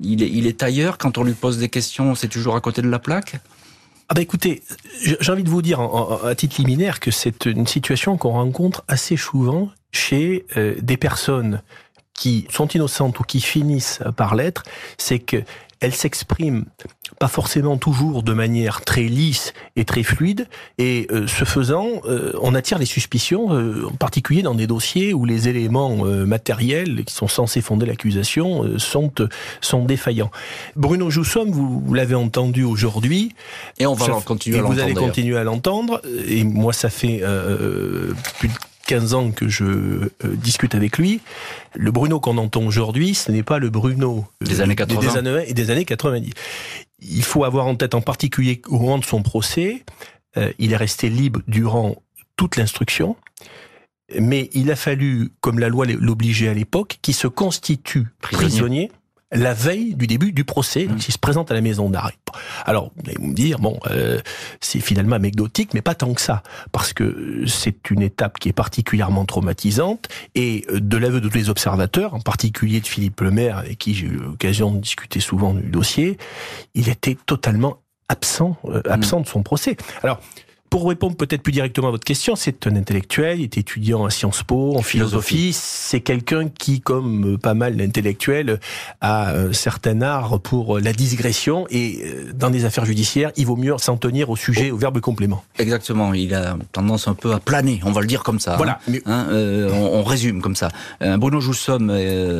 il 0.00 0.46
est 0.48 0.62
ailleurs 0.64 0.98
quand 0.98 1.16
on 1.18 1.22
lui 1.22 1.34
pose 1.34 1.58
des 1.58 1.68
questions, 1.68 2.16
c'est 2.16 2.26
toujours 2.26 2.56
à 2.56 2.60
côté 2.60 2.82
de 2.82 2.88
la 2.88 2.98
plaque? 2.98 3.36
Ah 4.08 4.14
bah 4.14 4.22
écoutez, 4.22 4.64
j'ai 5.04 5.32
envie 5.32 5.44
de 5.44 5.50
vous 5.50 5.62
dire 5.62 5.80
à 6.24 6.34
titre 6.34 6.56
liminaire 6.58 6.98
que 6.98 7.12
c'est 7.12 7.46
une 7.46 7.68
situation 7.68 8.16
qu'on 8.16 8.32
rencontre 8.32 8.82
assez 8.88 9.16
souvent 9.16 9.70
chez 9.92 10.46
euh, 10.56 10.74
des 10.82 10.96
personnes 10.96 11.62
qui 12.22 12.46
sont 12.50 12.68
innocentes 12.68 13.18
ou 13.18 13.24
qui 13.24 13.40
finissent 13.40 13.98
par 14.16 14.36
l'être, 14.36 14.62
c'est 14.96 15.18
qu'elles 15.18 15.92
s'expriment 15.92 16.66
pas 17.18 17.26
forcément 17.26 17.78
toujours 17.78 18.22
de 18.22 18.32
manière 18.32 18.82
très 18.82 19.02
lisse 19.02 19.54
et 19.74 19.84
très 19.84 20.04
fluide, 20.04 20.46
et 20.78 21.08
euh, 21.10 21.26
ce 21.26 21.44
faisant, 21.44 21.88
euh, 22.04 22.32
on 22.40 22.54
attire 22.54 22.78
les 22.78 22.86
suspicions, 22.86 23.52
euh, 23.54 23.88
en 23.88 23.96
particulier 23.96 24.42
dans 24.42 24.54
des 24.54 24.68
dossiers 24.68 25.12
où 25.12 25.24
les 25.24 25.48
éléments 25.48 25.96
matériels 26.04 27.04
qui 27.04 27.12
sont 27.12 27.26
censés 27.26 27.60
fonder 27.60 27.86
l'accusation 27.86 28.78
sont 28.78 29.10
sont 29.60 29.84
défaillants. 29.84 30.30
Bruno 30.76 31.10
Joussomme, 31.10 31.50
vous, 31.50 31.92
l'avez 31.92 32.14
entendu 32.14 32.62
aujourd'hui, 32.62 33.34
et 33.80 33.86
on 33.86 33.94
va 33.94 34.20
continuer 34.24 34.58
à 34.58 34.60
l'entendre. 34.60 34.76
Vous 34.76 34.80
allez 34.80 34.94
continuer 34.94 35.38
à 35.38 35.44
l'entendre, 35.44 36.00
et 36.28 36.44
moi 36.44 36.72
ça 36.72 36.88
fait 36.88 37.20
plus 38.38 38.48
de 38.48 38.54
15 38.86 39.14
ans 39.14 39.30
que 39.30 39.48
je 39.48 39.64
euh, 39.64 40.10
discute 40.24 40.74
avec 40.74 40.98
lui. 40.98 41.20
Le 41.74 41.90
Bruno 41.90 42.20
qu'on 42.20 42.38
entend 42.38 42.62
aujourd'hui, 42.62 43.14
ce 43.14 43.30
n'est 43.30 43.42
pas 43.42 43.58
le 43.58 43.70
Bruno 43.70 44.26
euh, 44.42 44.46
des 44.46 44.60
années 44.60 44.76
80 44.76 45.00
des 45.00 45.16
années, 45.16 45.52
des 45.52 45.70
années 45.70 45.84
90. 45.84 46.32
Il 47.00 47.22
faut 47.22 47.44
avoir 47.44 47.66
en 47.66 47.74
tête 47.74 47.94
en 47.94 48.00
particulier 48.00 48.62
au 48.68 48.78
moment 48.78 48.98
de 48.98 49.04
son 49.04 49.22
procès, 49.22 49.82
euh, 50.36 50.52
il 50.58 50.72
est 50.72 50.76
resté 50.76 51.08
libre 51.08 51.40
durant 51.46 51.96
toute 52.36 52.56
l'instruction. 52.56 53.16
Mais 54.18 54.50
il 54.52 54.70
a 54.70 54.76
fallu, 54.76 55.30
comme 55.40 55.58
la 55.58 55.68
loi 55.68 55.86
l'obligeait 55.86 56.48
à 56.48 56.54
l'époque, 56.54 56.98
qu'il 57.00 57.14
se 57.14 57.26
constitue 57.26 58.08
prisonnier 58.20 58.90
la 59.32 59.54
veille 59.54 59.94
du 59.94 60.06
début 60.06 60.32
du 60.32 60.44
procès, 60.44 60.84
donc 60.84 60.98
mmh. 60.98 61.08
il 61.08 61.12
se 61.12 61.18
présente 61.18 61.50
à 61.50 61.54
la 61.54 61.60
maison 61.60 61.88
d'arrêt. 61.88 62.16
Alors, 62.64 62.90
vous 62.96 63.10
allez 63.10 63.26
me 63.26 63.34
dire, 63.34 63.58
bon, 63.58 63.78
euh, 63.90 64.20
c'est 64.60 64.80
finalement 64.80 65.16
anecdotique, 65.16 65.74
mais 65.74 65.82
pas 65.82 65.94
tant 65.94 66.12
que 66.12 66.20
ça, 66.20 66.42
parce 66.70 66.92
que 66.92 67.44
c'est 67.46 67.90
une 67.90 68.02
étape 68.02 68.38
qui 68.38 68.50
est 68.50 68.54
particulièrement 68.54 69.24
traumatisante, 69.24 70.08
et 70.34 70.66
de 70.72 70.96
l'aveu 70.96 71.20
de 71.20 71.28
tous 71.28 71.36
les 71.36 71.50
observateurs, 71.50 72.14
en 72.14 72.20
particulier 72.20 72.80
de 72.80 72.86
Philippe 72.86 73.20
Lemaire, 73.20 73.58
avec 73.58 73.78
qui 73.78 73.94
j'ai 73.94 74.06
eu 74.06 74.18
l'occasion 74.18 74.70
de 74.70 74.78
discuter 74.78 75.20
souvent 75.20 75.54
du 75.54 75.68
dossier, 75.68 76.18
il 76.74 76.88
était 76.88 77.16
totalement 77.26 77.78
absent, 78.08 78.56
euh, 78.66 78.82
absent 78.88 79.20
mmh. 79.20 79.22
de 79.22 79.28
son 79.28 79.42
procès. 79.42 79.76
Alors, 80.02 80.20
pour 80.72 80.88
répondre 80.88 81.16
peut-être 81.16 81.42
plus 81.42 81.52
directement 81.52 81.88
à 81.88 81.90
votre 81.90 82.06
question, 82.06 82.34
c'est 82.34 82.66
un 82.66 82.76
intellectuel, 82.76 83.40
il 83.40 83.44
est 83.44 83.58
étudiant 83.58 84.06
à 84.06 84.10
Sciences 84.10 84.42
Po, 84.42 84.74
en 84.74 84.80
philosophie. 84.80 85.50
C'est 85.52 86.00
quelqu'un 86.00 86.48
qui, 86.48 86.80
comme 86.80 87.36
pas 87.36 87.52
mal 87.52 87.76
d'intellectuels, 87.76 88.58
a 89.02 89.34
un 89.34 89.52
certain 89.52 90.00
art 90.00 90.40
pour 90.40 90.80
la 90.80 90.94
digression 90.94 91.66
et 91.68 92.00
euh, 92.02 92.32
dans 92.32 92.48
des 92.48 92.64
affaires 92.64 92.86
judiciaires, 92.86 93.32
il 93.36 93.44
vaut 93.44 93.56
mieux 93.56 93.74
s'en 93.76 93.98
tenir 93.98 94.30
au 94.30 94.36
sujet, 94.36 94.70
au 94.70 94.78
verbe 94.78 94.98
complément. 95.00 95.44
Exactement, 95.58 96.14
il 96.14 96.32
a 96.34 96.56
tendance 96.72 97.06
un 97.06 97.12
peu 97.12 97.34
à 97.34 97.38
planer, 97.38 97.82
on 97.84 97.92
va 97.92 98.00
le 98.00 98.06
dire 98.06 98.22
comme 98.22 98.40
ça. 98.40 98.56
Voilà. 98.56 98.78
Hein. 98.88 99.00
Hein, 99.04 99.26
euh, 99.28 99.70
on, 99.70 100.02
résume 100.02 100.40
comme 100.40 100.56
ça. 100.56 100.70
Euh, 101.02 101.18
Bruno 101.18 101.38
Joussomme, 101.42 101.92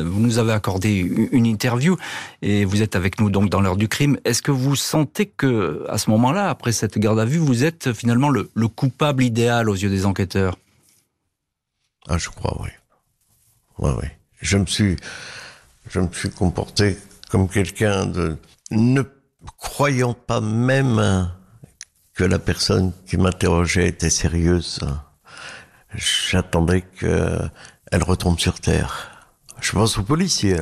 vous 0.05 0.19
nous 0.19 0.39
avez 0.39 0.53
accordé 0.53 1.07
une 1.31 1.45
interview 1.45 1.97
et 2.41 2.65
vous 2.65 2.81
êtes 2.81 2.95
avec 2.95 3.21
nous 3.21 3.29
donc 3.29 3.51
dans 3.51 3.61
l'heure 3.61 3.77
du 3.77 3.87
crime. 3.87 4.17
Est-ce 4.25 4.41
que 4.41 4.49
vous 4.49 4.75
sentez 4.75 5.27
que, 5.27 5.85
à 5.87 5.99
ce 5.99 6.09
moment-là, 6.09 6.49
après 6.49 6.71
cette 6.71 6.97
garde 6.97 7.19
à 7.19 7.25
vue, 7.25 7.37
vous 7.37 7.63
êtes 7.63 7.93
finalement 7.93 8.22
le, 8.29 8.67
coupable 8.67 9.23
idéal 9.23 9.69
aux 9.69 9.75
yeux 9.75 9.89
des 9.89 10.05
enquêteurs 10.05 10.57
Ah, 12.07 12.17
je 12.17 12.29
crois, 12.29 12.57
oui. 12.61 12.69
Oui, 13.79 13.91
oui. 14.01 14.07
Je 14.41 14.57
me 14.57 14.65
suis, 14.65 14.97
je 15.89 15.99
me 15.99 16.11
suis 16.11 16.29
comporté 16.29 16.97
comme 17.29 17.49
quelqu'un 17.49 18.05
de, 18.05 18.37
ne 18.71 19.03
croyant 19.57 20.13
pas 20.13 20.41
même 20.41 21.31
que 22.13 22.23
la 22.23 22.39
personne 22.39 22.91
qui 23.07 23.17
m'interrogeait 23.17 23.87
était 23.87 24.09
sérieuse. 24.09 24.79
J'attendais 25.95 26.81
qu'elle 26.81 28.03
retombe 28.03 28.39
sur 28.39 28.59
terre. 28.59 29.29
Je 29.61 29.71
pense 29.71 29.97
aux 29.97 30.03
policiers. 30.03 30.59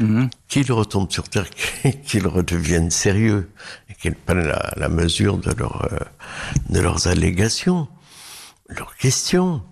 Mhm. 0.00 0.30
qu'ils 0.48 0.70
retombent 0.72 1.10
sur 1.10 1.28
terre, 1.28 1.46
qu'ils 2.04 2.26
redeviennent 2.26 2.90
sérieux 2.90 3.50
et 3.88 3.94
qu'ils 3.94 4.14
prennent 4.14 4.52
la, 4.76 4.88
mesure 4.88 5.38
de, 5.38 5.52
leur, 5.52 5.92
euh, 5.92 5.98
de 6.70 6.80
leurs 6.80 7.06
allégations, 7.06 7.88
leurs 8.68 8.96
questions. 8.96 9.62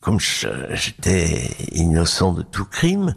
Comme 0.00 0.18
j'étais 0.20 1.48
innocent 1.72 2.32
de 2.32 2.42
tout 2.42 2.64
crime, 2.64 3.14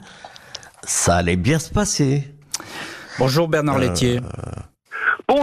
ça 0.83 1.15
allait 1.15 1.35
bien 1.35 1.57
se 1.57 1.71
passer. 1.71 2.31
Bonjour 3.17 3.47
Bernard 3.47 3.79
Laitier. 3.79 4.19
Euh, 4.19 4.54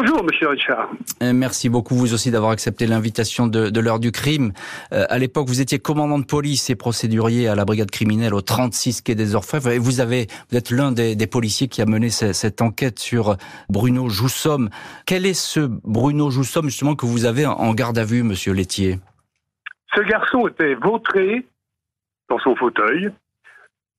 Bonjour, 0.05 0.25
monsieur 0.25 0.49
Richard. 0.49 0.91
Euh, 1.23 1.33
merci 1.33 1.69
beaucoup, 1.69 1.95
vous 1.95 2.12
aussi, 2.12 2.33
d'avoir 2.33 2.51
accepté 2.51 2.88
l'invitation 2.88 3.47
de, 3.47 3.81
l'heure 3.81 4.01
du 4.01 4.11
crime. 4.11 4.53
Euh, 4.93 5.05
à 5.09 5.17
l'époque, 5.17 5.47
vous 5.47 5.61
étiez 5.61 5.79
commandant 5.79 6.19
de 6.19 6.25
police 6.25 6.71
et 6.71 6.75
procédurier 6.75 7.47
à 7.47 7.55
la 7.55 7.65
brigade 7.65 7.93
criminelle 7.93 8.35
au 8.35 8.41
36 8.41 9.03
quai 9.03 9.15
des 9.15 9.37
Orfèvres. 9.37 9.71
Et 9.71 9.79
vous 9.79 10.01
avez, 10.01 10.27
vous 10.51 10.59
êtes 10.59 10.73
l'un 10.73 10.91
des, 10.91 11.15
policiers 11.29 11.69
qui 11.69 11.83
a 11.83 11.87
mené 11.87 12.11
cette, 12.11 12.62
enquête 12.62 12.99
sur 12.99 13.37
Bruno 13.69 14.09
Joussomme. 14.09 14.71
Quel 15.07 15.25
est 15.25 15.35
ce 15.35 15.61
Bruno 15.61 16.31
Joussomme, 16.31 16.65
justement, 16.65 16.97
que 16.97 17.07
vous 17.07 17.25
avez 17.25 17.47
en 17.47 17.73
garde 17.73 17.97
à 17.97 18.05
vue, 18.05 18.25
monsieur 18.25 18.55
Laitier 18.55 18.99
Ce 19.95 20.01
garçon 20.01 20.49
était 20.49 20.75
vautré 20.75 21.47
dans 22.29 22.41
son 22.41 22.57
fauteuil. 22.57 23.09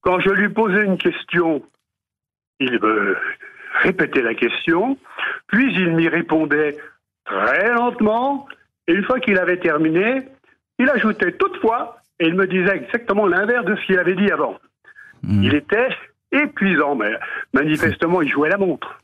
Quand 0.02 0.20
je 0.20 0.32
lui 0.32 0.50
posais 0.50 0.84
une 0.84 0.98
question, 0.98 1.64
il 2.60 2.74
me 2.74 3.16
répétait 3.82 4.22
la 4.22 4.36
question. 4.36 4.98
Puis 5.48 5.74
il 5.74 5.96
m'y 5.96 6.08
répondait 6.08 6.78
très 7.26 7.72
lentement, 7.72 8.48
et 8.88 8.94
une 8.94 9.04
fois 9.04 9.20
qu'il 9.20 9.38
avait 9.38 9.60
terminé, 9.60 10.22
il 10.80 10.90
ajoutait 10.90 11.32
toutefois, 11.34 11.98
et 12.20 12.28
il 12.28 12.36
me 12.36 12.48
disait 12.48 12.76
exactement 12.76 13.28
l'inverse 13.28 13.66
de 13.66 13.76
ce 13.76 13.86
qu'il 13.86 14.00
avait 14.00 14.16
dit 14.16 14.32
avant. 14.32 14.58
Hmm. 15.24 15.44
Il 15.44 15.56
était 15.56 15.90
épuisant, 16.32 16.96
mais 16.96 17.12
manifestement, 17.54 18.22
il 18.22 18.30
jouait 18.30 18.50
la 18.50 18.58
montre. 18.58 19.00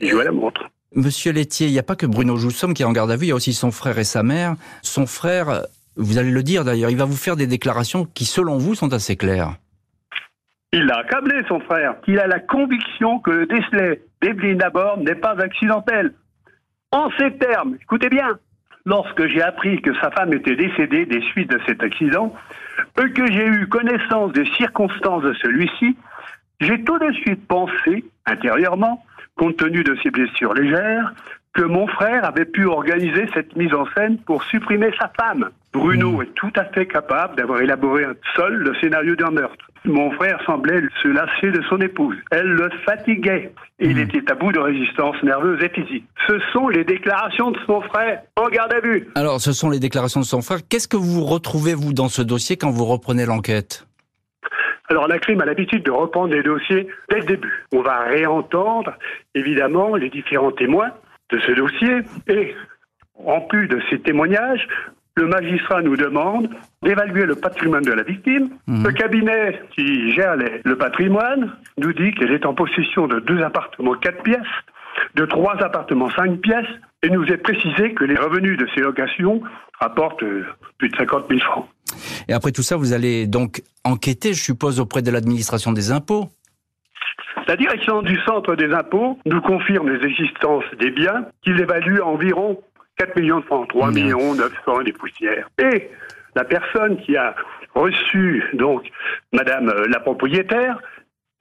Il 0.00 0.10
jouait 0.10 0.24
la 0.24 0.32
montre. 0.32 0.68
Monsieur 0.94 1.32
Laitier, 1.32 1.68
il 1.68 1.72
n'y 1.72 1.78
a 1.78 1.82
pas 1.82 1.96
que 1.96 2.06
Bruno 2.06 2.36
Joussomme 2.36 2.74
qui 2.74 2.82
est 2.82 2.86
en 2.86 2.92
garde 2.92 3.10
à 3.10 3.16
vue, 3.16 3.26
il 3.26 3.28
y 3.30 3.32
a 3.32 3.34
aussi 3.34 3.54
son 3.54 3.70
frère 3.70 3.98
et 3.98 4.04
sa 4.04 4.22
mère. 4.22 4.56
Son 4.82 5.06
frère, 5.06 5.62
vous 5.96 6.18
allez 6.18 6.30
le 6.30 6.42
dire 6.42 6.64
d'ailleurs, 6.64 6.90
il 6.90 6.98
va 6.98 7.06
vous 7.06 7.16
faire 7.16 7.36
des 7.36 7.46
déclarations 7.46 8.04
qui, 8.04 8.26
selon 8.26 8.58
vous, 8.58 8.74
sont 8.74 8.92
assez 8.92 9.16
claires. 9.16 9.54
Il 10.72 10.86
l'a 10.86 10.98
accablé, 10.98 11.42
son 11.48 11.60
frère. 11.60 11.96
Il 12.06 12.18
a 12.18 12.26
la 12.26 12.40
conviction 12.40 13.18
que 13.18 13.30
le 13.30 13.46
décelet 13.46 14.00
d'Evelyne 14.22 14.58
Laborde 14.58 15.02
n'est 15.02 15.14
pas 15.14 15.38
accidentel. 15.38 16.14
En 16.90 17.10
ces 17.18 17.36
termes, 17.36 17.76
écoutez 17.80 18.08
bien, 18.08 18.38
lorsque 18.86 19.26
j'ai 19.26 19.42
appris 19.42 19.82
que 19.82 19.94
sa 20.00 20.10
femme 20.10 20.32
était 20.32 20.56
décédée 20.56 21.04
des 21.04 21.20
suites 21.20 21.50
de 21.50 21.60
cet 21.66 21.82
accident, 21.82 22.34
et 22.98 23.10
que 23.12 23.30
j'ai 23.30 23.46
eu 23.46 23.68
connaissance 23.68 24.32
des 24.32 24.46
circonstances 24.56 25.22
de 25.22 25.34
celui-ci, 25.34 25.96
j'ai 26.60 26.82
tout 26.84 26.98
de 26.98 27.12
suite 27.12 27.46
pensé, 27.46 28.04
intérieurement, 28.26 29.04
compte 29.36 29.56
tenu 29.56 29.84
de 29.84 29.96
ses 30.02 30.10
blessures 30.10 30.54
légères, 30.54 31.12
que 31.54 31.62
mon 31.62 31.86
frère 31.86 32.24
avait 32.24 32.46
pu 32.46 32.66
organiser 32.66 33.26
cette 33.34 33.54
mise 33.56 33.74
en 33.74 33.86
scène 33.94 34.18
pour 34.18 34.42
supprimer 34.44 34.90
sa 34.98 35.10
femme. 35.18 35.50
Bruno 35.72 36.18
hmm. 36.18 36.22
est 36.22 36.34
tout 36.34 36.52
à 36.56 36.64
fait 36.64 36.86
capable 36.86 37.36
d'avoir 37.36 37.60
élaboré 37.60 38.04
seul 38.36 38.54
le 38.54 38.74
scénario 38.76 39.16
d'un 39.16 39.30
meurtre. 39.30 39.66
Mon 39.84 40.12
frère 40.12 40.40
semblait 40.46 40.80
se 41.02 41.08
lasser 41.08 41.50
de 41.50 41.60
son 41.68 41.80
épouse. 41.80 42.16
Elle 42.30 42.46
le 42.46 42.70
fatiguait. 42.84 43.52
il 43.80 43.96
hmm. 43.96 44.00
était 44.00 44.30
à 44.30 44.34
bout 44.34 44.52
de 44.52 44.60
résistance 44.60 45.20
nerveuse 45.22 45.62
et 45.62 45.68
physique. 45.68 46.04
Ce 46.26 46.38
sont 46.52 46.68
les 46.68 46.84
déclarations 46.84 47.50
de 47.50 47.58
son 47.66 47.82
frère 47.82 48.22
en 48.36 48.48
garde 48.48 48.72
à 48.72 48.80
vue. 48.80 49.08
Alors, 49.14 49.40
ce 49.40 49.52
sont 49.52 49.68
les 49.68 49.80
déclarations 49.80 50.20
de 50.20 50.26
son 50.26 50.40
frère. 50.40 50.60
Qu'est-ce 50.68 50.88
que 50.88 50.96
vous 50.96 51.24
retrouvez, 51.24 51.74
vous, 51.74 51.92
dans 51.92 52.08
ce 52.08 52.22
dossier 52.22 52.56
quand 52.56 52.70
vous 52.70 52.84
reprenez 52.84 53.26
l'enquête? 53.26 53.86
Alors 54.88 55.08
la 55.08 55.18
crime 55.18 55.40
a 55.40 55.46
l'habitude 55.46 55.84
de 55.84 55.90
reprendre 55.90 56.34
les 56.34 56.42
dossiers 56.42 56.86
dès 57.08 57.20
le 57.20 57.24
début. 57.24 57.64
On 57.72 57.80
va 57.80 58.00
réentendre 58.00 58.92
évidemment 59.34 59.96
les 59.96 60.10
différents 60.10 60.52
témoins 60.52 60.90
de 61.32 61.40
ce 61.40 61.52
dossier 61.52 62.02
et 62.28 62.54
en 63.24 63.40
plus 63.40 63.68
de 63.68 63.80
ces 63.90 63.98
témoignages, 64.00 64.66
le 65.16 65.26
magistrat 65.26 65.82
nous 65.82 65.96
demande 65.96 66.48
d'évaluer 66.82 67.26
le 67.26 67.34
patrimoine 67.34 67.82
de 67.82 67.92
la 67.92 68.02
victime. 68.02 68.48
Mhm. 68.66 68.84
Le 68.84 68.92
cabinet 68.92 69.60
qui 69.74 70.12
gère 70.12 70.36
le 70.36 70.76
patrimoine 70.76 71.52
nous 71.78 71.92
dit 71.92 72.12
qu'elle 72.12 72.32
est 72.32 72.46
en 72.46 72.54
possession 72.54 73.06
de 73.06 73.20
deux 73.20 73.42
appartements 73.42 73.94
quatre 73.94 74.22
pièces, 74.22 74.40
de 75.14 75.24
trois 75.26 75.56
appartements 75.62 76.10
cinq 76.10 76.40
pièces, 76.40 76.68
et 77.02 77.10
nous 77.10 77.24
est 77.24 77.36
précisé 77.36 77.94
que 77.94 78.04
les 78.04 78.16
revenus 78.16 78.56
de 78.56 78.66
ces 78.74 78.80
locations 78.80 79.42
rapportent 79.80 80.22
euh, 80.22 80.46
plus 80.78 80.88
de 80.88 80.96
50 80.96 81.24
000 81.28 81.40
francs. 81.40 81.66
Et 82.28 82.32
après 82.32 82.52
tout 82.52 82.62
ça, 82.62 82.76
vous 82.76 82.92
allez 82.92 83.26
donc 83.26 83.62
enquêter, 83.84 84.34
je 84.34 84.42
suppose, 84.42 84.78
auprès 84.78 85.02
de 85.02 85.10
l'administration 85.10 85.72
des 85.72 85.90
impôts 85.90 86.28
la 87.46 87.56
direction 87.56 88.02
du 88.02 88.18
centre 88.20 88.54
des 88.54 88.72
impôts 88.72 89.18
nous 89.26 89.40
confirme 89.40 89.90
les 89.90 90.06
existences 90.06 90.64
des 90.78 90.90
biens 90.90 91.26
qu'il 91.42 91.60
évalue 91.60 91.98
à 91.98 92.06
environ 92.06 92.60
4 92.96 93.16
millions 93.16 93.40
de 93.40 93.44
francs, 93.44 93.68
3 93.68 93.90
millions 93.90 94.34
900 94.34 94.82
des 94.84 94.92
poussières. 94.92 95.48
Et 95.58 95.90
la 96.34 96.44
personne 96.44 96.98
qui 96.98 97.16
a 97.16 97.34
reçu 97.74 98.44
donc 98.54 98.84
Madame 99.32 99.68
euh, 99.68 99.86
la 99.88 100.00
propriétaire 100.00 100.78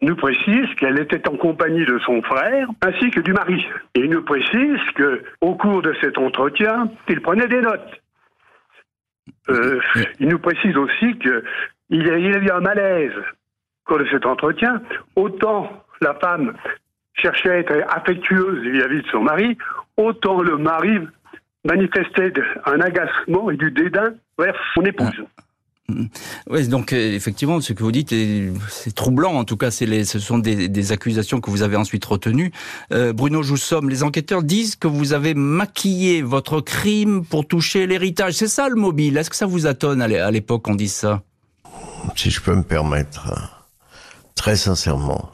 nous 0.02 0.16
précise 0.16 0.68
qu'elle 0.78 1.00
était 1.00 1.28
en 1.28 1.38
compagnie 1.38 1.86
de 1.86 2.00
son 2.00 2.22
frère 2.24 2.68
ainsi 2.82 3.12
que 3.12 3.20
du 3.20 3.34
mari. 3.34 3.66
Et 3.96 4.00
il 4.00 4.10
nous 4.10 4.24
précise 4.24 4.80
que 4.96 5.24
au 5.42 5.56
cours 5.56 5.82
de 5.82 5.94
cet 6.02 6.18
entretien, 6.18 6.90
il 7.08 7.22
prenait 7.22 7.48
des 7.48 7.62
notes. 7.62 8.02
Euh, 9.50 9.80
il 10.20 10.28
nous 10.28 10.40
précise 10.40 10.76
aussi 10.76 11.18
qu'il 11.20 11.44
y 11.92 12.10
avait 12.10 12.52
un 12.52 12.62
malaise 12.62 13.14
au 13.16 13.86
cours 13.86 14.00
de 14.00 14.08
cet 14.12 14.26
entretien. 14.26 14.82
Autant 15.16 15.84
la 16.02 16.14
femme 16.16 16.54
cherchait 17.14 17.52
à 17.52 17.58
être 17.58 17.74
affectueuse 17.90 18.60
vis-à-vis 18.64 19.02
de 19.02 19.08
son 19.12 19.22
mari, 19.22 19.58
autant 19.98 20.42
le 20.42 20.58
mari 20.58 21.00
manifestait 21.66 22.34
un 22.66 22.80
agacement 22.82 23.52
et 23.52 23.58
du 23.58 23.72
dédain 23.72 24.14
vers 24.40 24.56
son 24.74 24.82
épouse. 24.84 25.24
Ah. 25.38 25.42
Oui, 26.50 26.68
donc 26.68 26.94
euh, 26.94 26.96
effectivement, 26.96 27.60
ce 27.60 27.74
que 27.74 27.84
vous 27.84 27.92
dites, 27.92 28.14
c'est 28.70 28.96
troublant. 28.96 29.34
En 29.34 29.44
tout 29.44 29.58
cas, 29.58 29.70
les, 29.82 30.06
ce 30.06 30.20
sont 30.20 30.40
des, 30.40 30.92
accusations 30.92 31.42
que 31.42 31.50
vous 31.50 31.64
avez 31.64 31.76
ensuite 31.76 32.06
retenues. 32.06 32.52
Euh, 32.94 33.14
Bruno 33.14 33.44
Joussomme, 33.44 33.90
les 33.90 34.04
enquêteurs 34.04 34.44
disent 34.44 34.76
que 34.76 34.88
vous 34.88 35.14
avez 35.14 35.34
maquillé 35.34 36.22
votre 36.22 36.62
crime 36.62 37.26
pour 37.26 37.48
toucher 37.48 37.88
l'héritage. 37.88 38.34
C'est 38.34 38.48
ça 38.48 38.70
le 38.70 38.76
mobile. 38.76 39.18
Est-ce 39.18 39.30
que 39.30 39.36
ça 39.36 39.46
vous 39.46 39.68
étonne 39.68 40.02
à 40.02 40.32
l'époque 40.32 40.64
qu'on 40.64 40.76
dise 40.76 40.94
ça? 40.94 41.24
Si 42.16 42.32
je 42.32 42.42
peux 42.42 42.56
me 42.56 42.64
permettre, 42.64 43.60
très 44.36 44.56
sincèrement, 44.56 45.30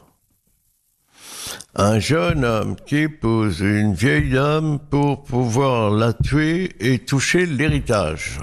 un 1.78 2.00
jeune 2.00 2.44
homme 2.44 2.76
qui 2.86 2.96
épouse 2.96 3.60
une 3.60 3.94
vieille 3.94 4.30
dame 4.30 4.80
pour 4.90 5.22
pouvoir 5.22 5.90
la 5.92 6.12
tuer 6.12 6.74
et 6.80 6.98
toucher 6.98 7.46
l'héritage. 7.46 8.40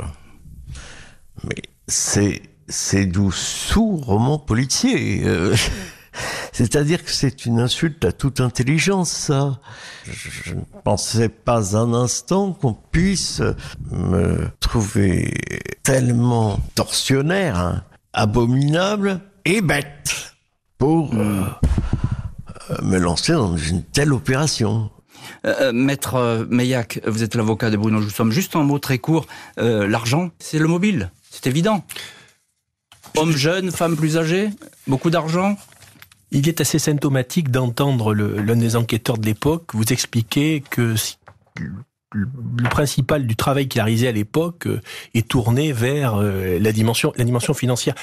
Mais 1.44 1.62
c'est 1.88 2.42
c'est 2.68 3.06
du 3.06 3.30
sous-roman 3.32 4.40
policier. 4.40 5.22
Euh, 5.26 5.54
c'est-à-dire 6.54 7.04
que 7.04 7.12
c'est 7.12 7.46
une 7.46 7.60
insulte 7.60 8.06
à 8.06 8.14
toute 8.14 8.40
intelligence, 8.40 9.12
ça. 9.12 9.60
Je 10.06 10.54
ne 10.54 10.62
pensais 10.84 11.30
pas 11.30 11.78
un 11.78 11.94
instant 11.94 12.54
qu'on 12.54 12.74
puisse 12.74 13.42
me 13.92 14.48
trouver 14.62 15.34
tellement 15.84 16.60
tortionnaire, 16.74 17.60
hein, 17.60 17.84
abominable 18.14 19.20
et 19.44 19.62
bête 19.62 20.34
pour 20.78 21.14
euh, 21.14 21.44
me 22.82 22.98
lancer 22.98 23.34
dans 23.34 23.58
une 23.58 23.84
telle 23.84 24.14
opération. 24.14 24.90
Euh, 25.46 25.54
euh 25.62 25.74
Maître 25.74 26.16
euh, 26.16 26.46
Meillac, 26.50 27.00
vous 27.06 27.24
êtes 27.24 27.36
l'avocat 27.36 27.70
de 27.70 27.78
Bruno 27.78 28.02
Joussomme. 28.02 28.32
Juste 28.32 28.56
un 28.56 28.64
mot 28.64 28.80
très 28.80 29.00
court. 29.00 29.28
L'argent, 29.58 30.32
c'est 30.40 30.60
le 30.60 30.68
mobile. 30.68 31.12
C'est 31.30 31.48
évident. 31.48 31.86
Homme 33.18 33.32
jeune, 33.32 33.72
femme 33.72 33.96
plus 33.96 34.18
âgée, 34.18 34.50
beaucoup 34.88 35.10
d'argent. 35.10 35.58
Il 36.32 36.50
est 36.50 36.60
assez 36.60 36.80
symptomatique 36.80 37.50
d'entendre 37.50 38.14
l'un 38.14 38.56
des 38.56 38.76
enquêteurs 38.76 39.18
de 39.18 39.26
l'époque 39.26 39.74
vous 39.74 39.86
expliquer 39.94 40.62
que 40.70 40.96
le 42.12 42.70
principal 42.70 43.26
du 43.26 43.36
travail 43.36 43.68
qu'il 43.68 43.80
a 43.80 43.86
réalisé 43.86 44.08
à 44.08 44.12
l'époque 44.12 44.68
est 45.14 45.28
tourné 45.28 45.72
vers 45.72 46.18
la 46.18 46.72
dimension, 46.74 47.14
la 47.16 47.24
dimension 47.24 47.54
financière. 47.54 47.96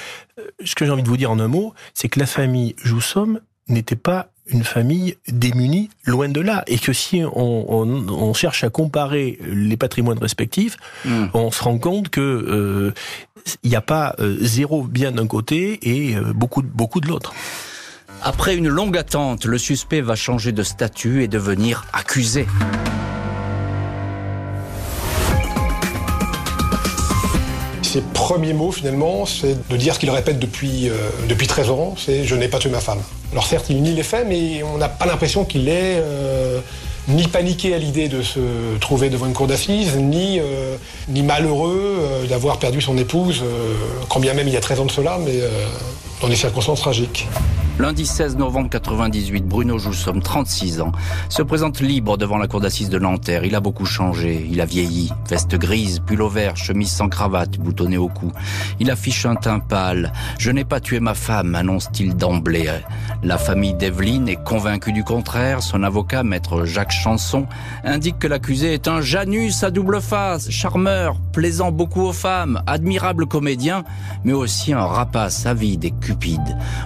Ce 0.63 0.73
que 0.73 0.85
j'ai 0.85 0.91
envie 0.91 1.03
de 1.03 1.09
vous 1.09 1.17
dire 1.17 1.29
en 1.29 1.39
un 1.39 1.47
mot, 1.47 1.73
c'est 1.93 2.09
que 2.09 2.19
la 2.19 2.25
famille 2.25 2.75
Joussomme 2.81 3.39
n'était 3.67 3.95
pas 3.95 4.32
une 4.47 4.63
famille 4.63 5.15
démunie, 5.27 5.89
loin 6.05 6.29
de 6.29 6.41
là. 6.41 6.63
Et 6.67 6.77
que 6.77 6.93
si 6.93 7.23
on, 7.23 8.33
cherche 8.33 8.63
à 8.63 8.69
comparer 8.69 9.39
les 9.41 9.77
patrimoines 9.77 10.19
respectifs, 10.19 10.77
hmm. 11.05 11.27
on 11.33 11.51
se 11.51 11.63
rend 11.63 11.77
compte 11.77 12.09
que 12.09 12.21
euh, 12.21 12.93
il 13.63 13.69
n'y 13.69 13.75
a 13.75 13.81
pas 13.81 14.15
euh, 14.19 14.37
zéro 14.41 14.83
bien 14.83 15.11
d'un 15.11 15.27
côté 15.27 15.79
et 15.81 16.15
euh, 16.15 16.33
beaucoup, 16.33 16.61
beaucoup 16.61 16.99
de 16.99 17.07
l'autre. 17.07 17.33
Après 18.21 18.55
une 18.55 18.69
longue 18.69 18.97
attente, 18.97 19.45
le 19.45 19.57
suspect 19.57 20.01
va 20.01 20.15
changer 20.15 20.51
de 20.51 20.63
statut 20.63 21.23
et 21.23 21.27
devenir 21.27 21.85
accusé. 21.93 22.47
Ses 27.93 28.01
premiers 28.01 28.53
mots 28.53 28.71
finalement, 28.71 29.27
c'est 29.27 29.67
de 29.69 29.77
dire 29.77 29.93
ce 29.93 29.99
qu'il 29.99 30.09
répète 30.09 30.39
depuis, 30.39 30.89
euh, 30.89 30.93
depuis 31.29 31.45
13 31.45 31.69
ans, 31.69 31.93
c'est 31.95 32.23
je 32.23 32.35
n'ai 32.35 32.47
pas 32.47 32.57
tué 32.57 32.71
ma 32.71 32.79
femme. 32.79 32.97
Alors 33.31 33.45
certes, 33.45 33.67
il 33.69 33.83
nie 33.83 33.93
les 33.93 34.01
faits, 34.01 34.25
mais 34.27 34.63
on 34.63 34.79
n'a 34.79 34.89
pas 34.89 35.05
l'impression 35.05 35.45
qu'il 35.45 35.69
est 35.69 36.01
euh, 36.01 36.59
ni 37.07 37.27
paniqué 37.27 37.75
à 37.75 37.77
l'idée 37.77 38.07
de 38.07 38.23
se 38.23 38.39
trouver 38.81 39.11
devant 39.11 39.27
une 39.27 39.33
cour 39.33 39.45
d'assises, 39.45 39.95
ni, 39.95 40.39
euh, 40.39 40.75
ni 41.07 41.21
malheureux 41.21 42.25
d'avoir 42.27 42.57
perdu 42.57 42.81
son 42.81 42.97
épouse, 42.97 43.43
quand 44.09 44.19
bien 44.19 44.33
même 44.33 44.47
il 44.47 44.53
y 44.55 44.57
a 44.57 44.61
13 44.61 44.79
ans 44.79 44.85
de 44.85 44.91
cela, 44.91 45.19
mais 45.23 45.39
dans 46.23 46.29
des 46.29 46.37
circonstances 46.37 46.79
tragiques. 46.79 47.27
Lundi 47.79 48.05
16 48.05 48.37
novembre 48.37 48.69
98, 48.69 49.45
Bruno 49.45 49.79
Joussomme, 49.79 50.21
36 50.21 50.79
ans, 50.81 50.91
se 51.27 51.41
présente 51.41 51.81
libre 51.81 52.17
devant 52.17 52.37
la 52.37 52.47
cour 52.47 52.61
d'assises 52.61 52.89
de 52.89 52.99
Nanterre. 52.99 53.45
Il 53.45 53.55
a 53.55 53.59
beaucoup 53.59 53.85
changé, 53.85 54.47
il 54.47 54.61
a 54.61 54.65
vieilli. 54.65 55.11
Veste 55.27 55.55
grise, 55.55 55.99
pull 55.99 56.21
vert, 56.29 56.55
chemise 56.55 56.91
sans 56.91 57.09
cravate, 57.09 57.57
boutonné 57.57 57.97
au 57.97 58.09
cou. 58.09 58.31
Il 58.79 58.91
affiche 58.91 59.25
un 59.25 59.33
teint 59.33 59.57
pâle. 59.57 60.13
Je 60.37 60.51
n'ai 60.51 60.65
pas 60.65 60.79
tué 60.79 60.99
ma 60.99 61.15
femme, 61.15 61.55
annonce-t-il 61.55 62.15
d'emblée. 62.15 62.69
La 63.23 63.39
famille 63.39 63.73
d'Evelyne 63.73 64.29
est 64.29 64.43
convaincue 64.43 64.93
du 64.93 65.03
contraire. 65.03 65.63
Son 65.63 65.81
avocat, 65.81 66.21
maître 66.21 66.65
Jacques 66.65 66.91
Chanson, 66.91 67.47
indique 67.83 68.19
que 68.19 68.27
l'accusé 68.27 68.75
est 68.75 68.87
un 68.87 69.01
Janus 69.01 69.63
à 69.63 69.71
double 69.71 69.99
face, 69.99 70.51
charmeur, 70.51 71.15
plaisant 71.31 71.71
beaucoup 71.71 72.01
aux 72.01 72.13
femmes, 72.13 72.61
admirable 72.67 73.25
comédien, 73.25 73.83
mais 74.23 74.33
aussi 74.33 74.73
un 74.73 74.85
rapace 74.85 75.47
avide 75.47 75.85
et 75.85 75.91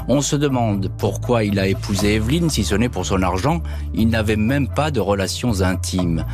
On 0.08 0.22
se 0.22 0.36
demande 0.36 0.90
pourquoi 0.98 1.44
il 1.44 1.60
a 1.60 1.68
épousé 1.68 2.16
Evelyne, 2.16 2.50
si 2.50 2.64
ce 2.64 2.76
n'est 2.76 2.90
pour 2.90 3.06
son 3.06 3.22
argent. 3.22 3.62
Il 3.94 4.10
n'avait 4.10 4.36
même 4.36 4.68
pas 4.68 4.92
de 4.92 5.00
relations 5.00 5.62
intimes. 5.62 6.26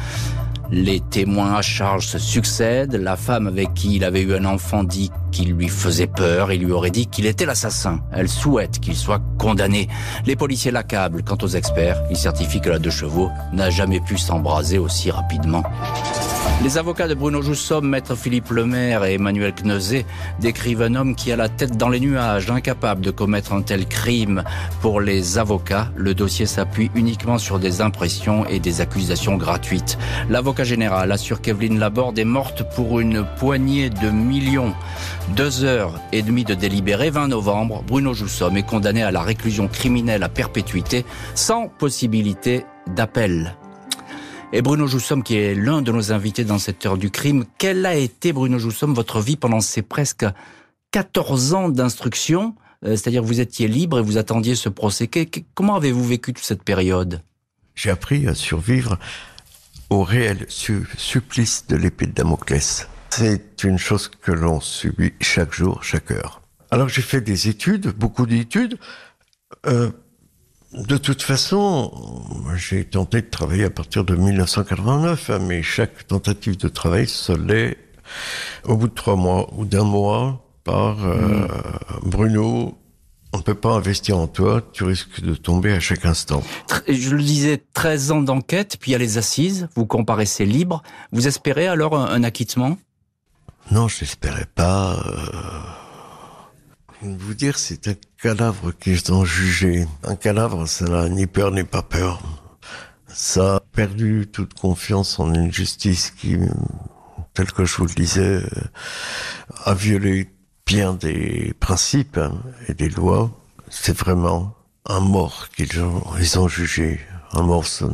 Les 0.71 1.01
témoins 1.01 1.53
à 1.53 1.61
charge 1.61 2.07
se 2.07 2.17
succèdent. 2.17 2.95
La 2.95 3.15
femme 3.15 3.47
avec 3.47 3.73
qui 3.73 3.95
il 3.95 4.03
avait 4.03 4.21
eu 4.21 4.33
un 4.35 4.45
enfant 4.45 4.83
dit 4.83 5.11
qu'il 5.31 5.53
lui 5.53 5.67
faisait 5.67 6.07
peur. 6.07 6.51
Il 6.51 6.63
lui 6.63 6.71
aurait 6.71 6.89
dit 6.91 7.07
qu'il 7.07 7.25
était 7.25 7.45
l'assassin. 7.45 7.99
Elle 8.11 8.29
souhaite 8.29 8.79
qu'il 8.79 8.95
soit 8.95 9.21
condamné. 9.37 9.87
Les 10.25 10.35
policiers 10.35 10.71
l'accablent. 10.71 11.23
Quant 11.23 11.37
aux 11.41 11.47
experts, 11.47 12.01
ils 12.09 12.17
certifient 12.17 12.61
que 12.61 12.69
la 12.69 12.79
deux 12.79 12.89
chevaux 12.89 13.29
n'a 13.51 13.69
jamais 13.69 13.99
pu 13.99 14.17
s'embraser 14.17 14.77
aussi 14.77 15.11
rapidement. 15.11 15.63
Les 16.63 16.77
avocats 16.77 17.09
de 17.09 17.13
Bruno 17.13 17.41
Joussomme, 17.41 17.89
maître 17.89 18.15
Philippe 18.15 18.51
Lemaire 18.51 19.03
et 19.03 19.15
Emmanuel 19.15 19.53
Kneuzet, 19.53 20.05
décrivent 20.39 20.81
un 20.81 20.95
homme 20.95 21.13
qui 21.13 21.29
a 21.33 21.35
la 21.35 21.49
tête 21.49 21.75
dans 21.75 21.89
les 21.89 21.99
nuages, 21.99 22.49
incapable 22.49 23.01
de 23.01 23.11
commettre 23.11 23.51
un 23.51 23.61
tel 23.61 23.85
crime. 23.85 24.45
Pour 24.79 25.01
les 25.01 25.37
avocats, 25.37 25.91
le 25.97 26.13
dossier 26.13 26.45
s'appuie 26.45 26.89
uniquement 26.95 27.37
sur 27.37 27.59
des 27.59 27.81
impressions 27.81 28.45
et 28.45 28.61
des 28.61 28.79
accusations 28.79 29.35
gratuites. 29.35 29.97
L'avocat 30.29 30.63
général 30.63 31.11
assure 31.11 31.41
qu'Evelyne 31.41 31.79
Laborde 31.79 32.17
est 32.17 32.23
morte 32.23 32.63
pour 32.75 33.01
une 33.01 33.25
poignée 33.37 33.89
de 33.89 34.09
millions. 34.09 34.73
Deux 35.35 35.65
heures 35.65 35.99
et 36.13 36.21
demie 36.21 36.45
de 36.45 36.53
délibéré, 36.53 37.09
20 37.09 37.27
novembre, 37.27 37.83
Bruno 37.85 38.13
Joussomme 38.13 38.55
est 38.55 38.65
condamné 38.65 39.03
à 39.03 39.11
la 39.11 39.21
réclusion 39.21 39.67
criminelle 39.67 40.23
à 40.23 40.29
perpétuité 40.29 41.03
sans 41.35 41.67
possibilité 41.67 42.65
d'appel. 42.87 43.57
Et 44.55 44.61
Bruno 44.61 44.85
Joussomme, 44.85 45.23
qui 45.23 45.35
est 45.35 45.55
l'un 45.55 45.81
de 45.81 45.91
nos 45.91 46.11
invités 46.11 46.43
dans 46.43 46.59
cette 46.59 46.85
heure 46.85 46.99
du 46.99 47.09
crime, 47.09 47.43
quelle 47.57 47.87
a 47.87 47.95
été, 47.95 48.31
Bruno 48.31 48.59
Joussomme, 48.59 48.93
votre 48.93 49.19
vie 49.19 49.35
pendant 49.35 49.61
ces 49.61 49.81
presque 49.81 50.27
14 50.91 51.55
ans 51.55 51.69
d'instruction 51.69 52.53
euh, 52.85 52.91
C'est-à-dire 52.91 53.23
vous 53.23 53.41
étiez 53.41 53.67
libre 53.67 53.97
et 53.97 54.03
vous 54.03 54.19
attendiez 54.19 54.53
ce 54.53 54.69
procès. 54.69 55.09
Comment 55.55 55.75
avez-vous 55.75 56.03
vécu 56.03 56.33
toute 56.33 56.45
cette 56.45 56.61
période? 56.61 57.23
J'ai 57.73 57.89
appris 57.89 58.27
à 58.27 58.35
survivre 58.35 58.99
au 59.89 60.03
réel 60.03 60.45
supplice 60.49 61.65
de 61.67 61.75
l'épée 61.75 62.05
de 62.05 62.11
Damoclès. 62.11 62.87
C'est 63.09 63.63
une 63.63 63.79
chose 63.79 64.07
que 64.07 64.31
l'on 64.31 64.61
subit 64.61 65.13
chaque 65.19 65.51
jour, 65.51 65.83
chaque 65.83 66.11
heure. 66.11 66.43
Alors 66.69 66.89
j'ai 66.89 67.01
fait 67.01 67.21
des 67.21 67.47
études, 67.47 67.87
beaucoup 67.87 68.27
d'études, 68.27 68.77
euh, 69.65 69.89
de 70.73 70.97
toute 70.97 71.21
façon, 71.21 71.91
j'ai 72.55 72.83
tenté 72.85 73.21
de 73.21 73.27
travailler 73.27 73.65
à 73.65 73.69
partir 73.69 74.03
de 74.03 74.15
1989, 74.15 75.29
hein, 75.29 75.39
mais 75.39 75.61
chaque 75.61 76.07
tentative 76.07 76.57
de 76.57 76.67
travail 76.67 77.07
se 77.07 77.31
l'est 77.31 77.77
au 78.65 78.75
bout 78.75 78.87
de 78.87 78.93
trois 78.93 79.15
mois 79.15 79.49
ou 79.55 79.65
d'un 79.65 79.83
mois 79.83 80.45
par 80.63 81.05
euh, 81.05 81.15
hmm. 81.17 82.09
Bruno. 82.09 82.77
On 83.33 83.37
ne 83.37 83.43
peut 83.43 83.55
pas 83.55 83.71
investir 83.71 84.17
en 84.17 84.27
toi, 84.27 84.61
tu 84.73 84.83
risques 84.83 85.21
de 85.21 85.33
tomber 85.33 85.73
à 85.73 85.79
chaque 85.79 86.05
instant. 86.05 86.43
Je 86.87 87.15
le 87.15 87.23
disais, 87.23 87.63
13 87.73 88.11
ans 88.11 88.21
d'enquête, 88.21 88.77
puis 88.79 88.91
il 88.91 88.93
y 88.93 88.95
a 88.95 88.99
les 88.99 89.17
assises, 89.17 89.69
vous 89.75 89.87
comparaissez 89.87 90.45
libre. 90.45 90.83
Vous 91.11 91.27
espérez 91.27 91.67
alors 91.67 91.97
un, 91.97 92.23
acquittement? 92.23 92.77
Non, 93.71 93.87
je 93.87 94.01
n'espérais 94.01 94.47
pas. 94.53 95.03
Euh 95.07 95.82
vous 97.03 97.33
dire, 97.33 97.57
c'est 97.57 97.87
un 97.87 97.95
cadavre 98.21 98.71
qu'ils 98.71 99.11
ont 99.11 99.25
jugé. 99.25 99.85
Un 100.03 100.15
cadavre, 100.15 100.67
ça 100.67 100.85
n'a 100.85 101.09
ni 101.09 101.27
peur 101.27 101.51
ni 101.51 101.63
pas 101.63 101.81
peur. 101.81 102.21
Ça 103.07 103.55
a 103.55 103.59
perdu 103.59 104.27
toute 104.31 104.53
confiance 104.53 105.19
en 105.19 105.33
une 105.33 105.51
justice 105.51 106.11
qui, 106.11 106.37
tel 107.33 107.51
que 107.51 107.65
je 107.65 107.77
vous 107.77 107.85
le 107.85 107.93
disais, 107.93 108.41
a 109.65 109.73
violé 109.73 110.29
bien 110.65 110.93
des 110.93 111.53
principes 111.59 112.19
et 112.67 112.73
des 112.73 112.89
lois. 112.89 113.31
C'est 113.69 113.97
vraiment 113.97 114.55
un 114.85 114.99
mort 114.99 115.49
qu'ils 115.55 115.81
ont, 115.81 116.03
ils 116.19 116.39
ont 116.39 116.47
jugé. 116.47 116.99
Un 117.33 117.43
mort, 117.43 117.65
ça 117.65 117.87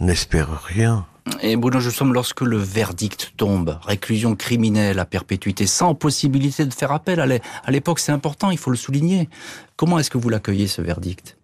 n'espère 0.00 0.62
rien. 0.62 1.06
Et 1.40 1.56
Bruno 1.56 1.80
Joussomme, 1.80 2.12
lorsque 2.12 2.42
le 2.42 2.58
verdict 2.58 3.32
tombe, 3.36 3.78
réclusion 3.86 4.36
criminelle 4.36 4.98
à 4.98 5.04
perpétuité, 5.04 5.66
sans 5.66 5.94
possibilité 5.94 6.66
de 6.66 6.74
faire 6.74 6.92
appel, 6.92 7.20
à 7.20 7.70
l'époque 7.70 7.98
c'est 7.98 8.12
important, 8.12 8.50
il 8.50 8.58
faut 8.58 8.70
le 8.70 8.76
souligner. 8.76 9.28
Comment 9.76 9.98
est-ce 9.98 10.10
que 10.10 10.18
vous 10.18 10.28
l'accueillez 10.28 10.66
ce 10.66 10.82
verdict? 10.82 11.38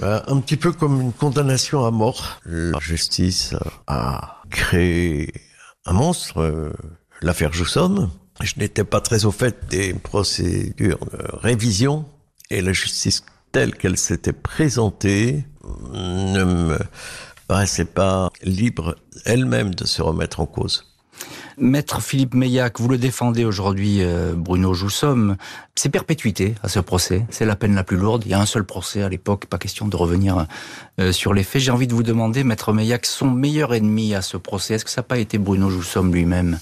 Bah, 0.00 0.24
Un 0.28 0.40
petit 0.40 0.56
peu 0.56 0.72
comme 0.72 1.00
une 1.00 1.12
condamnation 1.12 1.84
à 1.84 1.90
mort. 1.90 2.40
La 2.46 2.78
justice 2.78 3.54
a 3.86 4.42
créé 4.50 5.32
un 5.84 5.92
monstre, 5.92 6.38
euh, 6.38 6.72
l'affaire 7.20 7.52
Joussomme. 7.52 8.10
Je 8.42 8.54
n'étais 8.56 8.84
pas 8.84 9.00
très 9.00 9.24
au 9.24 9.32
fait 9.32 9.68
des 9.68 9.92
procédures 9.92 11.04
de 11.12 11.36
révision 11.38 12.04
et 12.50 12.62
la 12.62 12.72
justice 12.72 13.24
telle 13.52 13.74
qu'elle 13.74 13.96
s'était 13.98 14.32
présentée 14.32 15.44
ne 15.92 16.44
me 16.44 16.78
paraissait 17.48 17.86
pas 17.86 18.30
libre 18.42 18.96
elle-même 19.24 19.74
de 19.74 19.86
se 19.86 20.02
remettre 20.02 20.40
en 20.40 20.46
cause. 20.46 20.84
Maître 21.60 22.00
Philippe 22.00 22.34
Meillac, 22.34 22.78
vous 22.78 22.88
le 22.88 22.98
défendez 22.98 23.44
aujourd'hui, 23.44 24.02
euh, 24.02 24.34
Bruno 24.36 24.74
Joussomme. 24.74 25.36
C'est 25.74 25.88
perpétuité 25.88 26.54
à 26.62 26.68
ce 26.68 26.78
procès. 26.78 27.26
C'est 27.30 27.44
la 27.44 27.56
peine 27.56 27.74
la 27.74 27.82
plus 27.82 27.96
lourde. 27.96 28.22
Il 28.26 28.30
y 28.30 28.34
a 28.34 28.40
un 28.40 28.46
seul 28.46 28.62
procès 28.62 29.02
à 29.02 29.08
l'époque. 29.08 29.46
Pas 29.46 29.58
question 29.58 29.88
de 29.88 29.96
revenir 29.96 30.46
euh, 31.00 31.10
sur 31.10 31.34
les 31.34 31.42
faits. 31.42 31.62
J'ai 31.62 31.72
envie 31.72 31.88
de 31.88 31.94
vous 31.94 32.04
demander, 32.04 32.44
Maître 32.44 32.72
Meillac, 32.72 33.06
son 33.06 33.28
meilleur 33.28 33.74
ennemi 33.74 34.14
à 34.14 34.22
ce 34.22 34.36
procès, 34.36 34.74
est-ce 34.74 34.84
que 34.84 34.90
ça 34.90 35.00
n'a 35.00 35.06
pas 35.06 35.18
été 35.18 35.38
Bruno 35.38 35.68
Joussomme 35.68 36.14
lui-même? 36.14 36.60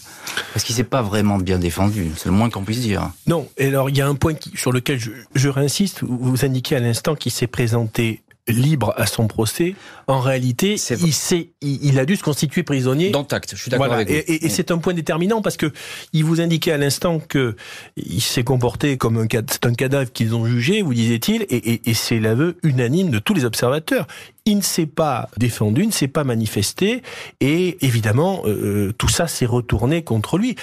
Parce 0.55 0.65
qu'il 0.65 0.75
s'est 0.75 0.85
pas 0.85 1.03
vraiment 1.03 1.37
bien 1.37 1.59
défendu? 1.59 2.13
C'est 2.17 2.31
le 2.31 2.35
moins 2.35 2.49
qu'on 2.49 2.65
puisse 2.65 2.81
dire. 2.81 3.11
Non. 3.27 3.49
Et 3.59 3.67
alors, 3.67 3.91
il 3.91 3.99
y 3.99 4.01
a 4.01 4.09
un 4.09 4.15
point 4.15 4.35
sur 4.55 4.73
lequel 4.73 4.99
je, 4.99 5.11
je 5.35 5.49
réinsiste. 5.51 6.05
Vous 6.05 6.45
indiquez 6.47 6.77
à 6.77 6.81
l'instant 6.81 7.17
qu'il 7.17 7.33
s'est 7.33 7.47
présenté 7.47 8.23
libre 8.49 8.95
à 8.97 9.07
son 9.07 9.27
procès, 9.27 9.75
en 10.07 10.21
réalité, 10.21 10.75
il, 10.75 11.13
s'est, 11.13 11.51
il, 11.61 11.99
a 11.99 12.05
dû 12.05 12.17
se 12.17 12.23
constituer 12.23 12.63
prisonnier. 12.63 13.11
Dans 13.11 13.25
tact, 13.25 13.55
je 13.57 13.61
suis 13.61 13.71
d'accord 13.71 13.93
avec 13.93 14.09
vous. 14.09 14.15
Et, 14.15 14.49
c'est 14.49 14.71
un 14.71 14.79
point 14.79 14.95
déterminant 14.95 15.43
parce 15.43 15.57
que 15.57 15.73
il 16.13 16.25
vous 16.25 16.41
indiquait 16.41 16.73
à 16.73 16.79
l'instant 16.79 17.19
que 17.19 17.57
il 17.97 18.21
s'est 18.21 18.45
comporté 18.45 18.97
comme 18.97 19.19
un, 19.19 19.27
un 19.27 19.75
cadavre 19.75 20.13
qu'ils 20.13 20.35
ont 20.35 20.47
jugé, 20.47 20.83
vous 20.83 20.95
disait-il, 20.95 21.43
et, 21.51 21.91
et 21.91 21.95
c'est 21.95 22.21
l'aveu 22.21 22.57
unanime 22.63 23.11
de 23.11 23.19
tous 23.19 23.35
les 23.35 23.45
observateurs 23.45 24.07
il 24.47 24.57
ne 24.59 24.63
s'est 24.63 24.87
pas 24.87 25.29
défendu, 25.37 25.83
il 25.83 25.89
ne 25.89 25.93
s'est 25.93 26.09
pas 26.09 26.25
manifesté, 26.25 27.03
et 27.41 27.85
évidemment, 27.85 28.43
euh, 28.47 28.93
tout 28.97 29.09
ça 29.09 29.27
s'est 29.27 29.45
retourné 29.45 30.03
contre 30.03 30.39
lui. 30.39 30.55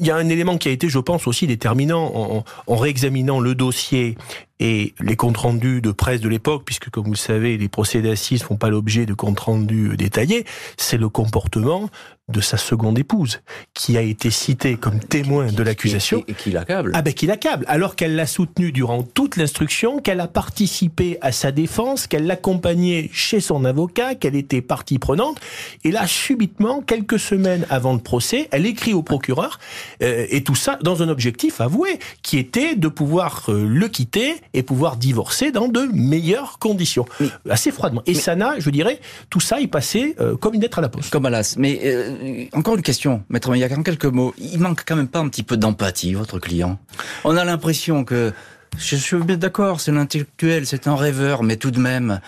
Il 0.00 0.06
y 0.06 0.10
a 0.10 0.16
un 0.16 0.28
élément 0.28 0.58
qui 0.58 0.68
a 0.68 0.72
été, 0.72 0.88
je 0.88 0.98
pense, 0.98 1.26
aussi 1.28 1.46
déterminant 1.46 2.10
en, 2.14 2.44
en 2.66 2.76
réexaminant 2.76 3.38
le 3.38 3.54
dossier 3.54 4.18
et 4.62 4.94
les 5.00 5.16
comptes 5.16 5.38
rendus 5.38 5.80
de 5.80 5.90
presse 5.90 6.20
de 6.20 6.28
l'époque, 6.28 6.62
puisque 6.64 6.88
comme 6.88 7.06
vous 7.06 7.10
le 7.10 7.16
savez, 7.16 7.58
les 7.58 7.68
procès 7.68 8.00
d'assises 8.00 8.44
font 8.44 8.56
pas 8.56 8.70
l'objet 8.70 9.06
de 9.06 9.12
comptes 9.12 9.40
rendus 9.40 9.96
détaillés, 9.96 10.44
c'est 10.76 10.98
le 10.98 11.08
comportement 11.08 11.90
de 12.28 12.40
sa 12.40 12.56
seconde 12.56 12.98
épouse, 12.98 13.40
qui 13.74 13.96
a 13.98 14.00
été 14.00 14.30
citée 14.30 14.76
comme 14.76 15.00
témoin 15.00 15.52
de 15.52 15.62
l'accusation. 15.62 16.24
Et, 16.28 16.34
qui 16.34 16.50
l'accable. 16.50 16.92
Ah 16.94 17.02
ben 17.02 17.12
qui 17.12 17.26
l'accable, 17.26 17.64
alors 17.68 17.96
qu'elle 17.96 18.14
l'a 18.14 18.26
soutenu 18.26 18.70
durant 18.70 19.02
toute 19.02 19.36
l'instruction, 19.36 19.98
qu'elle 19.98 20.20
a 20.20 20.28
participé 20.28 21.18
à 21.20 21.32
sa 21.32 21.50
défense, 21.50 22.06
qu'elle 22.06 22.26
l'accompagnait 22.26 23.10
chez 23.12 23.40
son 23.40 23.64
avocat, 23.64 24.14
qu'elle 24.14 24.36
était 24.36 24.62
partie 24.62 25.00
prenante. 25.00 25.40
Et 25.82 25.90
là, 25.90 26.06
subitement, 26.06 26.80
quelques 26.80 27.18
semaines 27.18 27.66
avant 27.68 27.92
le 27.92 27.98
procès, 27.98 28.48
elle 28.52 28.66
écrit 28.66 28.94
au 28.94 29.02
procureur, 29.02 29.58
euh, 30.02 30.26
et 30.30 30.44
tout 30.44 30.54
ça 30.54 30.78
dans 30.82 31.02
un 31.02 31.08
objectif 31.08 31.60
avoué, 31.60 31.98
qui 32.22 32.38
était 32.38 32.76
de 32.76 32.88
pouvoir 32.88 33.44
euh, 33.48 33.66
le 33.66 33.88
quitter 33.88 34.36
et 34.54 34.62
pouvoir 34.62 34.96
divorcer 34.96 35.50
dans 35.50 35.68
de 35.68 35.88
meilleures 35.92 36.58
conditions, 36.58 37.06
assez 37.48 37.70
froidement. 37.70 38.02
Et 38.06 38.14
ça 38.14 38.36
n'a, 38.36 38.58
je 38.58 38.70
dirais, 38.70 39.00
tout 39.30 39.40
ça 39.40 39.60
est 39.60 39.66
passé 39.66 40.14
euh, 40.20 40.36
comme 40.36 40.54
une 40.54 40.60
lettre 40.60 40.78
à 40.78 40.82
la 40.82 40.88
poste. 40.88 41.10
Comme 41.10 41.26
à 41.26 41.30
l'as. 41.30 41.56
Mais 41.56 41.80
euh, 41.84 42.44
encore 42.52 42.76
une 42.76 42.82
question, 42.82 43.22
maître 43.28 43.50
Maillac, 43.50 43.72
en 43.72 43.82
quelques 43.82 44.04
mots, 44.06 44.34
il 44.38 44.58
manque 44.58 44.82
quand 44.86 44.96
même 44.96 45.08
pas 45.08 45.20
un 45.20 45.28
petit 45.28 45.42
peu 45.42 45.56
d'empathie, 45.56 46.14
votre 46.14 46.38
client? 46.38 46.78
On 47.24 47.36
a 47.36 47.44
l'impression 47.44 48.04
que, 48.04 48.32
je 48.78 48.96
suis 48.96 49.16
bien 49.18 49.36
d'accord, 49.36 49.80
c'est 49.80 49.92
l'intellectuel, 49.92 50.66
c'est 50.66 50.86
un 50.86 50.96
rêveur, 50.96 51.42
mais 51.42 51.56
tout 51.56 51.70
de 51.70 51.80
même, 51.80 52.20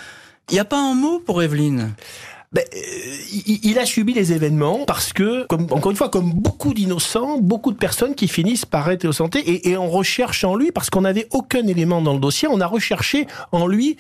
il 0.51 0.55
n'y 0.55 0.61
a 0.61 0.65
pas 0.65 0.79
un 0.79 0.95
mot 0.95 1.19
pour 1.19 1.43
Evelyne? 1.43 1.93
Ben, 2.55 2.64
euh, 2.73 2.79
il, 3.62 3.79
a 3.79 3.85
subi 3.85 4.14
les 4.14 4.33
événements 4.33 4.85
parce 4.87 5.12
que, 5.12 5.45
comme, 5.49 5.67
encore 5.71 5.90
une 5.90 5.97
fois, 5.97 6.09
comme 6.09 6.33
beaucoup 6.33 6.73
d'innocents, 6.73 7.38
beaucoup 7.38 7.73
de 7.73 7.77
personnes 7.77 8.14
qui 8.14 8.29
finissent 8.29 8.64
par 8.64 8.88
être 8.90 9.03
innocentées 9.03 9.40
et, 9.40 9.71
et 9.71 9.77
on 9.77 9.90
recherche 9.90 10.45
en 10.45 10.55
lui 10.55 10.71
parce 10.71 10.88
qu'on 10.88 11.01
n'avait 11.01 11.27
aucun 11.33 11.67
élément 11.67 12.01
dans 12.01 12.14
le 12.14 12.21
dossier, 12.21 12.47
on 12.49 12.61
a 12.61 12.67
recherché 12.67 13.27
en 13.51 13.67
lui 13.67 13.97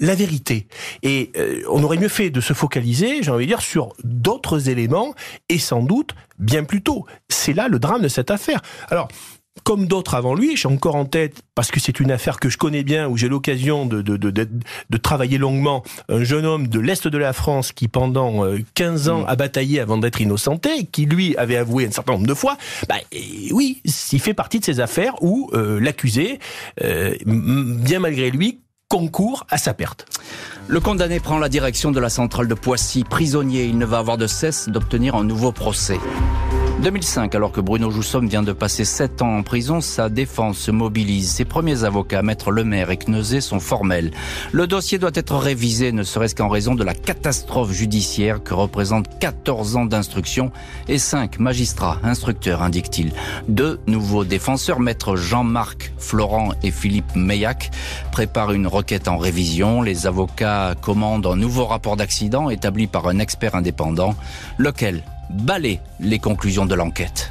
la 0.00 0.14
vérité. 0.14 0.66
Et 1.02 1.32
euh, 1.36 1.62
on 1.70 1.82
aurait 1.82 1.96
mieux 1.96 2.08
fait 2.08 2.30
de 2.30 2.40
se 2.40 2.52
focaliser, 2.52 3.22
j'ai 3.22 3.30
envie 3.30 3.46
de 3.46 3.50
dire, 3.50 3.62
sur 3.62 3.94
d'autres 4.04 4.68
éléments 4.68 5.14
et 5.48 5.58
sans 5.58 5.82
doute 5.82 6.14
bien 6.38 6.64
plus 6.64 6.82
tôt. 6.82 7.06
C'est 7.28 7.54
là 7.54 7.68
le 7.68 7.78
drame 7.78 8.02
de 8.02 8.08
cette 8.08 8.30
affaire. 8.30 8.60
Alors, 8.88 9.08
comme 9.66 9.88
d'autres 9.88 10.14
avant 10.14 10.36
lui, 10.36 10.56
j'ai 10.56 10.68
encore 10.68 10.94
en 10.94 11.06
tête, 11.06 11.42
parce 11.56 11.72
que 11.72 11.80
c'est 11.80 11.98
une 11.98 12.12
affaire 12.12 12.38
que 12.38 12.48
je 12.48 12.56
connais 12.56 12.84
bien, 12.84 13.08
où 13.08 13.16
j'ai 13.16 13.28
l'occasion 13.28 13.84
de, 13.84 14.00
de, 14.00 14.16
de, 14.16 14.30
de, 14.30 14.96
travailler 14.96 15.38
longuement, 15.38 15.82
un 16.08 16.22
jeune 16.22 16.46
homme 16.46 16.68
de 16.68 16.78
l'Est 16.78 17.08
de 17.08 17.18
la 17.18 17.32
France 17.32 17.72
qui, 17.72 17.88
pendant 17.88 18.44
15 18.74 19.08
euh, 19.08 19.12
ans, 19.12 19.22
mm. 19.22 19.26
a 19.26 19.34
bataillé 19.34 19.80
avant 19.80 19.98
d'être 19.98 20.20
innocenté, 20.20 20.86
qui, 20.86 21.06
lui, 21.06 21.36
avait 21.36 21.56
avoué 21.56 21.84
un 21.84 21.90
certain 21.90 22.12
nombre 22.12 22.28
de 22.28 22.34
fois. 22.34 22.56
Bah, 22.88 22.94
oui, 23.50 23.82
il 24.12 24.20
fait 24.20 24.34
partie 24.34 24.60
de 24.60 24.64
ces 24.64 24.78
affaires 24.78 25.20
où 25.20 25.50
euh, 25.52 25.80
l'accusé, 25.80 26.38
euh, 26.84 27.16
bien 27.26 27.98
malgré 27.98 28.30
lui, 28.30 28.60
concourt 28.86 29.46
à 29.50 29.58
sa 29.58 29.74
perte. 29.74 30.06
Le 30.68 30.78
condamné 30.78 31.18
prend 31.18 31.38
la 31.38 31.48
direction 31.48 31.90
de 31.90 31.98
la 31.98 32.08
centrale 32.08 32.46
de 32.46 32.54
Poissy. 32.54 33.02
Prisonnier, 33.02 33.64
il 33.64 33.78
ne 33.78 33.84
va 33.84 33.98
avoir 33.98 34.16
de 34.16 34.28
cesse 34.28 34.68
d'obtenir 34.68 35.16
un 35.16 35.24
nouveau 35.24 35.50
procès. 35.50 35.98
2005, 36.82 37.34
alors 37.34 37.52
que 37.52 37.60
Bruno 37.62 37.90
Joussomme 37.90 38.28
vient 38.28 38.42
de 38.42 38.52
passer 38.52 38.84
7 38.84 39.22
ans 39.22 39.38
en 39.38 39.42
prison, 39.42 39.80
sa 39.80 40.10
défense 40.10 40.58
se 40.58 40.70
mobilise. 40.70 41.30
Ses 41.30 41.46
premiers 41.46 41.84
avocats, 41.84 42.22
Maître 42.22 42.52
Lemaire 42.52 42.90
et 42.90 42.98
Kneuzé, 42.98 43.40
sont 43.40 43.60
formels. 43.60 44.10
Le 44.52 44.66
dossier 44.66 44.98
doit 44.98 45.10
être 45.14 45.36
révisé, 45.36 45.90
ne 45.90 46.02
serait-ce 46.02 46.34
qu'en 46.34 46.50
raison 46.50 46.74
de 46.74 46.84
la 46.84 46.94
catastrophe 46.94 47.72
judiciaire 47.72 48.42
que 48.42 48.52
représente 48.52 49.18
14 49.18 49.76
ans 49.76 49.86
d'instruction 49.86 50.52
et 50.86 50.98
5 50.98 51.38
magistrats 51.38 51.98
instructeurs, 52.02 52.62
indique-t-il. 52.62 53.12
Deux 53.48 53.80
nouveaux 53.86 54.24
défenseurs, 54.24 54.78
Maître 54.78 55.16
Jean-Marc 55.16 55.94
Florent 55.96 56.52
et 56.62 56.70
Philippe 56.70 57.16
Meillac, 57.16 57.70
préparent 58.12 58.52
une 58.52 58.66
requête 58.66 59.08
en 59.08 59.16
révision. 59.16 59.80
Les 59.80 60.06
avocats 60.06 60.74
commandent 60.82 61.26
un 61.26 61.36
nouveau 61.36 61.64
rapport 61.64 61.96
d'accident 61.96 62.50
établi 62.50 62.86
par 62.86 63.08
un 63.08 63.18
expert 63.18 63.54
indépendant, 63.54 64.14
lequel? 64.58 65.02
Balayer 65.30 65.80
les 66.00 66.18
conclusions 66.18 66.66
de 66.66 66.74
l'enquête. 66.74 67.30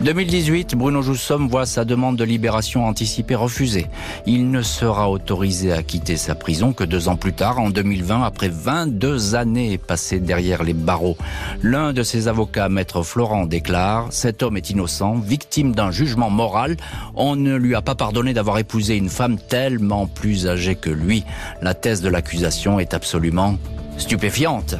2018, 0.00 0.76
Bruno 0.76 1.02
Joussomme 1.02 1.48
voit 1.48 1.66
sa 1.66 1.84
demande 1.84 2.16
de 2.16 2.22
libération 2.22 2.86
anticipée 2.86 3.34
refusée. 3.34 3.86
Il 4.26 4.48
ne 4.52 4.62
sera 4.62 5.10
autorisé 5.10 5.72
à 5.72 5.82
quitter 5.82 6.16
sa 6.16 6.36
prison 6.36 6.72
que 6.72 6.84
deux 6.84 7.08
ans 7.08 7.16
plus 7.16 7.32
tard, 7.32 7.58
en 7.58 7.70
2020, 7.70 8.22
après 8.22 8.48
22 8.48 9.34
années 9.34 9.76
passées 9.76 10.20
derrière 10.20 10.62
les 10.62 10.72
barreaux. 10.72 11.16
L'un 11.64 11.92
de 11.92 12.04
ses 12.04 12.28
avocats, 12.28 12.68
maître 12.68 13.02
Florent, 13.02 13.46
déclare 13.46 14.06
«Cet 14.10 14.44
homme 14.44 14.56
est 14.56 14.70
innocent, 14.70 15.16
victime 15.16 15.74
d'un 15.74 15.90
jugement 15.90 16.30
moral. 16.30 16.76
On 17.16 17.34
ne 17.34 17.56
lui 17.56 17.74
a 17.74 17.82
pas 17.82 17.96
pardonné 17.96 18.34
d'avoir 18.34 18.58
épousé 18.58 18.96
une 18.96 19.10
femme 19.10 19.36
tellement 19.36 20.06
plus 20.06 20.46
âgée 20.46 20.76
que 20.76 20.90
lui. 20.90 21.24
La 21.60 21.74
thèse 21.74 22.02
de 22.02 22.08
l'accusation 22.08 22.78
est 22.78 22.94
absolument 22.94 23.56
stupéfiante.» 23.96 24.76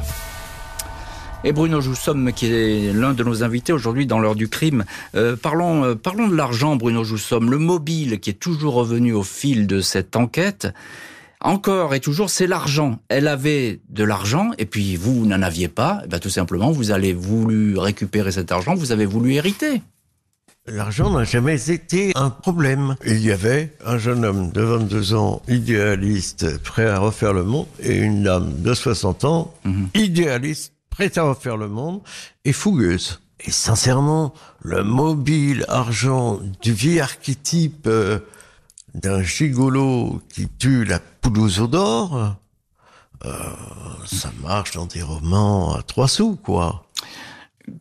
Et 1.45 1.53
Bruno 1.53 1.79
Joussomme, 1.79 2.33
qui 2.33 2.47
est 2.47 2.93
l'un 2.93 3.13
de 3.13 3.23
nos 3.23 3.43
invités 3.43 3.71
aujourd'hui 3.71 4.05
dans 4.05 4.19
l'heure 4.19 4.35
du 4.35 4.49
crime, 4.49 4.83
euh, 5.15 5.37
parlons, 5.37 5.85
euh, 5.85 5.95
parlons 5.95 6.27
de 6.27 6.35
l'argent, 6.35 6.75
Bruno 6.75 7.05
Joussomme. 7.05 7.49
Le 7.49 7.57
mobile 7.57 8.19
qui 8.19 8.31
est 8.31 8.33
toujours 8.33 8.73
revenu 8.73 9.13
au 9.13 9.23
fil 9.23 9.65
de 9.65 9.79
cette 9.79 10.17
enquête, 10.17 10.67
encore 11.39 11.95
et 11.95 12.01
toujours, 12.01 12.29
c'est 12.29 12.45
l'argent. 12.45 12.99
Elle 13.07 13.29
avait 13.29 13.79
de 13.87 14.03
l'argent, 14.03 14.51
et 14.57 14.65
puis 14.65 14.97
vous 14.97 15.25
n'en 15.25 15.41
aviez 15.41 15.69
pas. 15.69 16.01
Eh 16.03 16.07
ben, 16.09 16.19
tout 16.19 16.29
simplement, 16.29 16.71
vous 16.71 16.91
avez 16.91 17.13
voulu 17.13 17.77
récupérer 17.77 18.33
cet 18.33 18.51
argent, 18.51 18.75
vous 18.75 18.91
avez 18.91 19.05
voulu 19.05 19.35
hériter. 19.35 19.81
L'argent 20.67 21.09
n'a 21.09 21.23
jamais 21.23 21.71
été 21.71 22.11
un 22.15 22.29
problème. 22.29 22.95
Il 23.05 23.25
y 23.25 23.31
avait 23.31 23.73
un 23.85 23.97
jeune 23.97 24.25
homme 24.25 24.51
de 24.51 24.61
22 24.61 25.13
ans, 25.13 25.41
idéaliste, 25.47 26.61
prêt 26.63 26.85
à 26.85 26.99
refaire 26.99 27.31
le 27.31 27.45
monde, 27.45 27.67
et 27.81 27.97
une 27.97 28.23
dame 28.23 28.61
de 28.61 28.73
60 28.73 29.23
ans, 29.23 29.53
mhm. 29.63 29.87
idéaliste, 29.95 30.73
prête 30.99 31.17
à 31.17 31.23
refaire 31.23 31.55
le 31.55 31.69
monde, 31.69 32.01
et 32.43 32.51
fougueuse. 32.51 33.21
Et 33.39 33.51
sincèrement, 33.51 34.33
le 34.61 34.83
mobile 34.83 35.63
argent 35.69 36.41
du 36.61 36.73
vieil 36.73 36.99
archétype 36.99 37.87
euh, 37.87 38.19
d'un 38.95 39.23
gigolo 39.23 40.21
qui 40.27 40.49
tue 40.49 40.83
la 40.83 40.99
poulouse 40.99 41.59
d'or, 41.69 42.35
euh, 43.23 43.31
ça 44.05 44.29
marche 44.43 44.71
dans 44.71 44.87
des 44.87 45.01
romans 45.01 45.73
à 45.73 45.83
trois 45.83 46.09
sous, 46.09 46.35
quoi. 46.35 46.85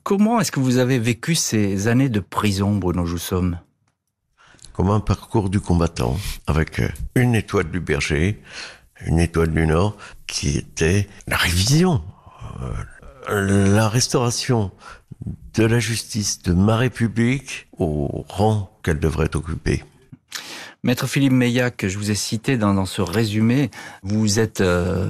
Comment 0.05 0.39
est-ce 0.39 0.53
que 0.53 0.61
vous 0.61 0.77
avez 0.77 1.01
vécu 1.01 1.35
ces 1.35 1.89
années 1.89 2.11
de 2.11 2.21
prison, 2.21 2.77
Bruno 2.77 3.05
Joussomme? 3.05 3.59
Comme 4.73 4.91
un 4.91 5.01
parcours 5.01 5.51
du 5.51 5.59
combattant, 5.59 6.17
avec 6.47 6.79
euh, 6.79 6.89
une 7.17 7.35
étoile 7.35 7.69
du 7.69 7.81
berger, 7.81 8.41
une 9.05 9.19
étoile 9.19 9.51
du 9.51 9.67
Nord, 9.67 9.97
qui 10.29 10.57
était 10.57 11.09
la 11.27 11.37
révision 11.37 12.01
la 13.29 13.89
restauration 13.89 14.71
de 15.55 15.65
la 15.65 15.79
justice 15.79 16.43
de 16.43 16.53
ma 16.53 16.77
République 16.77 17.69
au 17.79 18.25
rang 18.29 18.71
qu'elle 18.83 19.01
devrait 19.01 19.35
occuper. 19.35 19.83
Maître 20.85 21.09
Philippe 21.09 21.33
Meillac, 21.33 21.87
je 21.89 21.99
vous 21.99 22.13
ai 22.13 22.15
cité 22.15 22.57
dans, 22.57 22.87
ce 22.87 23.03
résumé, 23.03 23.71
vous 24.05 24.39
êtes 24.39 24.61
euh, 24.61 25.09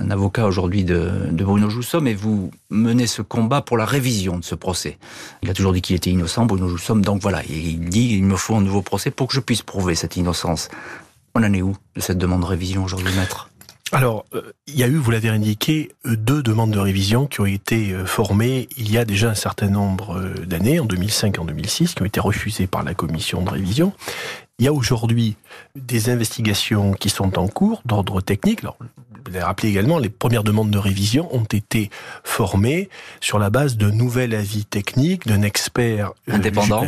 un 0.00 0.10
avocat 0.12 0.46
aujourd'hui 0.46 0.84
de, 0.84 1.10
Bruno 1.32 1.68
Joussomme 1.68 2.06
et 2.06 2.14
vous 2.14 2.52
menez 2.70 3.08
ce 3.08 3.20
combat 3.20 3.62
pour 3.62 3.76
la 3.76 3.84
révision 3.84 4.38
de 4.38 4.44
ce 4.44 4.54
procès. 4.54 4.98
Il 5.42 5.50
a 5.50 5.54
toujours 5.54 5.72
dit 5.72 5.82
qu'il 5.82 5.96
était 5.96 6.10
innocent, 6.10 6.46
Bruno 6.46 6.68
Joussomme, 6.68 7.04
donc 7.04 7.20
voilà, 7.20 7.42
il 7.48 7.80
dit 7.80 8.14
il 8.14 8.22
me 8.22 8.36
faut 8.36 8.54
un 8.54 8.60
nouveau 8.60 8.82
procès 8.82 9.10
pour 9.10 9.26
que 9.26 9.34
je 9.34 9.40
puisse 9.40 9.62
prouver 9.62 9.96
cette 9.96 10.16
innocence. 10.16 10.68
On 11.34 11.42
en 11.42 11.52
est 11.52 11.62
où 11.62 11.76
de 11.96 12.00
cette 12.00 12.18
demande 12.18 12.42
de 12.42 12.46
révision 12.46 12.84
aujourd'hui, 12.84 13.12
maître? 13.16 13.50
Alors, 13.92 14.24
euh, 14.34 14.42
il 14.66 14.76
y 14.76 14.82
a 14.82 14.88
eu, 14.88 14.96
vous 14.96 15.12
l'avez 15.12 15.28
indiqué, 15.28 15.92
euh, 16.06 16.16
deux 16.16 16.42
demandes 16.42 16.72
de 16.72 16.78
révision 16.78 17.26
qui 17.26 17.40
ont 17.40 17.46
été 17.46 17.92
euh, 17.92 18.04
formées 18.04 18.68
il 18.76 18.90
y 18.90 18.98
a 18.98 19.04
déjà 19.04 19.30
un 19.30 19.34
certain 19.34 19.68
nombre 19.68 20.20
d'années, 20.44 20.80
en 20.80 20.86
2005 20.86 21.36
et 21.36 21.38
en 21.38 21.44
2006, 21.44 21.94
qui 21.94 22.02
ont 22.02 22.04
été 22.06 22.18
refusées 22.18 22.66
par 22.66 22.82
la 22.82 22.94
commission 22.94 23.42
de 23.42 23.50
révision. 23.50 23.92
Il 24.58 24.64
y 24.64 24.68
a 24.68 24.72
aujourd'hui 24.72 25.36
des 25.76 26.10
investigations 26.10 26.94
qui 26.94 27.10
sont 27.10 27.38
en 27.38 27.46
cours 27.46 27.82
d'ordre 27.84 28.20
technique. 28.20 28.60
Alors, 28.64 28.76
vous 29.24 29.36
avez 29.36 29.44
rappelé 29.44 29.68
également, 29.68 29.98
les 29.98 30.08
premières 30.08 30.44
demandes 30.44 30.70
de 30.70 30.78
révision 30.78 31.32
ont 31.34 31.44
été 31.44 31.90
formées 32.24 32.88
sur 33.20 33.38
la 33.38 33.50
base 33.50 33.76
de 33.76 33.90
nouvel 33.90 34.34
avis 34.34 34.64
technique 34.64 35.26
d'un 35.26 35.42
expert 35.42 36.12
indépendant, 36.28 36.84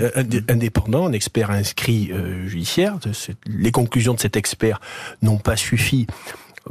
indépendant, 0.49 1.07
un 1.07 1.13
expert 1.13 1.51
inscrit 1.51 2.11
judiciaire. 2.47 2.99
Les 3.47 3.73
conclusions 3.73 4.15
de 4.15 4.21
cet 4.21 4.37
expert 4.37 4.81
n'ont 5.21 5.39
pas 5.39 5.57
suffi 5.57 6.07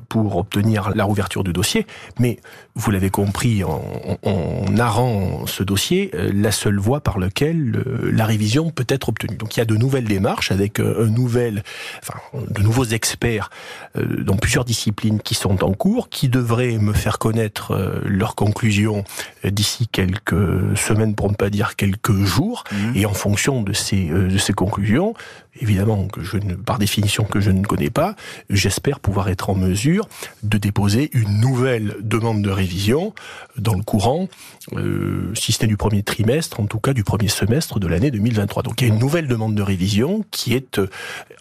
pour 0.10 0.38
obtenir 0.38 0.92
la 0.96 1.04
rouverture 1.04 1.44
du 1.44 1.54
dossier. 1.54 1.86
Mais 2.20 2.40
vous 2.76 2.92
l'avez 2.92 3.10
compris 3.10 3.64
en, 3.64 3.82
en, 4.24 4.70
narrant 4.70 5.48
ce 5.48 5.64
dossier, 5.64 6.12
euh, 6.14 6.32
la 6.34 6.52
seule 6.52 6.78
voie 6.78 7.02
par 7.02 7.18
laquelle 7.18 7.84
euh, 7.86 8.12
la 8.14 8.26
révision 8.26 8.70
peut 8.70 8.86
être 8.88 9.10
obtenue. 9.10 9.36
Donc 9.36 9.56
il 9.56 9.60
y 9.60 9.62
a 9.62 9.66
de 9.66 9.76
nouvelles 9.76 10.06
démarches 10.06 10.52
avec 10.52 10.80
euh, 10.80 11.06
un 11.06 11.10
nouvel, 11.10 11.64
enfin, 12.04 12.20
de 12.48 12.62
nouveaux 12.62 12.86
experts 12.86 13.50
dans 13.96 14.36
plusieurs 14.36 14.66
disciplines 14.66 15.20
qui 15.20 15.34
sont 15.34 15.64
en 15.64 15.74
cours, 15.74 16.10
qui 16.10 16.30
devraient 16.30 16.78
me 16.78 16.94
faire 16.94 17.18
connaître 17.18 18.02
leurs 18.06 18.36
conclusions 18.36 19.04
d'ici 19.44 19.88
quelques 19.88 20.78
semaines, 20.78 21.16
pour 21.16 21.30
ne 21.30 21.36
pas 21.36 21.50
dire 21.50 21.76
quelques 21.76 22.24
jours. 22.24 22.64
Mmh. 22.72 22.96
Et 22.96 23.06
en 23.06 23.14
fonction 23.14 23.64
de 23.64 23.74
ces, 23.74 24.06
de 24.06 24.38
ces 24.38 24.54
conclusions, 24.54 25.14
évidemment 25.62 26.08
que 26.08 26.24
je 26.24 26.38
par 26.66 26.80
définition 26.80 27.24
que 27.24 27.40
je 27.40 27.52
ne 27.52 27.64
connais 27.64 27.90
pas, 27.90 28.16
j'espère 28.50 29.00
pouvoir 29.00 29.30
être 29.30 29.50
en 29.50 29.56
mesure 29.56 30.08
de 30.44 30.58
déposer 30.58 31.10
une 31.14 31.40
nouvelle 31.40 31.96
demande 32.02 32.42
de 32.42 32.50
révision 32.50 33.14
dans 33.58 33.74
le 33.74 33.84
courant, 33.84 34.28
euh, 34.74 35.34
si 35.34 35.52
ce 35.52 35.62
n'est 35.62 35.68
du 35.68 35.78
premier 35.78 36.04
trimestre, 36.04 36.60
en 36.60 36.66
tout 36.66 36.80
cas 36.80 36.94
du 36.94 37.04
premier 37.04 37.28
semestre 37.28 37.80
de 37.80 37.88
l'année 37.88 38.12
2023. 38.12 38.64
Donc 38.64 38.82
il 38.82 38.88
y 38.88 38.92
a 38.92 38.94
une 38.94 39.00
nouvelle 39.00 39.28
demande 39.28 39.56
de 39.56 39.62
révision 39.62 40.24
qui 40.32 40.54
est, 40.54 40.80
euh, 40.80 40.90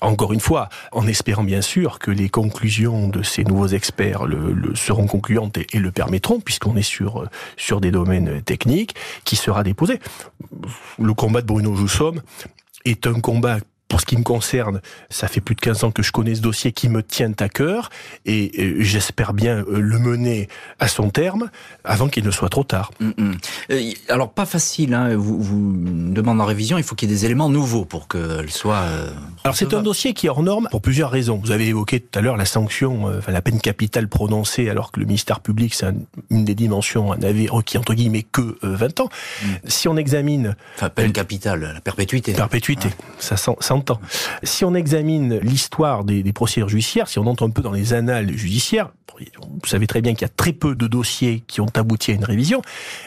encore 0.00 0.32
une 0.32 0.40
fois, 0.40 0.68
en 0.92 1.06
espérant 1.06 1.44
bien 1.44 1.60
sûr 1.60 1.98
que 1.98 2.10
les 2.10 2.28
conclusions 2.28 3.08
de 3.08 3.22
ces 3.22 3.44
nouveaux 3.44 3.68
experts 3.68 4.22
seront 4.74 5.06
concluantes 5.06 5.58
et, 5.58 5.78
le 5.78 5.92
permettront, 5.92 6.40
puisqu'on 6.40 6.76
est 6.76 6.82
sur, 6.82 7.22
euh, 7.22 7.28
sur 7.56 7.80
des 7.80 7.90
domaines 7.90 8.42
techniques, 8.42 8.94
qui 9.24 9.36
sera 9.36 9.62
déposé. 9.62 10.00
Le 10.98 11.14
combat 11.14 11.42
de 11.42 11.46
Bruno 11.46 11.74
Joussomme 11.74 12.22
est 12.84 13.06
un 13.06 13.20
combat 13.20 13.58
pour 13.88 14.00
ce 14.00 14.06
qui 14.06 14.16
me 14.16 14.22
concerne, 14.22 14.80
ça 15.10 15.28
fait 15.28 15.40
plus 15.40 15.54
de 15.54 15.60
15 15.60 15.84
ans 15.84 15.90
que 15.90 16.02
je 16.02 16.10
connais 16.10 16.34
ce 16.34 16.40
dossier 16.40 16.72
qui 16.72 16.88
me 16.88 17.02
tient 17.02 17.32
à 17.38 17.48
cœur 17.48 17.90
et 18.24 18.50
euh, 18.58 18.76
j'espère 18.80 19.32
bien 19.32 19.58
euh, 19.58 19.78
le 19.78 19.98
mener 19.98 20.48
à 20.80 20.88
son 20.88 21.10
terme 21.10 21.50
avant 21.84 22.08
qu'il 22.08 22.24
ne 22.24 22.30
soit 22.30 22.48
trop 22.48 22.64
tard. 22.64 22.90
Mm, 22.98 23.10
mm. 23.16 23.34
Euh, 23.70 23.92
alors 24.08 24.32
pas 24.32 24.46
facile, 24.46 24.94
hein. 24.94 25.14
vous, 25.16 25.40
vous 25.40 25.72
demandez 26.12 26.40
en 26.40 26.46
révision, 26.46 26.78
il 26.78 26.84
faut 26.84 26.94
qu'il 26.94 27.08
y 27.08 27.12
ait 27.12 27.14
des 27.14 27.24
éléments 27.24 27.48
nouveaux 27.48 27.84
pour 27.84 28.08
qu'elle 28.08 28.50
soit... 28.50 28.86
alors 29.46 29.56
c'est 29.56 29.74
un 29.74 29.82
dossier 29.82 30.12
qui 30.12 30.26
est 30.26 30.28
hors 30.28 30.42
norme 30.42 30.68
pour 30.70 30.82
plusieurs 30.82 31.10
raisons. 31.10 31.40
Vous 31.42 31.52
avez 31.52 31.68
évoqué 31.68 32.00
tout 32.00 32.18
à 32.18 32.22
l'heure 32.22 32.36
la 32.36 32.44
sanction, 32.44 33.04
enfin 33.04 33.32
la 33.32 33.42
peine 33.42 33.60
capitale 33.60 34.08
prononcée 34.08 34.68
alors 34.68 34.90
que 34.90 35.00
le 35.00 35.06
ministère 35.06 35.40
public 35.40 35.74
c'est 35.74 35.86
une 36.30 36.44
des 36.44 36.54
dimensions, 36.54 37.12
un 37.12 37.22
avis 37.22 37.48
requis 37.48 37.78
entre 37.78 37.94
guillemets 37.94 38.24
que 38.24 38.58
20 38.62 39.00
ans. 39.00 39.08
Mm. 39.08 39.46
Si 39.66 39.88
on 39.88 39.96
examine... 39.96 40.56
Enfin 40.76 40.90
peine 40.90 41.12
capitale, 41.12 41.72
la 41.74 41.80
perpétuité. 41.80 42.32
Perpétuité, 42.32 42.88
ça, 43.18 43.36
ça 43.36 43.54
si 44.42 44.64
on 44.64 44.74
examine 44.74 45.38
l'histoire 45.38 46.04
des, 46.04 46.22
des, 46.22 46.32
procédures 46.32 46.68
judiciaires, 46.68 47.08
si 47.08 47.18
on 47.18 47.26
entre 47.26 47.44
un 47.44 47.50
peu 47.50 47.62
dans 47.62 47.72
les 47.72 47.94
annales 47.94 48.36
judiciaires, 48.36 48.90
vous 49.18 49.66
savez 49.66 49.86
très 49.86 50.02
bien 50.02 50.14
qu'il 50.14 50.22
y 50.22 50.30
a 50.30 50.34
très 50.34 50.52
peu 50.52 50.74
de 50.74 50.86
dossiers 50.86 51.42
qui 51.46 51.60
ont 51.60 51.70
abouti 51.74 52.10
à 52.10 52.14
une 52.14 52.24
révision, 52.24 52.62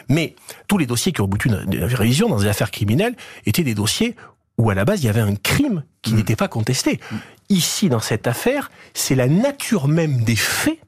mais 0.08 0.34
tous 0.68 0.78
les 0.78 0.86
dossiers 0.86 1.12
qui 1.12 1.20
ont 1.20 1.24
abouti 1.24 1.48
à 1.50 1.62
une 1.62 1.84
révision 1.84 2.28
dans 2.28 2.38
des 2.38 2.46
affaires 2.46 2.70
criminelles 2.70 3.14
étaient 3.46 3.62
des 3.62 3.74
dossiers 3.74 4.16
où 4.58 4.70
à 4.70 4.74
la 4.74 4.84
base 4.84 5.02
il 5.02 5.06
y 5.06 5.08
avait 5.08 5.20
un 5.20 5.34
crime 5.34 5.84
qui 6.02 6.12
mmh. 6.12 6.16
n'était 6.16 6.36
pas 6.36 6.48
contesté. 6.48 7.00
Mmh. 7.10 7.16
Ici, 7.50 7.88
dans 7.88 8.00
cette 8.00 8.26
affaire, 8.26 8.70
c'est 8.94 9.14
la 9.14 9.26
nature 9.26 9.88
même 9.88 10.22
des 10.22 10.36
faits 10.36 10.78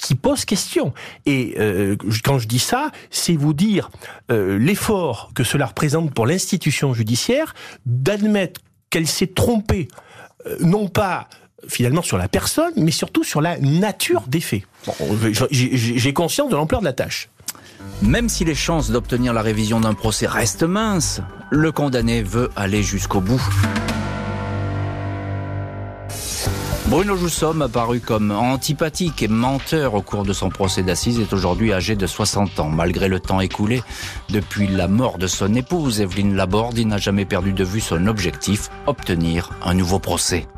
qui 0.00 0.14
pose 0.14 0.44
question. 0.44 0.94
Et 1.26 1.54
euh, 1.58 1.96
quand 2.24 2.38
je 2.38 2.48
dis 2.48 2.58
ça, 2.58 2.90
c'est 3.10 3.34
vous 3.34 3.52
dire 3.52 3.90
euh, 4.30 4.58
l'effort 4.58 5.30
que 5.34 5.44
cela 5.44 5.66
représente 5.66 6.14
pour 6.14 6.26
l'institution 6.26 6.94
judiciaire 6.94 7.54
d'admettre 7.84 8.60
qu'elle 8.90 9.06
s'est 9.06 9.26
trompée, 9.26 9.88
euh, 10.46 10.56
non 10.60 10.88
pas 10.88 11.28
finalement 11.66 12.02
sur 12.02 12.16
la 12.16 12.28
personne, 12.28 12.72
mais 12.76 12.92
surtout 12.92 13.24
sur 13.24 13.40
la 13.40 13.58
nature 13.58 14.22
des 14.28 14.40
faits. 14.40 14.62
J'ai 15.50 16.12
conscience 16.12 16.50
de 16.50 16.56
l'ampleur 16.56 16.80
de 16.80 16.86
la 16.86 16.92
tâche. 16.92 17.28
Même 18.02 18.28
si 18.28 18.44
les 18.44 18.54
chances 18.54 18.90
d'obtenir 18.90 19.32
la 19.32 19.42
révision 19.42 19.80
d'un 19.80 19.94
procès 19.94 20.26
restent 20.26 20.62
minces, 20.62 21.20
le 21.50 21.72
condamné 21.72 22.22
veut 22.22 22.50
aller 22.56 22.82
jusqu'au 22.82 23.20
bout. 23.20 23.42
Bruno 26.88 27.16
Joussomme, 27.16 27.60
apparu 27.60 28.00
comme 28.00 28.30
antipathique 28.30 29.22
et 29.22 29.28
menteur 29.28 29.92
au 29.92 30.00
cours 30.00 30.24
de 30.24 30.32
son 30.32 30.48
procès 30.48 30.82
d'assises, 30.82 31.20
est 31.20 31.34
aujourd'hui 31.34 31.74
âgé 31.74 31.96
de 31.96 32.06
60 32.06 32.60
ans. 32.60 32.70
Malgré 32.70 33.08
le 33.08 33.20
temps 33.20 33.42
écoulé, 33.42 33.82
depuis 34.30 34.66
la 34.68 34.88
mort 34.88 35.18
de 35.18 35.26
son 35.26 35.54
épouse, 35.54 36.00
Evelyne 36.00 36.34
Laborde, 36.34 36.78
il 36.78 36.88
n'a 36.88 36.96
jamais 36.96 37.26
perdu 37.26 37.52
de 37.52 37.62
vue 37.62 37.80
son 37.80 38.06
objectif, 38.06 38.70
obtenir 38.86 39.50
un 39.62 39.74
nouveau 39.74 39.98
procès. 39.98 40.48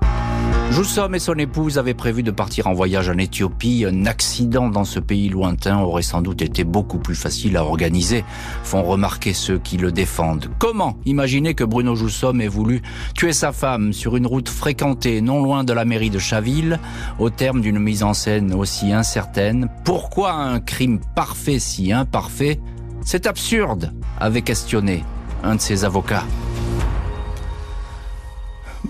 Joussom 0.71 1.17
et 1.17 1.19
son 1.19 1.35
épouse 1.35 1.79
avaient 1.79 1.95
prévu 1.95 2.23
de 2.23 2.31
partir 2.31 2.69
en 2.69 2.75
voyage 2.75 3.09
en 3.09 3.19
Éthiopie. 3.19 3.85
Un 3.87 4.07
accident 4.07 4.69
dans 4.69 4.85
ce 4.85 5.01
pays 5.01 5.29
lointain 5.29 5.81
aurait 5.81 6.03
sans 6.03 6.23
doute 6.23 6.43
été 6.43 6.63
beaucoup 6.63 6.99
plus 6.99 7.17
facile 7.17 7.57
à 7.57 7.65
organiser, 7.65 8.25
font 8.63 8.85
remarquer 8.85 9.33
ceux 9.33 9.59
qui 9.59 9.79
le 9.79 9.91
défendent. 9.91 10.49
Comment 10.61 10.97
imaginer 11.07 11.55
que 11.55 11.65
Bruno 11.65 11.97
Joussom 11.97 12.41
ait 12.41 12.47
voulu 12.47 12.83
tuer 13.17 13.33
sa 13.33 13.51
femme 13.51 13.93
sur 13.93 14.17
une 14.17 14.29
route 14.29 14.49
fréquentée 14.49 15.21
non 15.21 15.43
loin 15.43 15.65
de 15.65 15.73
la 15.73 15.85
mairie 15.85 16.09
de 16.09 16.21
Chaville, 16.21 16.79
au 17.19 17.31
terme 17.31 17.61
d'une 17.61 17.81
mise 17.81 18.05
en 18.05 18.15
scène 18.15 18.55
aussi 18.55 18.93
incertaine? 18.93 19.69
Pourquoi 19.85 20.33
un 20.35 20.61
crime 20.61 21.01
parfait 21.17 21.59
si 21.59 21.93
imparfait? 21.93 22.61
C'est 23.05 23.27
absurde, 23.27 23.93
avait 24.21 24.43
questionné 24.43 25.05
un 25.43 25.57
de 25.57 25.61
ses 25.61 25.85
avocats. 25.85 26.25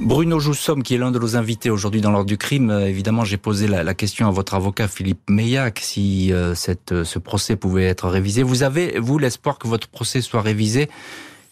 Bruno 0.01 0.41
Joussomme, 0.41 0.83
qui 0.83 0.95
est 0.95 0.99
l'un 0.99 1.11
de 1.11 1.19
nos 1.19 1.37
invités 1.37 1.69
aujourd'hui 1.69 2.01
dans 2.01 2.11
l'ordre 2.11 2.27
du 2.27 2.39
crime, 2.39 2.71
euh, 2.71 2.89
évidemment, 2.89 3.23
j'ai 3.23 3.37
posé 3.37 3.69
la, 3.69 3.95
question 3.95 4.27
à 4.27 4.31
votre 4.31 4.55
avocat 4.55 4.89
Philippe 4.89 5.29
Meillac 5.29 5.79
si 5.79 6.33
euh, 6.33 6.55
euh, 6.91 7.05
ce 7.05 7.19
procès 7.19 7.55
pouvait 7.55 7.85
être 7.85 8.09
révisé. 8.09 8.43
Vous 8.43 8.63
avez, 8.63 8.99
vous, 8.99 9.19
l'espoir 9.19 9.59
que 9.59 9.69
votre 9.69 9.89
procès 9.89 10.23
soit 10.23 10.41
révisé 10.41 10.89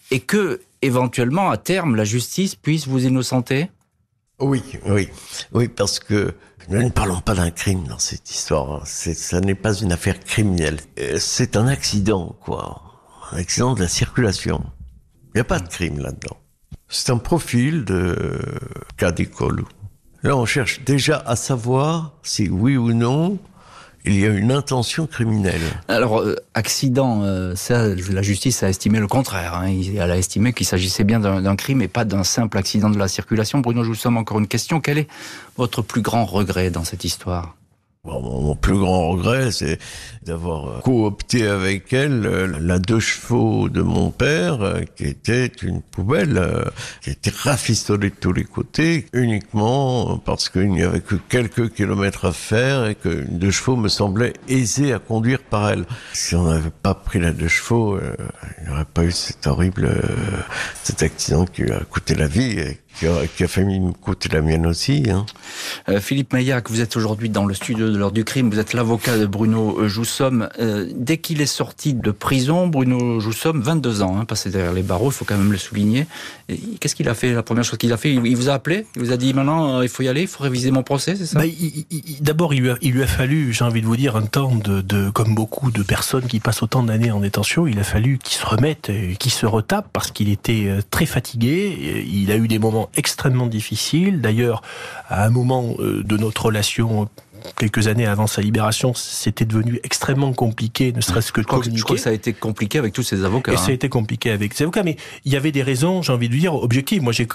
et 0.09 0.19
que, 0.19 0.61
éventuellement, 0.81 1.51
à 1.51 1.57
terme, 1.57 1.95
la 1.95 2.05
justice 2.05 2.55
puisse 2.55 2.87
vous 2.87 3.05
innocenter? 3.05 3.69
Oui, 4.39 4.63
oui, 4.87 5.09
oui, 5.53 5.67
parce 5.67 5.99
que 5.99 6.33
nous 6.69 6.81
ne 6.81 6.89
parlons 6.89 7.21
pas 7.21 7.35
d'un 7.35 7.51
crime 7.51 7.83
dans 7.87 7.99
cette 7.99 8.31
histoire. 8.31 8.81
Ça 8.87 9.41
n'est 9.41 9.53
pas 9.53 9.75
une 9.75 9.91
affaire 9.91 10.19
criminelle. 10.19 10.79
C'est 11.19 11.55
un 11.55 11.67
accident, 11.67 12.35
quoi. 12.43 12.81
Un 13.31 13.37
accident 13.37 13.75
de 13.75 13.81
la 13.81 13.87
circulation. 13.87 14.63
Il 15.27 15.31
n'y 15.35 15.41
a 15.41 15.45
pas 15.45 15.59
de 15.59 15.67
crime 15.67 15.99
là-dedans. 15.99 16.37
C'est 16.89 17.11
un 17.11 17.17
profil 17.17 17.85
de 17.85 18.39
d'école. 19.15 19.63
Là, 20.23 20.35
on 20.35 20.45
cherche 20.45 20.83
déjà 20.83 21.23
à 21.25 21.35
savoir 21.35 22.11
si 22.23 22.49
oui 22.49 22.75
ou 22.75 22.91
non 22.93 23.39
il 24.05 24.19
y 24.19 24.25
a 24.25 24.29
une 24.29 24.51
intention 24.51 25.07
criminelle. 25.07 25.61
Alors, 25.87 26.19
euh, 26.19 26.35
accident, 26.53 27.21
euh, 27.23 27.53
ça, 27.55 27.87
la 27.87 28.21
justice 28.21 28.63
a 28.63 28.69
estimé 28.69 28.99
le 28.99 29.07
contraire. 29.07 29.55
Hein. 29.55 29.73
Elle 29.97 30.11
a 30.11 30.17
estimé 30.17 30.53
qu'il 30.53 30.65
s'agissait 30.65 31.03
bien 31.03 31.19
d'un 31.19 31.55
crime 31.55 31.81
et 31.81 31.87
pas 31.87 32.05
d'un 32.05 32.23
simple 32.23 32.57
accident 32.57 32.89
de 32.89 32.97
la 32.97 33.07
circulation. 33.07 33.59
Bruno 33.59 33.83
Joussom, 33.83 34.17
encore 34.17 34.39
une 34.39 34.47
question. 34.47 34.79
Quel 34.79 34.99
est 34.99 35.07
votre 35.57 35.81
plus 35.81 36.01
grand 36.01 36.25
regret 36.25 36.71
dans 36.71 36.85
cette 36.85 37.03
histoire? 37.03 37.55
Mon 38.05 38.55
plus 38.55 38.77
grand 38.77 39.09
regret, 39.09 39.51
c'est 39.51 39.77
d'avoir 40.23 40.69
euh, 40.69 40.79
coopté 40.79 41.45
avec 41.47 41.91
elle 41.91 42.25
euh, 42.25 42.47
la 42.61 42.79
deux 42.79 43.01
chevaux 43.01 43.67
de 43.67 43.81
mon 43.81 44.09
père, 44.09 44.61
euh, 44.61 44.81
qui 44.95 45.03
était 45.03 45.47
une 45.47 45.81
poubelle, 45.81 46.41
qui 47.01 47.09
était 47.09 47.33
rafistolée 47.43 48.09
de 48.09 48.15
tous 48.15 48.31
les 48.31 48.45
côtés, 48.45 49.05
uniquement 49.11 50.17
parce 50.17 50.47
qu'il 50.47 50.69
n'y 50.69 50.83
avait 50.83 51.01
que 51.01 51.15
quelques 51.15 51.73
kilomètres 51.73 52.23
à 52.23 52.31
faire 52.31 52.87
et 52.87 52.95
que 52.95 53.09
une 53.09 53.37
deux 53.37 53.51
chevaux 53.51 53.75
me 53.75 53.89
semblait 53.89 54.33
aisée 54.47 54.93
à 54.93 54.99
conduire 54.99 55.41
par 55.41 55.69
elle. 55.69 55.85
Si 56.13 56.35
on 56.35 56.43
n'avait 56.43 56.69
pas 56.69 56.93
pris 56.93 57.19
la 57.19 57.31
deux 57.31 57.49
chevaux, 57.49 57.99
il 57.99 58.63
n'y 58.63 58.71
aurait 58.71 58.85
pas 58.85 59.03
eu 59.03 59.11
cet 59.11 59.45
horrible, 59.45 59.89
cet 60.83 61.03
accident 61.03 61.45
qui 61.45 61.63
a 61.63 61.79
coûté 61.81 62.15
la 62.15 62.27
vie 62.27 62.77
qui 62.99 63.07
a, 63.07 63.27
qui 63.27 63.43
a 63.43 63.47
failli 63.47 63.79
me 63.79 63.93
coûter 63.93 64.29
la 64.29 64.41
mienne 64.41 64.65
aussi. 64.65 65.05
Hein. 65.09 65.25
Euh, 65.87 66.01
Philippe 66.01 66.33
Maillac, 66.33 66.69
vous 66.69 66.81
êtes 66.81 66.97
aujourd'hui 66.97 67.29
dans 67.29 67.45
le 67.45 67.53
studio 67.53 67.89
de 67.89 67.97
l'heure 67.97 68.11
du 68.11 68.25
crime, 68.25 68.49
vous 68.49 68.59
êtes 68.59 68.73
l'avocat 68.73 69.17
de 69.17 69.25
Bruno 69.25 69.87
Joussomme. 69.87 70.49
Euh, 70.59 70.89
dès 70.93 71.17
qu'il 71.17 71.41
est 71.41 71.45
sorti 71.45 71.93
de 71.93 72.11
prison, 72.11 72.67
Bruno 72.67 73.19
Joussomme, 73.19 73.61
22 73.61 74.01
ans, 74.01 74.17
hein, 74.19 74.25
passé 74.25 74.49
derrière 74.49 74.73
les 74.73 74.83
barreaux, 74.83 75.09
il 75.09 75.13
faut 75.13 75.25
quand 75.25 75.37
même 75.37 75.51
le 75.51 75.57
souligner. 75.57 76.07
Qu'est-ce 76.79 76.95
qu'il 76.95 77.07
a 77.07 77.13
fait 77.13 77.33
La 77.33 77.43
première 77.43 77.63
chose 77.63 77.77
qu'il 77.77 77.93
a 77.93 77.97
fait, 77.97 78.13
il 78.13 78.35
vous 78.35 78.49
a 78.49 78.53
appelé? 78.53 78.85
Il 78.95 79.01
vous 79.01 79.11
a 79.13 79.17
dit 79.17 79.33
maintenant, 79.33 79.79
euh, 79.79 79.83
il 79.83 79.89
faut 79.89 80.03
y 80.03 80.09
aller, 80.09 80.21
il 80.21 80.27
faut 80.27 80.43
réviser 80.43 80.71
mon 80.71 80.83
procès, 80.83 81.15
c'est 81.15 81.25
ça? 81.25 81.39
Bah, 81.39 81.45
D'abord, 82.19 82.53
il, 82.53 82.75
il, 82.81 82.91
lui 82.91 83.03
a 83.03 83.07
fallu, 83.07 83.53
j'ai 83.53 83.63
envie 83.63 83.81
de 83.81 83.87
vous 83.87 83.97
dire, 83.97 84.17
un 84.17 84.23
temps 84.23 84.55
de, 84.55 84.81
de 84.81 85.09
comme 85.09 85.35
beaucoup 85.35 85.71
de 85.71 85.83
personnes 85.83 86.27
qui 86.27 86.41
passent 86.41 86.63
autant 86.63 86.83
d'années 86.83 87.11
en 87.11 87.21
détention, 87.21 87.65
il 87.65 87.79
a 87.79 87.83
fallu 87.83 88.17
qu'il 88.17 88.37
se 88.37 88.45
remette, 88.45 88.91
qu'il 89.19 89.31
se 89.31 89.45
retape 89.45 89.87
parce 89.93 90.11
qu'il 90.11 90.29
était 90.29 90.69
très 90.91 91.05
fatigué. 91.05 92.05
Il 92.11 92.31
a 92.31 92.35
eu 92.35 92.47
des 92.47 92.59
moments 92.59 92.88
extrêmement 92.95 93.47
difficile. 93.47 94.21
D'ailleurs, 94.21 94.61
à 95.07 95.25
un 95.25 95.29
moment 95.29 95.75
euh, 95.79 96.03
de 96.03 96.17
notre 96.17 96.45
relation 96.45 97.09
quelques 97.57 97.87
années 97.87 98.05
avant 98.05 98.27
sa 98.27 98.41
libération, 98.41 98.93
c'était 98.93 99.45
devenu 99.45 99.79
extrêmement 99.83 100.33
compliqué, 100.33 100.91
ne 100.93 101.01
serait-ce 101.01 101.31
que 101.31 101.41
de 101.41 101.45
communiquer. 101.45 101.77
je 101.77 101.83
crois 101.83 101.95
que 101.95 102.01
ça 102.01 102.09
a 102.09 102.13
été 102.13 102.33
compliqué 102.33 102.77
avec 102.77 102.93
tous 102.93 103.03
ses 103.03 103.23
avocats. 103.23 103.53
Et 103.53 103.57
ça 103.57 103.65
a 103.65 103.69
hein. 103.69 103.73
été 103.73 103.89
compliqué 103.89 104.31
avec 104.31 104.53
ses 104.53 104.63
avocats, 104.63 104.83
mais 104.83 104.97
il 105.25 105.33
y 105.33 105.35
avait 105.35 105.51
des 105.51 105.63
raisons, 105.63 106.01
j'ai 106.01 106.13
envie 106.13 106.29
de 106.29 106.35
dire, 106.35 106.55
objectives. 106.55 107.01
Moi, 107.01 107.13
j'ai, 107.13 107.27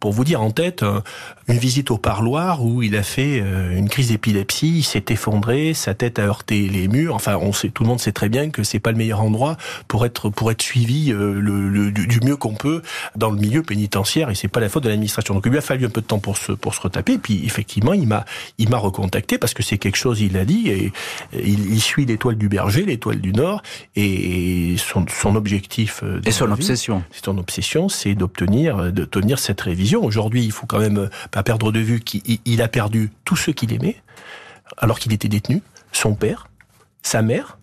pour 0.00 0.12
vous 0.12 0.24
dire 0.24 0.42
en 0.42 0.50
tête, 0.50 0.82
euh, 0.82 1.00
une 1.48 1.58
visite 1.58 1.90
au 1.90 1.98
parloir 1.98 2.64
où 2.64 2.82
il 2.82 2.96
a 2.96 3.02
fait 3.02 3.40
euh, 3.40 3.76
une 3.76 3.88
crise 3.88 4.08
d'épilepsie, 4.08 4.78
il 4.78 4.82
s'est 4.82 5.04
effondré, 5.08 5.74
sa 5.74 5.94
tête 5.94 6.18
a 6.18 6.22
heurté 6.22 6.68
les 6.68 6.88
murs. 6.88 7.14
Enfin, 7.14 7.36
on 7.36 7.52
sait, 7.52 7.70
tout 7.70 7.82
le 7.82 7.88
monde 7.88 8.00
sait 8.00 8.12
très 8.12 8.28
bien 8.28 8.50
que 8.50 8.62
c'est 8.62 8.80
pas 8.80 8.92
le 8.92 8.98
meilleur 8.98 9.20
endroit 9.20 9.56
pour 9.86 10.06
être 10.06 10.30
pour 10.30 10.50
être 10.50 10.62
suivi 10.62 11.12
euh, 11.12 11.40
le, 11.40 11.90
du, 11.90 12.20
mieux 12.20 12.36
qu'on 12.36 12.54
peut 12.54 12.82
dans 13.16 13.30
le 13.30 13.38
milieu 13.38 13.62
pénitentiaire, 13.62 14.30
et 14.30 14.34
c'est 14.34 14.48
pas 14.48 14.60
la 14.60 14.68
faute 14.68 14.84
de 14.84 14.88
l'administration. 14.88 15.34
Donc, 15.34 15.44
il 15.46 15.50
lui 15.50 15.58
a 15.58 15.62
fallu 15.62 15.86
un 15.86 15.90
peu 15.90 16.00
de 16.00 16.06
temps 16.06 16.18
pour 16.18 16.36
se 16.36 16.52
pour 16.52 16.74
se 16.74 16.80
retaper. 16.80 17.14
Et 17.14 17.18
puis, 17.18 17.44
effectivement, 17.44 17.92
il 17.92 18.06
m'a 18.06 18.24
il 18.58 18.68
m'a 18.68 18.78
recontacté 18.78 19.38
parce 19.38 19.47
que 19.54 19.62
c'est 19.62 19.78
quelque 19.78 19.96
chose, 19.96 20.20
il 20.20 20.32
l'a 20.32 20.44
dit, 20.44 20.68
et 20.68 20.92
il, 21.32 21.80
suit 21.80 22.06
l'étoile 22.06 22.36
du 22.36 22.48
berger, 22.48 22.84
l'étoile 22.84 23.20
du 23.20 23.32
Nord, 23.32 23.62
et 23.96 24.76
son, 24.78 25.06
son 25.08 25.36
objectif... 25.36 26.02
Euh, 26.02 26.20
et 26.24 26.30
son 26.30 26.50
obsession. 26.50 27.02
C'est 27.10 27.24
son 27.24 27.38
obsession, 27.38 27.88
c'est 27.88 28.14
d'obtenir 28.14 28.92
de 28.92 29.04
tenir 29.04 29.38
cette 29.38 29.60
révision. 29.60 30.04
Aujourd'hui, 30.04 30.44
il 30.44 30.52
faut 30.52 30.66
quand 30.66 30.78
même 30.78 31.08
pas 31.30 31.42
perdre 31.42 31.72
de 31.72 31.80
vue 31.80 32.00
qu'il 32.00 32.62
a 32.62 32.68
perdu 32.68 33.10
tout 33.24 33.36
ce 33.36 33.50
qu'il 33.50 33.72
aimait, 33.72 33.96
alors 34.76 34.98
qu'il 34.98 35.12
était 35.12 35.28
détenu, 35.28 35.62
son 35.92 36.14
père, 36.14 36.48
sa 37.02 37.22
mère, 37.22 37.58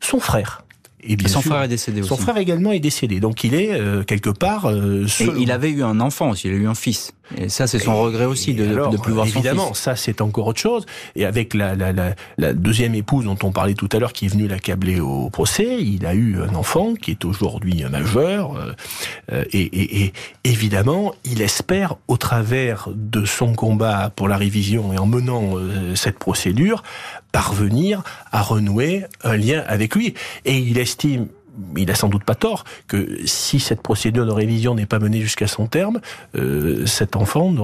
son 0.00 0.20
frère. 0.20 0.64
Et, 1.02 1.16
bien 1.16 1.28
son 1.28 1.40
frère 1.40 1.62
est 1.62 1.68
décédé 1.68 2.00
aussi. 2.00 2.08
Son 2.08 2.16
frère 2.16 2.36
également 2.36 2.72
est 2.72 2.80
décédé. 2.80 3.20
Donc 3.20 3.44
il 3.44 3.54
est 3.54 3.72
euh, 3.72 4.02
quelque 4.02 4.30
part. 4.30 4.66
Euh, 4.66 5.06
Et 5.20 5.28
il 5.38 5.50
avait 5.50 5.70
eu 5.70 5.82
un 5.82 6.00
enfant 6.00 6.30
aussi. 6.30 6.48
Il 6.48 6.54
a 6.54 6.56
eu 6.56 6.66
un 6.66 6.74
fils. 6.74 7.12
Et 7.36 7.48
ça, 7.48 7.66
c'est 7.66 7.78
son 7.78 8.00
regret 8.00 8.24
aussi 8.24 8.54
de 8.54 8.64
ne 8.64 8.96
plus 8.96 9.12
voir 9.12 9.26
évidemment, 9.26 9.26
son 9.26 9.38
Évidemment, 9.38 9.74
ça 9.74 9.96
c'est 9.96 10.20
encore 10.20 10.48
autre 10.48 10.60
chose. 10.60 10.86
Et 11.14 11.24
avec 11.24 11.54
la, 11.54 11.74
la, 11.74 11.92
la, 11.92 12.14
la, 12.38 12.52
deuxième 12.52 12.94
épouse 12.94 13.24
dont 13.24 13.38
on 13.42 13.52
parlait 13.52 13.74
tout 13.74 13.88
à 13.92 13.98
l'heure, 13.98 14.12
qui 14.12 14.26
est 14.26 14.28
venue 14.28 14.48
l'accabler 14.48 15.00
au 15.00 15.30
procès, 15.30 15.78
il 15.80 16.06
a 16.06 16.14
eu 16.14 16.40
un 16.42 16.54
enfant 16.54 16.94
qui 16.94 17.12
est 17.12 17.24
aujourd'hui 17.24 17.84
majeur. 17.84 18.56
Euh, 19.32 19.44
et, 19.52 19.60
et, 19.60 20.04
et, 20.04 20.12
évidemment, 20.44 21.14
il 21.24 21.40
espère, 21.40 21.96
au 22.08 22.16
travers 22.16 22.88
de 22.94 23.24
son 23.24 23.54
combat 23.54 24.10
pour 24.14 24.28
la 24.28 24.36
révision 24.36 24.92
et 24.92 24.98
en 24.98 25.06
menant 25.06 25.56
euh, 25.56 25.94
cette 25.94 26.18
procédure, 26.18 26.82
parvenir 27.32 28.02
à 28.32 28.42
renouer 28.42 29.04
un 29.22 29.36
lien 29.36 29.62
avec 29.66 29.94
lui. 29.94 30.14
Et 30.44 30.58
il 30.58 30.78
estime 30.78 31.28
il 31.76 31.90
a 31.90 31.94
sans 31.94 32.08
doute 32.08 32.24
pas 32.24 32.34
tort 32.34 32.64
que 32.88 33.18
si 33.24 33.60
cette 33.60 33.82
procédure 33.82 34.26
de 34.26 34.30
révision 34.30 34.74
n'est 34.74 34.86
pas 34.86 34.98
menée 34.98 35.20
jusqu'à 35.20 35.46
son 35.46 35.66
terme, 35.66 36.00
euh, 36.36 36.86
cet 36.86 37.16
enfant 37.16 37.54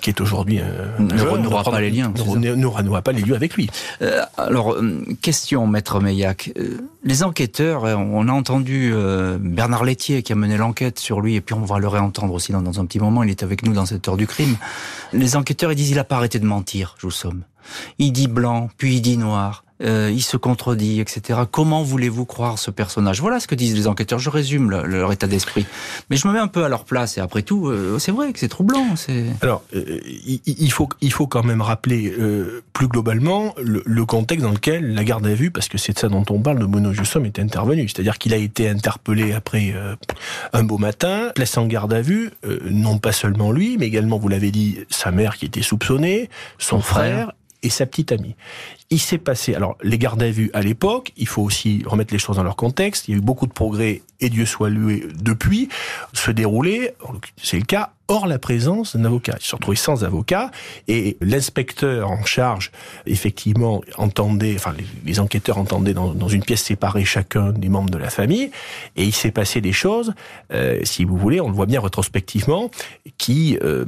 qui 0.00 0.10
est 0.10 0.20
aujourd'hui 0.20 0.60
ne 0.98 1.22
renouera 1.22 1.62
pas 1.64 1.80
les 1.80 1.90
liens, 1.90 2.12
ne 2.12 2.66
renouera 2.66 3.02
pas 3.02 3.12
les 3.12 3.22
lieux 3.22 3.34
avec 3.34 3.54
lui. 3.54 3.70
Euh, 4.02 4.22
alors, 4.36 4.74
euh, 4.74 5.04
question, 5.22 5.66
maître 5.66 6.00
Meillac. 6.00 6.52
les 7.04 7.22
enquêteurs, 7.22 7.84
on 7.84 8.28
a 8.28 8.32
entendu 8.32 8.92
Bernard 9.40 9.84
Laitier 9.84 10.22
qui 10.22 10.32
a 10.32 10.36
mené 10.36 10.56
l'enquête 10.56 10.98
sur 10.98 11.20
lui, 11.20 11.36
et 11.36 11.40
puis 11.40 11.54
on 11.54 11.64
va 11.64 11.78
le 11.78 11.88
réentendre 11.88 12.32
aussi 12.32 12.52
dans, 12.52 12.62
dans, 12.62 12.80
un 12.80 12.86
petit 12.86 12.98
moment. 12.98 13.22
Il 13.22 13.30
est 13.30 13.42
avec 13.42 13.64
nous 13.64 13.72
dans 13.72 13.86
cette 13.86 14.08
heure 14.08 14.16
du 14.16 14.26
crime. 14.26 14.56
Les 15.12 15.36
enquêteurs, 15.36 15.72
ils 15.72 15.76
disent 15.76 15.90
il 15.90 15.98
a 15.98 16.04
pas 16.04 16.16
arrêté 16.16 16.38
de 16.38 16.46
mentir, 16.46 16.96
je 16.98 17.06
vous 17.06 17.12
somme. 17.12 17.42
Il 17.98 18.12
dit 18.12 18.28
blanc, 18.28 18.68
puis 18.76 18.96
il 18.96 19.00
dit 19.00 19.16
noir. 19.16 19.64
Euh, 19.82 20.08
il 20.12 20.22
se 20.22 20.36
contredit, 20.36 21.00
etc. 21.00 21.40
Comment 21.50 21.82
voulez-vous 21.82 22.24
croire 22.24 22.60
ce 22.60 22.70
personnage? 22.70 23.20
Voilà 23.20 23.40
ce 23.40 23.48
que 23.48 23.56
disent 23.56 23.74
les 23.74 23.88
enquêteurs. 23.88 24.20
Je 24.20 24.30
résume 24.30 24.70
leur 24.70 25.12
état 25.12 25.26
d'esprit. 25.26 25.66
Mais 26.10 26.16
je 26.16 26.28
me 26.28 26.32
mets 26.32 26.38
un 26.38 26.46
peu 26.46 26.64
à 26.64 26.68
leur 26.68 26.84
place. 26.84 27.18
Et 27.18 27.20
après 27.20 27.42
tout, 27.42 27.66
euh, 27.66 27.98
c'est 27.98 28.12
vrai 28.12 28.32
que 28.32 28.38
c'est 28.38 28.48
troublant. 28.48 28.86
Alors, 29.42 29.62
euh, 29.74 30.00
il, 30.04 30.70
faut, 30.70 30.88
il 31.00 31.12
faut 31.12 31.26
quand 31.26 31.42
même 31.42 31.60
rappeler 31.60 32.14
plus 32.72 32.86
globalement 32.86 33.54
le, 33.58 34.04
contexte 34.04 34.44
dans 34.44 34.52
lequel 34.52 34.94
la 34.94 35.02
garde 35.02 35.26
à 35.26 35.34
vue, 35.34 35.50
parce 35.50 35.68
que 35.68 35.78
c'est 35.78 35.94
de 35.94 35.98
ça 35.98 36.08
dont 36.08 36.24
on 36.30 36.40
parle, 36.40 36.58
de 36.58 36.92
Jussom 36.92 37.24
est 37.24 37.38
intervenu. 37.38 37.88
C'est-à-dire 37.88 38.18
qu'il 38.18 38.32
a 38.32 38.36
été 38.36 38.68
interpellé 38.68 39.32
après 39.32 39.74
un 40.52 40.62
beau 40.62 40.78
matin, 40.78 41.30
placé 41.34 41.58
en 41.58 41.66
garde 41.66 41.92
à 41.92 42.00
vue, 42.00 42.30
non 42.70 42.98
pas 42.98 43.12
seulement 43.12 43.50
lui, 43.50 43.76
mais 43.78 43.86
également, 43.86 44.18
vous 44.18 44.28
l'avez 44.28 44.50
dit, 44.50 44.78
sa 44.90 45.10
mère 45.10 45.36
qui 45.36 45.46
était 45.46 45.62
soupçonnée, 45.62 46.28
son, 46.58 46.80
frère 46.80 47.32
et 47.64 47.70
sa 47.70 47.86
petite 47.86 48.12
amie. 48.12 48.36
Il 48.90 49.00
s'est 49.00 49.18
passé, 49.18 49.54
alors 49.54 49.76
les 49.82 49.98
gardes 49.98 50.22
à 50.22 50.30
vue 50.30 50.50
à 50.52 50.60
l'époque, 50.60 51.12
il 51.16 51.26
faut 51.26 51.42
aussi 51.42 51.82
remettre 51.86 52.12
les 52.12 52.20
choses 52.20 52.36
dans 52.36 52.44
leur 52.44 52.56
contexte, 52.56 53.08
il 53.08 53.12
y 53.12 53.14
a 53.14 53.18
eu 53.18 53.22
beaucoup 53.22 53.46
de 53.46 53.52
progrès, 53.52 54.02
et 54.20 54.28
Dieu 54.28 54.46
soit 54.46 54.68
loué, 54.68 55.04
depuis, 55.20 55.68
se 56.12 56.30
dérouler, 56.30 56.92
c'est 57.42 57.58
le 57.58 57.64
cas, 57.64 57.93
hors 58.08 58.26
la 58.26 58.38
présence 58.38 58.96
d'un 58.96 59.04
avocat. 59.04 59.36
Ils 59.40 59.46
se 59.46 59.54
retrouvés 59.54 59.76
sans 59.76 60.04
avocat, 60.04 60.50
et 60.88 61.16
l'inspecteur 61.20 62.10
en 62.10 62.24
charge, 62.24 62.70
effectivement, 63.06 63.82
entendait, 63.96 64.54
enfin 64.56 64.74
les, 65.04 65.20
enquêteurs 65.20 65.58
entendaient 65.58 65.94
dans, 65.94 66.28
une 66.28 66.42
pièce 66.42 66.62
séparée 66.62 67.04
chacun 67.04 67.52
des 67.52 67.68
membres 67.68 67.90
de 67.90 67.98
la 67.98 68.10
famille, 68.10 68.50
et 68.96 69.04
il 69.04 69.14
s'est 69.14 69.30
passé 69.30 69.60
des 69.60 69.72
choses, 69.72 70.14
euh, 70.52 70.80
si 70.84 71.04
vous 71.04 71.16
voulez, 71.16 71.40
on 71.40 71.48
le 71.48 71.54
voit 71.54 71.66
bien 71.66 71.80
rétrospectivement, 71.80 72.70
qui 73.18 73.58
euh, 73.62 73.84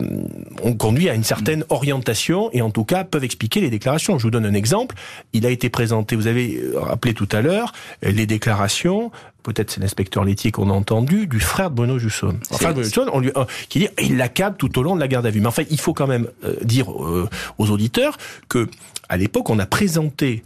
ont 0.62 0.74
conduit 0.74 1.08
à 1.08 1.14
une 1.14 1.24
certaine 1.24 1.64
orientation, 1.68 2.50
et 2.52 2.62
en 2.62 2.70
tout 2.70 2.84
cas 2.84 3.04
peuvent 3.04 3.24
expliquer 3.24 3.60
les 3.60 3.70
déclarations. 3.70 4.18
Je 4.18 4.22
vous 4.22 4.30
donne 4.30 4.46
un 4.46 4.54
exemple 4.54 4.96
il 5.32 5.46
a 5.46 5.50
été 5.50 5.68
présenté, 5.68 6.16
vous 6.16 6.26
avez 6.26 6.56
euh, 6.56 6.78
rappelé 6.78 7.14
tout 7.14 7.28
à 7.32 7.42
l'heure, 7.42 7.72
les 8.02 8.26
déclarations 8.26 9.10
peut-être 9.46 9.70
c'est 9.70 9.80
l'inspecteur 9.80 10.24
laitier 10.24 10.50
qu'on 10.50 10.70
a 10.70 10.72
entendu, 10.72 11.28
du 11.28 11.38
frère 11.38 11.70
de 11.70 11.76
Bruno 11.76 11.98
Jusson. 12.00 12.36
Enfin, 12.50 12.74
on 13.12 13.20
lui, 13.20 13.30
euh, 13.36 13.44
qui 13.68 13.78
dit, 13.78 13.88
il 14.02 14.16
l'accable 14.16 14.56
tout 14.56 14.76
au 14.78 14.82
long 14.82 14.96
de 14.96 15.00
la 15.00 15.06
garde 15.06 15.24
à 15.24 15.30
vue. 15.30 15.40
Mais 15.40 15.46
enfin, 15.46 15.62
il 15.70 15.78
faut 15.78 15.94
quand 15.94 16.08
même 16.08 16.28
dire 16.62 16.88
aux 16.88 17.70
auditeurs 17.70 18.18
que, 18.48 18.68
à 19.08 19.16
l'époque, 19.16 19.48
on 19.48 19.58
a 19.60 19.66
présenté 19.66 20.42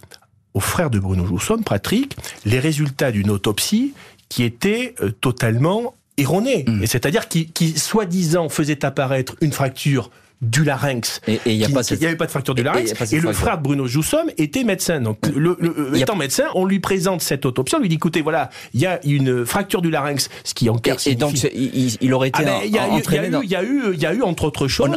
au 0.52 0.60
frère 0.60 0.90
de 0.90 0.98
Bruno 0.98 1.26
Jusson, 1.26 1.62
Patrick, 1.64 2.16
les 2.44 2.58
résultats 2.58 3.10
d'une 3.10 3.30
autopsie 3.30 3.94
qui 4.28 4.42
était 4.42 4.94
totalement 5.20 5.94
erronée. 6.18 6.64
Mmh. 6.68 6.86
C'est-à-dire 6.86 7.28
qui, 7.28 7.46
qui 7.46 7.78
soi-disant 7.78 8.48
faisait 8.48 8.84
apparaître 8.84 9.34
une 9.40 9.52
fracture 9.52 10.10
du 10.40 10.64
larynx. 10.64 11.20
Et 11.26 11.38
il 11.46 11.58
n'y 11.58 11.64
avait 11.64 12.16
pas 12.16 12.26
de 12.26 12.30
fracture 12.30 12.54
du 12.54 12.62
larynx. 12.62 13.12
Et, 13.12 13.20
le 13.20 13.32
frère 13.32 13.58
de 13.58 13.62
Bruno 13.62 13.86
Joussom 13.86 14.30
était 14.38 14.64
médecin. 14.64 15.00
Donc, 15.00 15.18
le, 15.34 15.56
étant 15.96 16.16
médecin, 16.16 16.44
on 16.54 16.64
lui 16.64 16.80
présente 16.80 17.20
cette 17.20 17.44
autopsie. 17.44 17.74
On 17.76 17.80
lui 17.80 17.88
dit, 17.88 17.96
écoutez, 17.96 18.22
voilà, 18.22 18.50
il 18.72 18.80
y 18.80 18.86
a 18.86 19.00
une 19.04 19.44
fracture 19.44 19.82
du 19.82 19.90
larynx, 19.90 20.30
ce 20.44 20.54
qui 20.54 20.70
en 20.70 20.76
Et, 20.76 21.10
et 21.10 21.14
donc, 21.14 21.34
il, 21.52 22.14
aurait 22.14 22.28
été 22.28 22.42
ah, 22.46 22.60
ben, 22.62 22.80
entraîné. 22.90 23.28
Il 23.42 23.50
y, 23.50 23.56
a 23.56 23.62
eu, 23.62 23.92
il 23.92 24.00
y 24.00 24.06
a 24.06 24.14
eu, 24.14 24.22
entre 24.22 24.44
autres 24.44 24.68
choses. 24.68 24.90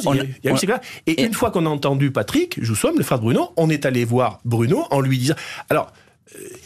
et, 1.07 1.23
une 1.23 1.33
fois 1.33 1.51
qu'on 1.51 1.65
a 1.65 1.69
entendu 1.69 2.11
Patrick 2.11 2.63
Joussom, 2.63 2.93
le 2.97 3.03
frère 3.03 3.19
de 3.19 3.23
Bruno, 3.23 3.51
on 3.57 3.69
est 3.69 3.85
allé 3.85 4.05
voir 4.05 4.39
Bruno 4.45 4.85
en 4.91 5.01
lui 5.01 5.17
disant, 5.17 5.35
alors, 5.69 5.87
euh, 5.87 6.02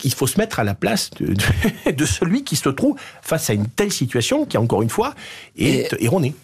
il 0.03 0.13
faut 0.13 0.27
se 0.27 0.37
mettre 0.37 0.59
à 0.59 0.63
la 0.63 0.75
place 0.75 1.09
de, 1.19 1.33
de, 1.91 2.05
celui 2.05 2.43
qui 2.43 2.55
se 2.55 2.69
trouve 2.69 2.95
face 3.21 3.49
à 3.49 3.53
une 3.53 3.67
telle 3.67 3.91
situation 3.91 4.45
qui, 4.45 4.57
encore 4.57 4.81
une 4.81 4.89
fois, 4.89 5.13
est 5.57 5.95
erronée. 5.99 6.35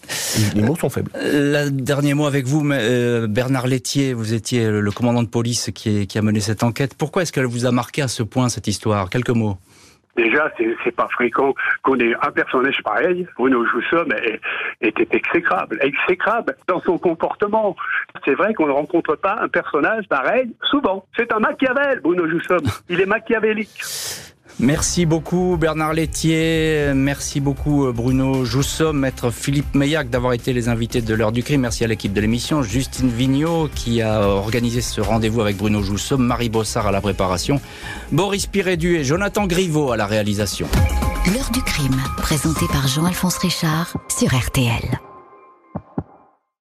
Les 0.56 0.62
mots 0.62 0.76
sont 0.76 0.90
faibles. 0.90 1.12
Le 1.16 1.70
dernier 1.70 2.14
mot 2.14 2.26
avec 2.26 2.46
vous, 2.46 2.68
euh, 2.72 3.28
Bernard 3.28 3.68
Laitier, 3.68 4.14
vous 4.14 4.34
étiez 4.34 4.70
le 4.70 4.92
commandant 4.92 5.24
de 5.24 5.28
police 5.28 5.70
qui, 5.74 6.08
qui 6.08 6.18
a 6.18 6.22
mené 6.22 6.40
cette 6.40 6.64
enquête. 6.64 6.94
Pourquoi 6.96 7.22
est-ce 7.22 7.32
qu'elle 7.32 7.46
vous 7.46 7.66
a 7.66 7.72
marqué 7.72 8.02
à 8.02 8.08
ce 8.08 8.24
point, 8.24 8.50
cette 8.50 8.68
histoire? 8.68 9.10
Quelques 9.10 9.30
mots. 9.30 9.58
Déjà, 10.16 10.52
c'est 10.84 10.96
pas 10.96 11.08
fréquent 11.08 11.56
qu'on 11.82 11.98
ait 12.00 12.14
un 12.22 12.32
personnage 12.32 12.82
pareil. 12.84 13.28
Bruno 13.36 13.66
Joussom 13.66 14.14
était 14.82 15.08
exécrable, 15.12 15.80
exécrable 15.82 16.56
dans 16.68 16.80
son 16.82 17.00
comportement. 17.00 17.76
C'est 18.24 18.36
vrai 18.36 18.54
qu'on 18.54 18.68
ne 18.68 18.72
rencontre 18.72 19.16
pas 19.16 19.38
un 19.42 19.48
personnage 19.48 20.08
pareil 20.08 20.54
souvent. 20.70 21.06
C'est 21.18 21.34
un 21.34 21.40
Machiavel, 21.40 22.00
Bruno 22.02 22.28
Joussom. 22.28 22.62
Il 22.90 23.02
est 23.02 23.08
machiavélique. 23.08 23.82
Merci 24.60 25.06
beaucoup 25.06 25.58
Bernard 25.60 25.94
Laitier, 25.94 26.94
merci 26.96 27.40
beaucoup 27.40 27.92
Bruno 27.92 28.46
Joussom, 28.46 28.94
maître 28.94 29.32
Philippe 29.32 29.74
Meillac 29.76 30.10
d'avoir 30.10 30.34
été 30.34 30.54
les 30.54 30.70
invités 30.70 31.02
de 31.02 31.14
l'heure 31.14 31.32
du 31.32 31.44
crime. 31.44 31.62
Merci 31.62 31.84
à 31.84 31.88
l'équipe 31.88 32.14
de 32.14 32.22
l'émission, 32.22 32.62
Justine 32.62 33.10
Vignot 33.10 33.70
qui 33.74 34.02
a 34.02 34.22
organisé 34.22 34.82
ce 34.82 35.02
rendez-vous 35.02 35.42
avec 35.42 35.58
Bruno 35.58 35.82
Joussom, 35.82 36.22
Marie 36.22 36.50
Bossard 36.50 36.88
à 36.88 36.92
la 36.92 37.02
préparation, 37.02 37.60
Boris 38.12 38.46
Pirédu 38.46 38.98
et 38.98 39.04
Jonathan 39.04 39.48
Griveau 39.48 39.92
à 39.92 39.98
la 39.98 40.06
réalisation. 40.06 40.68
L'heure 41.34 41.50
du 41.52 41.62
crime, 41.62 42.02
présenté 42.18 42.66
par 42.72 42.88
Jean-Alphonse 42.88 43.38
Richard 43.38 43.94
sur 44.10 44.28
RTL. 44.36 45.13